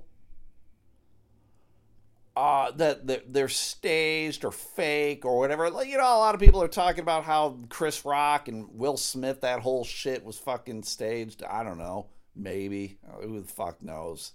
uh, 2.36 2.72
that, 2.72 3.06
that 3.08 3.32
they're 3.32 3.48
staged 3.48 4.44
or 4.44 4.52
fake 4.52 5.24
or 5.24 5.38
whatever. 5.38 5.70
Like, 5.70 5.88
you 5.88 5.98
know, 5.98 6.04
a 6.04 6.18
lot 6.18 6.34
of 6.34 6.42
people 6.42 6.64
are 6.64 6.68
talking 6.68 7.02
about 7.02 7.24
how 7.24 7.60
Chris 7.70 8.04
Rock 8.04 8.48
and 8.48 8.68
Will 8.74 8.98
Smith, 8.98 9.42
that 9.42 9.60
whole 9.60 9.84
shit 9.84 10.26
was 10.26 10.38
fucking 10.40 10.84
staged. 10.84 11.44
I 11.44 11.64
don't 11.64 11.78
know. 11.78 12.08
Maybe. 12.36 12.98
Who 13.22 13.42
the 13.42 13.48
fuck 13.48 13.84
knows? 13.84 14.34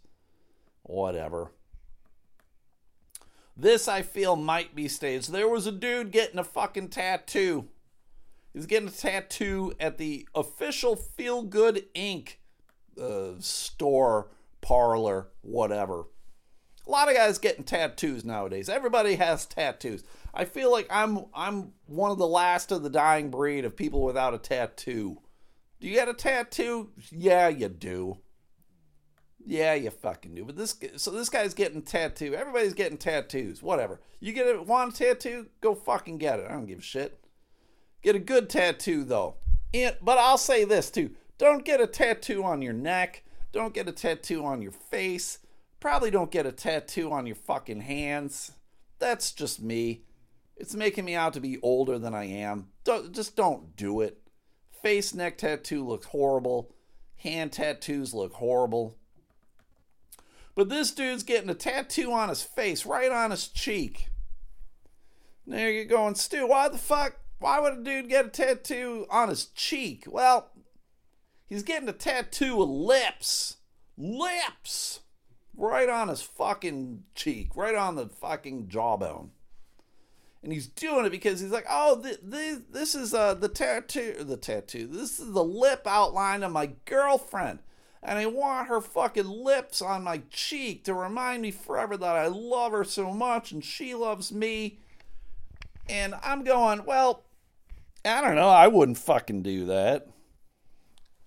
Whatever. 0.82 1.50
This, 3.58 3.88
I 3.88 4.02
feel, 4.02 4.36
might 4.36 4.74
be 4.74 4.86
staged. 4.86 5.32
There 5.32 5.48
was 5.48 5.66
a 5.66 5.72
dude 5.72 6.12
getting 6.12 6.38
a 6.38 6.44
fucking 6.44 6.90
tattoo. 6.90 7.68
He's 8.54 8.66
getting 8.66 8.88
a 8.88 8.92
tattoo 8.92 9.72
at 9.80 9.98
the 9.98 10.28
official 10.34 10.94
Feel 10.96 11.42
Good 11.42 11.86
Inc. 11.94 12.36
Uh, 13.00 13.34
store, 13.40 14.30
parlor, 14.60 15.28
whatever 15.42 16.06
a 16.88 16.90
lot 16.90 17.08
of 17.08 17.14
guys 17.14 17.38
getting 17.38 17.64
tattoos 17.64 18.24
nowadays. 18.24 18.68
Everybody 18.68 19.16
has 19.16 19.44
tattoos. 19.44 20.02
I 20.32 20.46
feel 20.46 20.72
like 20.72 20.86
I'm 20.90 21.26
I'm 21.34 21.72
one 21.86 22.10
of 22.10 22.18
the 22.18 22.26
last 22.26 22.72
of 22.72 22.82
the 22.82 22.90
dying 22.90 23.30
breed 23.30 23.64
of 23.64 23.76
people 23.76 24.02
without 24.02 24.34
a 24.34 24.38
tattoo. 24.38 25.20
Do 25.80 25.86
you 25.86 25.94
got 25.94 26.08
a 26.08 26.14
tattoo? 26.14 26.90
Yeah, 27.10 27.48
you 27.48 27.68
do. 27.68 28.18
Yeah, 29.48 29.72
you 29.72 29.88
fucking 29.88 30.34
do. 30.34 30.44
But 30.44 30.56
this 30.56 30.78
so 30.96 31.10
this 31.10 31.30
guy's 31.30 31.54
getting 31.54 31.80
tattoo. 31.80 32.34
Everybody's 32.34 32.74
getting 32.74 32.98
tattoos. 32.98 33.62
Whatever. 33.62 33.98
You 34.20 34.34
get 34.34 34.54
a 34.54 34.62
want 34.62 34.94
a 34.94 35.14
tattoo? 35.14 35.46
Go 35.62 35.74
fucking 35.74 36.18
get 36.18 36.38
it. 36.38 36.46
I 36.46 36.52
don't 36.52 36.66
give 36.66 36.80
a 36.80 36.82
shit. 36.82 37.24
Get 38.02 38.14
a 38.14 38.18
good 38.18 38.50
tattoo 38.50 39.04
though. 39.04 39.36
And, 39.72 39.96
but 40.02 40.18
I'll 40.18 40.36
say 40.36 40.64
this 40.64 40.90
too. 40.90 41.12
Don't 41.38 41.64
get 41.64 41.80
a 41.80 41.86
tattoo 41.86 42.44
on 42.44 42.60
your 42.60 42.74
neck 42.74 43.24
Don't 43.50 43.72
get 43.72 43.88
a 43.88 43.92
tattoo 43.92 44.44
on 44.44 44.60
your 44.60 44.72
face. 44.72 45.38
Probably 45.80 46.10
don't 46.10 46.30
get 46.30 46.44
a 46.44 46.52
tattoo 46.52 47.10
on 47.10 47.26
your 47.26 47.36
fucking 47.36 47.80
hands. 47.80 48.52
That's 48.98 49.32
just 49.32 49.62
me. 49.62 50.02
It's 50.58 50.74
making 50.74 51.06
me 51.06 51.14
out 51.14 51.32
to 51.34 51.40
be 51.40 51.58
older 51.62 51.98
than 51.98 52.12
I 52.12 52.24
am. 52.24 52.68
Don't, 52.84 53.14
just 53.14 53.34
don't 53.34 53.74
do 53.76 54.02
it. 54.02 54.18
Face 54.82 55.14
neck 55.14 55.38
tattoo 55.38 55.86
looks 55.86 56.06
horrible. 56.06 56.74
Hand 57.16 57.52
tattoos 57.52 58.12
look 58.12 58.34
horrible. 58.34 58.98
But 60.58 60.70
this 60.70 60.90
dude's 60.90 61.22
getting 61.22 61.50
a 61.50 61.54
tattoo 61.54 62.10
on 62.10 62.30
his 62.30 62.42
face, 62.42 62.84
right 62.84 63.12
on 63.12 63.30
his 63.30 63.46
cheek. 63.46 64.08
There 65.46 65.70
you're 65.70 65.84
going, 65.84 66.16
Stu, 66.16 66.48
why 66.48 66.68
the 66.68 66.76
fuck? 66.76 67.14
Why 67.38 67.60
would 67.60 67.74
a 67.74 67.82
dude 67.84 68.08
get 68.08 68.26
a 68.26 68.28
tattoo 68.28 69.06
on 69.08 69.28
his 69.28 69.44
cheek? 69.46 70.02
Well, 70.08 70.50
he's 71.46 71.62
getting 71.62 71.88
a 71.88 71.92
tattoo 71.92 72.60
of 72.60 72.68
lips. 72.68 73.58
Lips! 73.96 74.98
Right 75.56 75.88
on 75.88 76.08
his 76.08 76.22
fucking 76.22 77.04
cheek, 77.14 77.54
right 77.54 77.76
on 77.76 77.94
the 77.94 78.08
fucking 78.08 78.66
jawbone 78.66 79.30
and 80.42 80.52
he's 80.52 80.66
doing 80.68 81.04
it 81.04 81.10
because 81.10 81.40
he's 81.40 81.50
like, 81.50 81.66
oh, 81.68 81.96
the, 81.96 82.18
the, 82.22 82.62
this 82.70 82.94
is 82.94 83.12
uh, 83.12 83.34
the 83.34 83.48
tattoo, 83.48 84.16
the 84.20 84.36
tattoo. 84.36 84.86
This 84.86 85.18
is 85.18 85.32
the 85.32 85.44
lip 85.44 85.82
outline 85.84 86.42
of 86.42 86.52
my 86.52 86.70
girlfriend, 86.84 87.58
and 88.02 88.18
I 88.18 88.26
want 88.26 88.68
her 88.68 88.80
fucking 88.80 89.28
lips 89.28 89.82
on 89.82 90.04
my 90.04 90.22
cheek 90.30 90.84
to 90.84 90.94
remind 90.94 91.42
me 91.42 91.50
forever 91.50 91.96
that 91.96 92.16
I 92.16 92.28
love 92.28 92.72
her 92.72 92.84
so 92.84 93.12
much 93.12 93.52
and 93.52 93.64
she 93.64 93.94
loves 93.94 94.32
me. 94.32 94.78
And 95.88 96.14
I'm 96.22 96.44
going, 96.44 96.84
well, 96.84 97.24
I 98.04 98.20
don't 98.20 98.36
know. 98.36 98.48
I 98.48 98.68
wouldn't 98.68 98.98
fucking 98.98 99.42
do 99.42 99.66
that. 99.66 100.06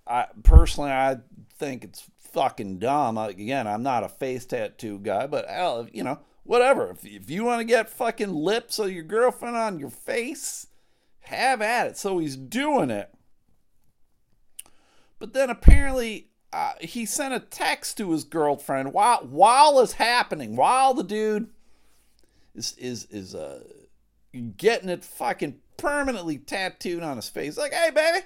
I 0.08 0.28
personally, 0.44 0.92
I 0.92 1.18
think 1.58 1.84
it's 1.84 2.10
fucking 2.20 2.80
dumb. 2.80 3.18
Again, 3.18 3.68
I'm 3.68 3.84
not 3.84 4.04
a 4.04 4.10
face 4.10 4.46
tattoo 4.46 5.00
guy, 5.00 5.28
but 5.28 5.48
hell, 5.48 5.88
you 5.92 6.04
know 6.04 6.20
whatever. 6.44 6.90
If, 6.90 7.06
if 7.06 7.30
you 7.30 7.44
want 7.44 7.60
to 7.60 7.66
get 7.66 7.90
fucking 7.90 8.34
lips 8.34 8.80
of 8.80 8.92
your 8.92 9.04
girlfriend 9.04 9.56
on 9.56 9.80
your 9.80 9.90
face, 9.90 10.68
have 11.22 11.62
at 11.62 11.88
it. 11.88 11.98
So 11.98 12.18
he's 12.18 12.36
doing 12.36 12.90
it. 12.90 13.14
But 15.20 15.34
then 15.34 15.50
apparently 15.50 16.31
uh, 16.54 16.74
he 16.82 17.06
sent 17.06 17.34
a 17.34 17.40
text 17.40 17.98
to 17.98 18.12
his 18.12 18.24
girlfriend 18.24 18.94
while 18.94 19.20
while 19.20 19.80
it's 19.80 19.94
happening, 19.94 20.56
while 20.56 20.94
the 20.94 21.04
dude 21.04 21.50
is 22.54 22.76
is 22.78 23.06
is 23.06 23.34
uh 23.34 23.64
getting 24.58 24.90
it 24.90 25.04
fucking 25.04 25.60
permanently 25.78 26.38
tattooed 26.38 27.04
on 27.04 27.16
his 27.16 27.30
face. 27.30 27.58
Like, 27.58 27.74
hey 27.74 27.90
baby, 27.92 28.26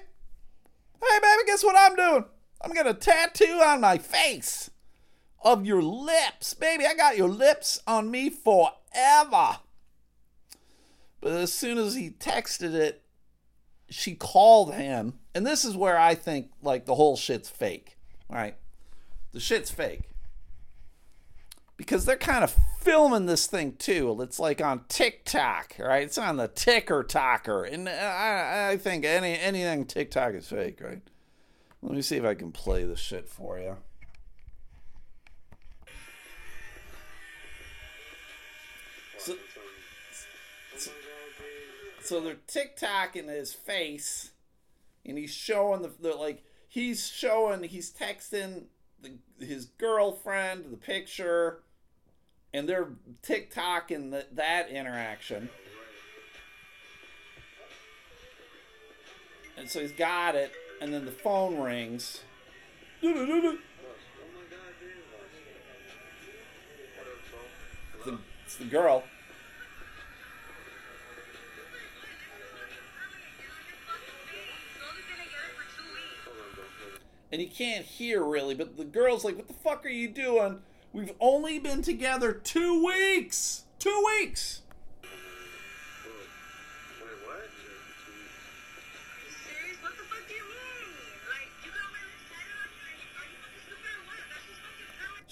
hey 1.00 1.18
baby, 1.20 1.42
guess 1.46 1.64
what 1.64 1.76
I'm 1.78 1.96
doing? 1.96 2.24
I'm 2.62 2.72
gonna 2.72 2.94
tattoo 2.94 3.60
on 3.64 3.80
my 3.80 3.98
face 3.98 4.70
of 5.42 5.64
your 5.64 5.82
lips. 5.82 6.54
Baby, 6.54 6.84
I 6.86 6.94
got 6.94 7.16
your 7.16 7.28
lips 7.28 7.80
on 7.86 8.10
me 8.10 8.30
forever. 8.30 9.58
But 11.20 11.32
as 11.32 11.52
soon 11.52 11.78
as 11.78 11.94
he 11.94 12.10
texted 12.10 12.74
it, 12.74 13.02
she 13.88 14.14
called 14.14 14.74
him. 14.74 15.14
And 15.34 15.46
this 15.46 15.64
is 15.64 15.76
where 15.76 15.98
I 15.98 16.14
think 16.14 16.50
like 16.62 16.86
the 16.86 16.94
whole 16.94 17.16
shit's 17.16 17.48
fake. 17.48 17.95
Right? 18.28 18.56
The 19.32 19.40
shit's 19.40 19.70
fake. 19.70 20.02
Because 21.76 22.06
they're 22.06 22.16
kind 22.16 22.42
of 22.42 22.56
filming 22.80 23.26
this 23.26 23.46
thing 23.46 23.74
too. 23.76 24.16
It's 24.22 24.38
like 24.40 24.62
on 24.62 24.84
TikTok, 24.88 25.74
right? 25.78 26.04
It's 26.04 26.16
on 26.16 26.38
the 26.38 26.48
ticker 26.48 27.02
talker. 27.02 27.64
And 27.64 27.88
I, 27.88 28.70
I 28.70 28.76
think 28.78 29.04
any 29.04 29.38
anything 29.38 29.84
TikTok 29.84 30.34
is 30.34 30.48
fake, 30.48 30.80
right? 30.82 31.02
Let 31.82 31.94
me 31.94 32.02
see 32.02 32.16
if 32.16 32.24
I 32.24 32.34
can 32.34 32.50
play 32.50 32.84
the 32.84 32.96
shit 32.96 33.28
for 33.28 33.58
you. 33.58 33.76
so 42.06 42.20
they're 42.20 42.36
TikToking 42.48 43.28
his 43.28 43.52
face, 43.52 44.30
and 45.04 45.18
he's 45.18 45.32
showing 45.32 45.82
the, 45.82 45.90
the 46.00 46.14
like 46.14 46.44
he's 46.76 47.08
showing 47.08 47.62
he's 47.62 47.90
texting 47.90 48.64
the, 49.00 49.12
his 49.42 49.64
girlfriend 49.64 50.66
the 50.70 50.76
picture, 50.76 51.60
and 52.52 52.68
they're 52.68 52.88
TikToking 53.22 54.10
the, 54.10 54.26
that 54.32 54.68
interaction. 54.68 55.48
And 59.56 59.70
so 59.70 59.80
he's 59.80 59.92
got 59.92 60.34
it, 60.34 60.52
and 60.82 60.92
then 60.92 61.06
the 61.06 61.12
phone 61.12 61.58
rings. 61.58 62.20
It's 63.00 63.56
the, 68.04 68.18
it's 68.44 68.56
the 68.56 68.66
girl. 68.66 69.02
And 77.32 77.40
you 77.40 77.48
can't 77.48 77.84
hear 77.84 78.24
really. 78.24 78.54
But 78.54 78.76
the 78.76 78.84
girl's 78.84 79.24
like, 79.24 79.36
"What 79.36 79.48
the 79.48 79.54
fuck 79.54 79.84
are 79.84 79.90
you 79.90 80.08
doing? 80.08 80.60
We've 80.92 81.12
only 81.20 81.58
been 81.58 81.82
together 81.82 82.32
two 82.32 82.84
weeks. 82.84 83.64
Two 83.78 84.04
weeks." 84.20 84.62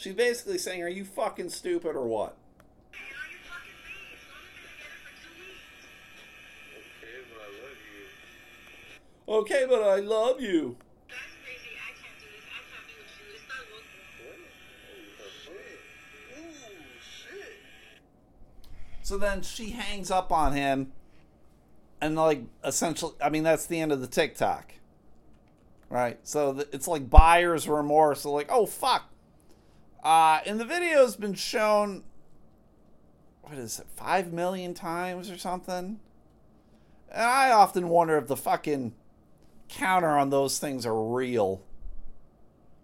She's 0.05 0.13
basically 0.13 0.59
saying, 0.59 0.83
Are 0.83 0.89
you 0.89 1.03
fucking 1.03 1.49
stupid 1.49 1.97
or 1.97 2.07
what? 2.07 2.37
Okay, 9.27 9.65
but 9.67 9.83
I 9.83 10.01
love 10.01 10.43
you. 10.43 10.77
So 19.05 19.19
then 19.19 19.43
she 19.43 19.69
hangs 19.69 20.11
up 20.11 20.33
on 20.33 20.55
him, 20.55 20.91
and 22.01 22.17
like 22.17 22.41
essentially, 22.65 23.13
I 23.21 23.29
mean, 23.29 23.43
that's 23.43 23.67
the 23.67 23.79
end 23.79 23.93
of 23.93 24.01
the 24.01 24.07
TikTok, 24.07 24.73
right? 25.91 26.19
So 26.23 26.65
it's 26.73 26.89
like 26.89 27.11
buyer's 27.11 27.69
remorse. 27.69 28.25
Like, 28.25 28.49
oh 28.51 28.65
fuck. 28.65 29.11
Uh, 30.03 30.41
and 30.47 30.59
the 30.59 30.65
video 30.65 31.03
has 31.03 31.17
been 31.17 31.35
shown. 31.35 32.03
What 33.43 33.59
is 33.59 33.79
it? 33.79 33.87
Five 33.95 34.33
million 34.33 34.73
times 34.73 35.31
or 35.31 35.37
something. 35.37 36.01
And 37.11 37.23
I 37.23 37.51
often 37.51 37.91
wonder 37.91 38.17
if 38.17 38.27
the 38.27 38.37
fucking 38.37 38.95
counter 39.69 40.17
on 40.17 40.31
those 40.31 40.59
things 40.59 40.87
are 40.87 41.05
real. 41.05 41.61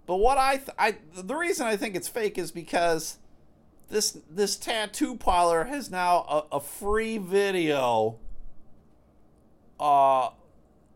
But 0.05 0.17
what 0.17 0.37
I, 0.37 0.57
th- 0.57 0.77
I 0.79 0.97
the 1.15 1.35
reason 1.35 1.67
I 1.67 1.77
think 1.77 1.97
it's 1.97 2.09
fake 2.09 2.37
is 2.37 2.51
because 2.51 3.20
this 3.91 4.19
this 4.31 4.57
tattoo 4.57 5.17
parlor 5.17 5.65
has 5.65 5.91
now 5.91 6.25
a, 6.29 6.57
a 6.57 6.61
free 6.61 7.19
video. 7.19 8.19
Uh, 9.79 10.31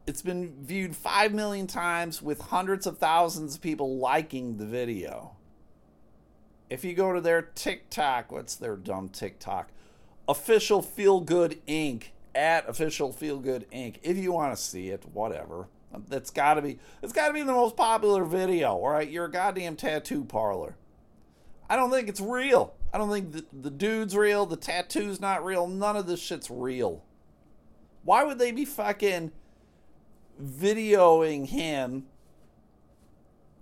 it's 0.07 0.23
been 0.23 0.55
viewed 0.61 0.95
five 0.95 1.33
million 1.33 1.67
times 1.67 2.23
with 2.23 2.41
hundreds 2.41 2.87
of 2.87 2.99
thousands 2.99 3.57
of 3.57 3.61
people 3.61 3.99
liking 3.99 4.57
the 4.57 4.67
video. 4.67 5.37
If 6.71 6.85
you 6.85 6.95
go 6.95 7.13
to 7.13 7.21
their 7.21 7.43
TikTok, 7.43 8.31
what's 8.31 8.55
their 8.57 8.77
dumb 8.77 9.09
TikTok? 9.09 9.71
Official 10.29 10.83
Feel 10.83 11.21
Good 11.21 11.61
Inc. 11.67 12.05
at 12.35 12.69
Official 12.69 13.13
Feel 13.13 13.39
Good 13.39 13.67
Inc. 13.71 13.97
If 14.03 14.17
you 14.17 14.33
want 14.33 14.57
to 14.57 14.63
see 14.63 14.89
it, 14.89 15.05
whatever. 15.13 15.69
That's 16.09 16.31
got 16.31 16.55
to 16.55 16.63
be. 16.63 16.79
It's 17.03 17.13
got 17.13 17.29
to 17.29 17.35
be 17.35 17.43
the 17.43 17.53
most 17.53 17.77
popular 17.77 18.25
video. 18.25 18.73
All 18.73 18.89
right, 18.89 19.09
you're 19.09 19.27
a 19.27 19.31
goddamn 19.31 19.77
tattoo 19.77 20.25
parlor. 20.25 20.77
I 21.69 21.77
don't 21.77 21.91
think 21.91 22.09
it's 22.09 22.21
real. 22.21 22.75
I 22.95 22.99
don't 22.99 23.11
think 23.11 23.33
the, 23.33 23.45
the 23.53 23.71
dude's 23.73 24.17
real. 24.17 24.47
The 24.47 24.57
tattoo's 24.57 25.21
not 25.21 25.45
real. 25.45 25.67
None 25.67 25.97
of 25.97 26.07
this 26.07 26.21
shit's 26.23 26.49
real. 26.49 27.03
Why 28.05 28.23
would 28.23 28.39
they 28.39 28.53
be 28.53 28.65
fucking 28.65 29.33
videoing 30.41 31.49
him 31.49 32.05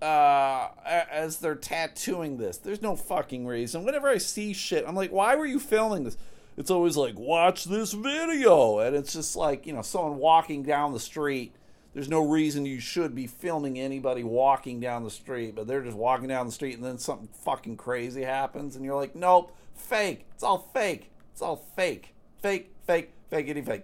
uh, 0.02 0.68
as 0.84 1.38
they're 1.38 1.54
tattooing 1.54 2.36
this? 2.36 2.58
There's 2.58 2.82
no 2.82 2.94
fucking 2.94 3.46
reason. 3.46 3.84
Whenever 3.84 4.06
I 4.06 4.18
see 4.18 4.52
shit, 4.52 4.84
I'm 4.86 4.94
like, 4.94 5.12
why 5.12 5.34
were 5.34 5.46
you 5.46 5.58
filming 5.58 6.04
this? 6.04 6.18
It's 6.58 6.70
always 6.70 6.98
like, 6.98 7.18
watch 7.18 7.64
this 7.64 7.94
video. 7.94 8.80
And 8.80 8.94
it's 8.94 9.14
just 9.14 9.34
like, 9.34 9.66
you 9.66 9.72
know, 9.72 9.80
someone 9.80 10.18
walking 10.18 10.62
down 10.62 10.92
the 10.92 11.00
street 11.00 11.56
there's 11.94 12.08
no 12.08 12.26
reason 12.26 12.64
you 12.64 12.80
should 12.80 13.14
be 13.14 13.26
filming 13.26 13.78
anybody 13.78 14.24
walking 14.24 14.80
down 14.80 15.04
the 15.04 15.10
street, 15.10 15.54
but 15.54 15.66
they're 15.66 15.82
just 15.82 15.96
walking 15.96 16.28
down 16.28 16.46
the 16.46 16.52
street 16.52 16.74
and 16.74 16.84
then 16.84 16.98
something 16.98 17.28
fucking 17.44 17.76
crazy 17.76 18.22
happens 18.22 18.76
and 18.76 18.84
you're 18.84 18.96
like, 18.96 19.14
nope, 19.14 19.54
fake. 19.74 20.26
It's 20.34 20.42
all 20.42 20.70
fake. 20.72 21.10
It's 21.32 21.42
all 21.42 21.56
fake. 21.76 22.14
Fake, 22.40 22.74
fake, 22.86 23.12
Fake. 23.30 23.46
fakeity 23.48 23.64
fake. 23.64 23.82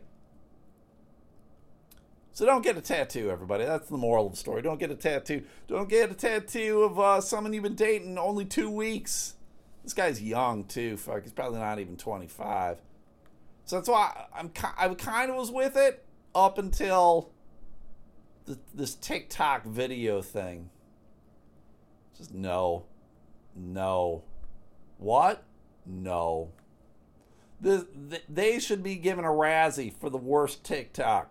So 2.32 2.46
don't 2.46 2.62
get 2.62 2.76
a 2.76 2.80
tattoo, 2.80 3.30
everybody. 3.30 3.64
That's 3.64 3.88
the 3.88 3.96
moral 3.96 4.26
of 4.26 4.32
the 4.32 4.38
story. 4.38 4.62
Don't 4.62 4.78
get 4.78 4.90
a 4.92 4.94
tattoo. 4.94 5.42
Don't 5.66 5.88
get 5.88 6.11
a 6.11 6.14
tattoo 6.14 6.82
of 6.82 6.98
uh, 6.98 7.20
someone 7.20 7.52
you've 7.52 7.64
been 7.64 7.74
dating 7.74 8.16
only 8.16 8.44
two 8.44 8.70
weeks. 8.70 9.34
This 9.82 9.92
guy's 9.92 10.22
young 10.22 10.64
too. 10.64 10.96
Fuck, 10.96 11.24
he's 11.24 11.32
probably 11.32 11.59
not 11.59 11.80
even 11.80 11.96
25. 11.96 12.78
So 13.64 13.76
that's 13.76 13.88
why 13.88 14.26
I'm. 14.34 14.52
I 14.78 14.88
kind 14.94 15.30
of 15.30 15.36
was 15.36 15.50
with 15.50 15.76
it 15.76 16.04
up 16.34 16.59
until 16.59 17.30
the, 18.49 18.59
this 18.74 18.94
TikTok 18.94 19.64
video 19.64 20.22
thing. 20.22 20.70
Just 22.16 22.34
no, 22.34 22.86
no. 23.55 24.24
What? 24.96 25.44
No. 25.86 26.51
This, 27.61 27.84
they 28.28 28.59
should 28.59 28.82
be 28.82 28.96
given 28.96 29.24
a 29.24 29.28
Razzie 29.28 29.92
for 29.92 30.11
the 30.11 30.16
worst 30.16 30.64
TikTok. 30.64 31.30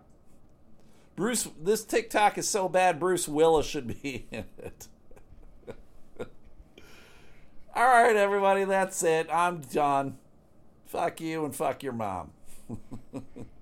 Bruce, 1.16 1.48
this 1.60 1.84
TikTok 1.84 2.38
is 2.38 2.48
so 2.48 2.68
bad. 2.68 3.00
Bruce 3.00 3.26
Willis 3.26 3.66
should 3.66 3.88
be 3.88 4.26
in 4.30 4.44
it. 4.58 4.88
All 7.74 7.86
right, 7.86 8.16
everybody, 8.16 8.64
that's 8.64 9.02
it. 9.02 9.28
I'm 9.32 9.60
done. 9.60 10.18
Fuck 10.86 11.20
you 11.20 11.44
and 11.44 11.54
fuck 11.54 11.82
your 11.82 11.92
mom. 11.92 12.30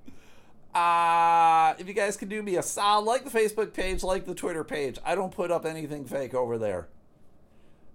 uh, 0.76 1.74
if 1.78 1.88
you 1.88 1.94
guys 1.94 2.18
can 2.18 2.28
do 2.28 2.42
me 2.42 2.56
a 2.56 2.62
solid, 2.62 3.06
like 3.06 3.24
the 3.24 3.30
Facebook 3.30 3.72
page, 3.72 4.02
like 4.02 4.26
the 4.26 4.34
Twitter 4.34 4.62
page. 4.62 4.98
I 5.04 5.14
don't 5.14 5.32
put 5.32 5.50
up 5.50 5.64
anything 5.64 6.04
fake 6.04 6.34
over 6.34 6.58
there. 6.58 6.88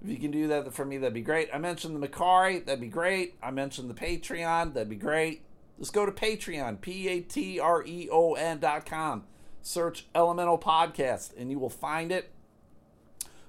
If 0.03 0.09
you 0.09 0.17
can 0.17 0.31
do 0.31 0.47
that 0.47 0.73
for 0.73 0.83
me, 0.83 0.97
that'd 0.97 1.13
be 1.13 1.21
great. 1.21 1.49
I 1.53 1.59
mentioned 1.59 1.95
the 1.95 2.07
Mercari, 2.07 2.65
that'd 2.65 2.81
be 2.81 2.87
great. 2.87 3.35
I 3.43 3.51
mentioned 3.51 3.87
the 3.87 3.93
Patreon, 3.93 4.73
that'd 4.73 4.89
be 4.89 4.95
great. 4.95 5.43
Let's 5.77 5.91
go 5.91 6.07
to 6.07 6.11
Patreon, 6.11 6.81
P 6.81 7.07
A 7.07 7.21
T 7.21 7.59
R 7.59 7.83
E 7.85 8.09
O 8.11 8.33
N 8.33 8.59
dot 8.59 8.87
com. 8.87 9.25
Search 9.61 10.07
Elemental 10.15 10.57
Podcast, 10.57 11.37
and 11.37 11.51
you 11.51 11.59
will 11.59 11.69
find 11.69 12.11
it. 12.11 12.31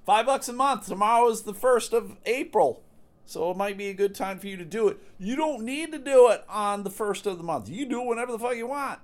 Five 0.05 0.27
bucks 0.27 0.47
a 0.47 0.53
month. 0.53 0.85
Tomorrow 0.85 1.29
is 1.29 1.41
the 1.41 1.53
1st 1.53 1.93
of 1.93 2.17
April. 2.27 2.83
So 3.25 3.49
it 3.49 3.57
might 3.57 3.77
be 3.77 3.87
a 3.87 3.93
good 3.93 4.13
time 4.13 4.37
for 4.37 4.47
you 4.47 4.57
to 4.57 4.65
do 4.65 4.89
it. 4.89 4.97
You 5.17 5.35
don't 5.35 5.63
need 5.63 5.91
to 5.91 5.97
do 5.97 6.29
it 6.29 6.43
on 6.47 6.83
the 6.83 6.91
first 6.91 7.25
of 7.25 7.37
the 7.37 7.43
month. 7.43 7.69
You 7.69 7.87
do 7.87 8.01
it 8.01 8.07
whenever 8.07 8.31
the 8.33 8.37
fuck 8.37 8.55
you 8.55 8.67
want. 8.67 8.99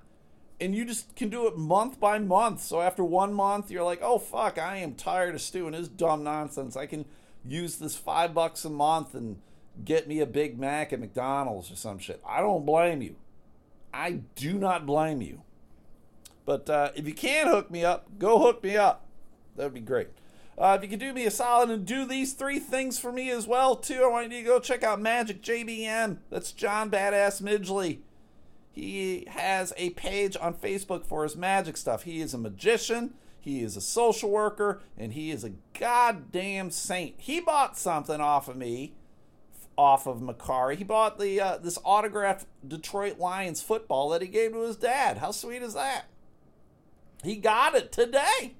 And 0.60 0.74
you 0.74 0.84
just 0.84 1.16
can 1.16 1.30
do 1.30 1.46
it 1.46 1.56
month 1.56 1.98
by 1.98 2.18
month. 2.18 2.60
So 2.60 2.80
after 2.80 3.02
one 3.02 3.32
month, 3.32 3.70
you're 3.70 3.84
like, 3.84 4.00
oh 4.02 4.18
fuck, 4.18 4.58
I 4.58 4.76
am 4.76 4.94
tired 4.94 5.34
of 5.34 5.40
stewing 5.40 5.72
this 5.72 5.88
dumb 5.88 6.22
nonsense. 6.22 6.76
I 6.76 6.86
can 6.86 7.06
use 7.44 7.76
this 7.76 7.96
five 7.96 8.34
bucks 8.34 8.64
a 8.64 8.70
month 8.70 9.14
and 9.14 9.40
get 9.84 10.06
me 10.06 10.20
a 10.20 10.26
Big 10.26 10.58
Mac 10.58 10.92
at 10.92 11.00
McDonald's 11.00 11.70
or 11.70 11.76
some 11.76 11.98
shit. 11.98 12.20
I 12.26 12.40
don't 12.40 12.66
blame 12.66 13.00
you. 13.00 13.16
I 13.92 14.20
do 14.34 14.54
not 14.54 14.86
blame 14.86 15.22
you. 15.22 15.42
But 16.44 16.68
uh, 16.68 16.90
if 16.94 17.06
you 17.06 17.14
can 17.14 17.46
hook 17.46 17.70
me 17.70 17.84
up, 17.84 18.18
go 18.18 18.38
hook 18.38 18.62
me 18.62 18.76
up. 18.76 19.06
That 19.56 19.64
would 19.64 19.74
be 19.74 19.80
great. 19.80 20.08
Uh, 20.58 20.76
if 20.76 20.82
you 20.82 20.90
could 20.90 21.00
do 21.00 21.12
me 21.12 21.24
a 21.24 21.30
solid 21.30 21.70
and 21.70 21.86
do 21.86 22.04
these 22.04 22.34
three 22.34 22.58
things 22.58 22.98
for 22.98 23.10
me 23.10 23.30
as 23.30 23.46
well, 23.46 23.76
too, 23.76 24.02
I 24.04 24.08
want 24.08 24.30
you 24.30 24.38
to 24.38 24.44
go 24.44 24.60
check 24.60 24.82
out 24.82 25.00
Magic 25.00 25.42
JBM. 25.42 26.18
That's 26.28 26.52
John 26.52 26.90
Badass 26.90 27.40
Midgley. 27.40 28.00
He 28.80 29.26
has 29.28 29.74
a 29.76 29.90
page 29.90 30.38
on 30.40 30.54
Facebook 30.54 31.04
for 31.04 31.22
his 31.22 31.36
magic 31.36 31.76
stuff. 31.76 32.04
He 32.04 32.22
is 32.22 32.32
a 32.32 32.38
magician, 32.38 33.12
he 33.38 33.62
is 33.62 33.76
a 33.76 33.80
social 33.82 34.30
worker, 34.30 34.80
and 34.96 35.12
he 35.12 35.30
is 35.30 35.44
a 35.44 35.52
goddamn 35.78 36.70
saint. 36.70 37.16
He 37.18 37.40
bought 37.40 37.76
something 37.76 38.22
off 38.22 38.48
of 38.48 38.56
me, 38.56 38.94
off 39.76 40.06
of 40.06 40.20
Mercari. 40.20 40.76
He 40.76 40.84
bought 40.84 41.18
the 41.18 41.38
uh, 41.38 41.58
this 41.58 41.78
autographed 41.84 42.46
Detroit 42.66 43.18
Lions 43.18 43.60
football 43.60 44.08
that 44.10 44.22
he 44.22 44.28
gave 44.28 44.52
to 44.52 44.62
his 44.62 44.76
dad. 44.76 45.18
How 45.18 45.30
sweet 45.30 45.60
is 45.60 45.74
that? 45.74 46.06
He 47.22 47.36
got 47.36 47.74
it 47.74 47.92
today. 47.92 48.54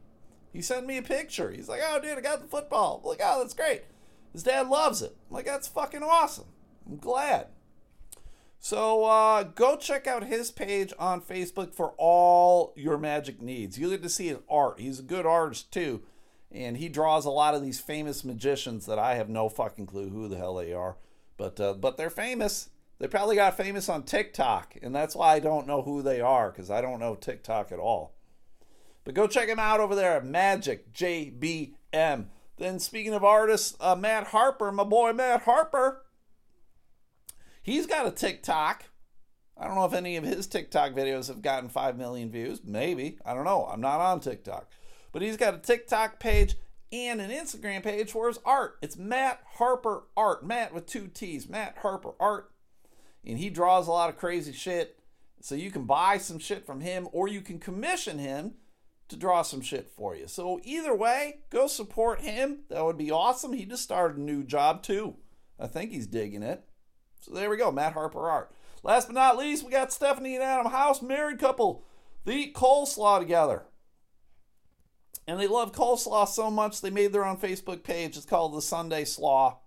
He 0.52 0.60
sent 0.60 0.86
me 0.86 0.98
a 0.98 1.02
picture. 1.02 1.50
He's 1.50 1.68
like, 1.68 1.80
oh, 1.82 1.98
dude, 1.98 2.18
I 2.18 2.20
got 2.20 2.42
the 2.42 2.46
football. 2.46 3.00
I'm 3.02 3.08
like, 3.08 3.22
oh, 3.24 3.38
that's 3.40 3.54
great. 3.54 3.84
His 4.34 4.42
dad 4.42 4.68
loves 4.68 5.00
it. 5.00 5.16
I'm 5.30 5.36
like, 5.36 5.46
that's 5.46 5.68
fucking 5.68 6.02
awesome. 6.02 6.48
I'm 6.86 6.98
glad. 6.98 7.46
So 8.62 9.06
uh, 9.06 9.44
go 9.44 9.76
check 9.76 10.06
out 10.06 10.24
his 10.24 10.50
page 10.50 10.92
on 10.98 11.22
Facebook 11.22 11.74
for 11.74 11.94
all 11.96 12.74
your 12.76 12.98
magic 12.98 13.40
needs. 13.40 13.78
You 13.78 13.88
get 13.88 14.02
to 14.02 14.11
see 14.11 14.28
his 14.28 14.38
art. 14.50 14.78
He's 14.78 15.00
a 15.00 15.02
good 15.02 15.24
artist 15.24 15.72
too, 15.72 16.02
and 16.52 16.76
he 16.76 16.90
draws 16.90 17.24
a 17.24 17.30
lot 17.30 17.54
of 17.54 17.62
these 17.62 17.80
famous 17.80 18.22
magicians 18.22 18.84
that 18.84 18.98
I 18.98 19.14
have 19.14 19.30
no 19.30 19.48
fucking 19.48 19.86
clue 19.86 20.11
who 20.11 20.28
the 20.28 20.36
hell 20.36 20.56
they 20.56 20.74
are, 20.74 20.98
but 21.38 21.58
uh, 21.58 21.72
but 21.72 21.96
they're 21.96 22.11
famous. 22.11 22.68
They 22.98 23.08
probably 23.08 23.34
got 23.34 23.56
famous 23.56 23.88
on 23.88 24.02
TikTok, 24.02 24.76
and 24.82 24.94
that's 24.94 25.16
why 25.16 25.32
I 25.32 25.38
don't 25.40 25.66
know 25.66 25.80
who 25.80 26.02
they 26.02 26.20
are 26.20 26.50
because 26.50 26.70
I 26.70 26.82
don't 26.82 27.00
know 27.00 27.14
TikTok 27.14 27.72
at 27.72 27.78
all. 27.78 28.12
But 29.04 29.14
go 29.14 29.26
check 29.26 29.48
him 29.48 29.58
out 29.58 29.80
over 29.80 29.94
there 29.94 30.18
at 30.18 30.26
Magic 30.26 30.92
JBM. 30.92 32.26
Then 32.58 32.78
speaking 32.78 33.14
of 33.14 33.24
artists, 33.24 33.74
uh, 33.80 33.96
Matt 33.96 34.26
Harper, 34.28 34.70
my 34.70 34.84
boy 34.84 35.14
Matt 35.14 35.44
Harper, 35.44 36.02
he's 37.70 37.86
got 37.86 38.06
a 38.06 38.10
TikTok. 38.10 38.84
I 39.56 39.66
don't 39.66 39.74
know 39.74 39.84
if 39.84 39.92
any 39.92 40.16
of 40.16 40.24
his 40.24 40.46
TikTok 40.46 40.92
videos 40.92 41.28
have 41.28 41.42
gotten 41.42 41.68
5 41.68 41.98
million 41.98 42.30
views. 42.30 42.62
Maybe. 42.64 43.18
I 43.24 43.34
don't 43.34 43.44
know. 43.44 43.66
I'm 43.66 43.80
not 43.80 44.00
on 44.00 44.20
TikTok. 44.20 44.70
But 45.12 45.22
he's 45.22 45.36
got 45.36 45.54
a 45.54 45.58
TikTok 45.58 46.18
page 46.18 46.56
and 46.92 47.20
an 47.20 47.30
Instagram 47.30 47.82
page 47.82 48.10
for 48.10 48.28
his 48.28 48.38
art. 48.44 48.78
It's 48.80 48.96
Matt 48.96 49.40
Harper 49.56 50.04
Art. 50.16 50.44
Matt 50.46 50.72
with 50.72 50.86
two 50.86 51.08
T's. 51.08 51.48
Matt 51.48 51.76
Harper 51.82 52.12
Art. 52.18 52.50
And 53.24 53.38
he 53.38 53.50
draws 53.50 53.86
a 53.86 53.92
lot 53.92 54.08
of 54.08 54.16
crazy 54.16 54.52
shit. 54.52 54.98
So 55.42 55.54
you 55.54 55.70
can 55.70 55.84
buy 55.84 56.18
some 56.18 56.38
shit 56.38 56.64
from 56.64 56.80
him 56.80 57.08
or 57.12 57.28
you 57.28 57.42
can 57.42 57.58
commission 57.58 58.18
him 58.18 58.54
to 59.08 59.16
draw 59.16 59.42
some 59.42 59.60
shit 59.60 59.90
for 59.90 60.14
you. 60.14 60.26
So 60.26 60.60
either 60.64 60.94
way, 60.94 61.40
go 61.50 61.66
support 61.66 62.20
him. 62.20 62.60
That 62.70 62.84
would 62.84 62.98
be 62.98 63.10
awesome. 63.10 63.52
He 63.52 63.64
just 63.66 63.82
started 63.82 64.16
a 64.16 64.22
new 64.22 64.42
job 64.42 64.82
too. 64.82 65.16
I 65.58 65.66
think 65.66 65.90
he's 65.90 66.06
digging 66.06 66.42
it. 66.42 66.64
So 67.20 67.32
there 67.32 67.50
we 67.50 67.56
go, 67.56 67.70
Matt 67.70 67.92
Harper 67.92 68.28
Art. 68.28 68.50
Last 68.82 69.08
but 69.08 69.14
not 69.14 69.36
least, 69.36 69.64
we 69.64 69.70
got 69.70 69.92
Stephanie 69.92 70.34
and 70.34 70.44
Adam 70.44 70.72
House, 70.72 71.02
married 71.02 71.38
couple. 71.38 71.84
They 72.24 72.36
eat 72.36 72.54
coleslaw 72.54 73.18
together. 73.18 73.64
And 75.26 75.38
they 75.38 75.46
love 75.46 75.72
coleslaw 75.72 76.26
so 76.26 76.50
much 76.50 76.80
they 76.80 76.90
made 76.90 77.12
their 77.12 77.24
own 77.24 77.36
Facebook 77.36 77.82
page. 77.84 78.16
It's 78.16 78.26
called 78.26 78.54
the 78.54 78.62
Sunday 78.62 79.04
Slaw. 79.04 79.58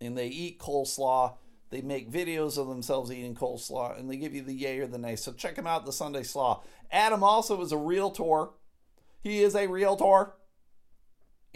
And 0.00 0.16
they 0.16 0.28
eat 0.28 0.58
coleslaw. 0.58 1.36
They 1.70 1.80
make 1.80 2.10
videos 2.10 2.58
of 2.58 2.68
themselves 2.68 3.10
eating 3.10 3.34
coleslaw 3.34 3.98
and 3.98 4.08
they 4.08 4.16
give 4.16 4.34
you 4.34 4.42
the 4.42 4.54
yay 4.54 4.78
or 4.78 4.86
the 4.86 4.98
nay. 4.98 5.16
So 5.16 5.32
check 5.32 5.56
them 5.56 5.66
out, 5.66 5.84
the 5.84 5.92
Sunday 5.92 6.22
Slaw. 6.22 6.62
Adam 6.92 7.24
also 7.24 7.60
is 7.62 7.72
a 7.72 7.76
realtor. 7.76 8.50
He 9.20 9.42
is 9.42 9.56
a 9.56 9.66
realtor. 9.66 10.34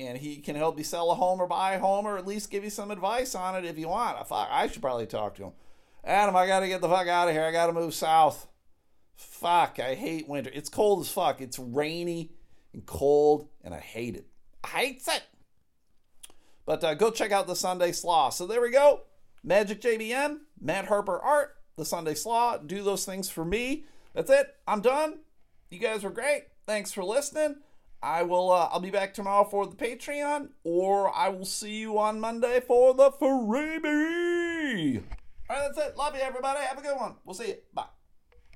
And 0.00 0.16
he 0.16 0.36
can 0.36 0.56
help 0.56 0.78
you 0.78 0.84
sell 0.84 1.10
a 1.10 1.14
home 1.14 1.40
or 1.40 1.46
buy 1.46 1.74
a 1.74 1.80
home 1.80 2.06
or 2.06 2.16
at 2.16 2.26
least 2.26 2.50
give 2.50 2.64
you 2.64 2.70
some 2.70 2.90
advice 2.90 3.34
on 3.34 3.56
it 3.56 3.64
if 3.64 3.78
you 3.78 3.88
want. 3.88 4.18
I 4.18 4.22
thought 4.22 4.48
I 4.50 4.66
should 4.68 4.82
probably 4.82 5.06
talk 5.06 5.34
to 5.36 5.44
him. 5.44 5.52
Adam, 6.04 6.34
I 6.34 6.46
got 6.46 6.60
to 6.60 6.68
get 6.68 6.80
the 6.80 6.88
fuck 6.88 7.08
out 7.08 7.28
of 7.28 7.34
here. 7.34 7.44
I 7.44 7.52
got 7.52 7.66
to 7.66 7.72
move 7.72 7.92
south. 7.92 8.46
Fuck, 9.16 9.78
I 9.78 9.94
hate 9.94 10.28
winter. 10.28 10.50
It's 10.54 10.70
cold 10.70 11.00
as 11.00 11.10
fuck. 11.10 11.42
It's 11.42 11.58
rainy 11.58 12.30
and 12.72 12.86
cold, 12.86 13.48
and 13.62 13.74
I 13.74 13.80
hate 13.80 14.16
it. 14.16 14.26
I 14.64 14.68
hate 14.68 15.02
it. 15.06 15.22
But 16.64 16.82
uh, 16.84 16.94
go 16.94 17.10
check 17.10 17.32
out 17.32 17.46
the 17.46 17.56
Sunday 17.56 17.92
Slaw. 17.92 18.30
So 18.30 18.46
there 18.46 18.62
we 18.62 18.70
go. 18.70 19.02
Magic 19.42 19.80
JBM, 19.80 20.38
Matt 20.60 20.86
Harper 20.86 21.18
Art, 21.18 21.56
the 21.76 21.84
Sunday 21.84 22.14
Slaw. 22.14 22.58
Do 22.58 22.82
those 22.82 23.04
things 23.04 23.28
for 23.28 23.44
me. 23.44 23.84
That's 24.14 24.30
it. 24.30 24.54
I'm 24.66 24.80
done. 24.80 25.20
You 25.70 25.78
guys 25.78 26.02
were 26.02 26.10
great. 26.10 26.44
Thanks 26.66 26.92
for 26.92 27.04
listening. 27.04 27.56
I 28.02 28.22
will. 28.22 28.50
Uh, 28.50 28.68
I'll 28.72 28.80
be 28.80 28.90
back 28.90 29.12
tomorrow 29.14 29.44
for 29.44 29.66
the 29.66 29.76
Patreon, 29.76 30.50
or 30.64 31.14
I 31.14 31.28
will 31.28 31.44
see 31.44 31.78
you 31.80 31.98
on 31.98 32.20
Monday 32.20 32.60
for 32.60 32.94
the 32.94 33.10
freebie. 33.10 35.02
All 35.48 35.56
right, 35.56 35.70
that's 35.74 35.78
it. 35.78 35.96
Love 35.96 36.14
you, 36.14 36.22
everybody. 36.22 36.60
Have 36.60 36.78
a 36.78 36.82
good 36.82 36.96
one. 36.96 37.16
We'll 37.24 37.34
see 37.34 37.48
you. 37.48 37.56
Bye. 37.74 37.84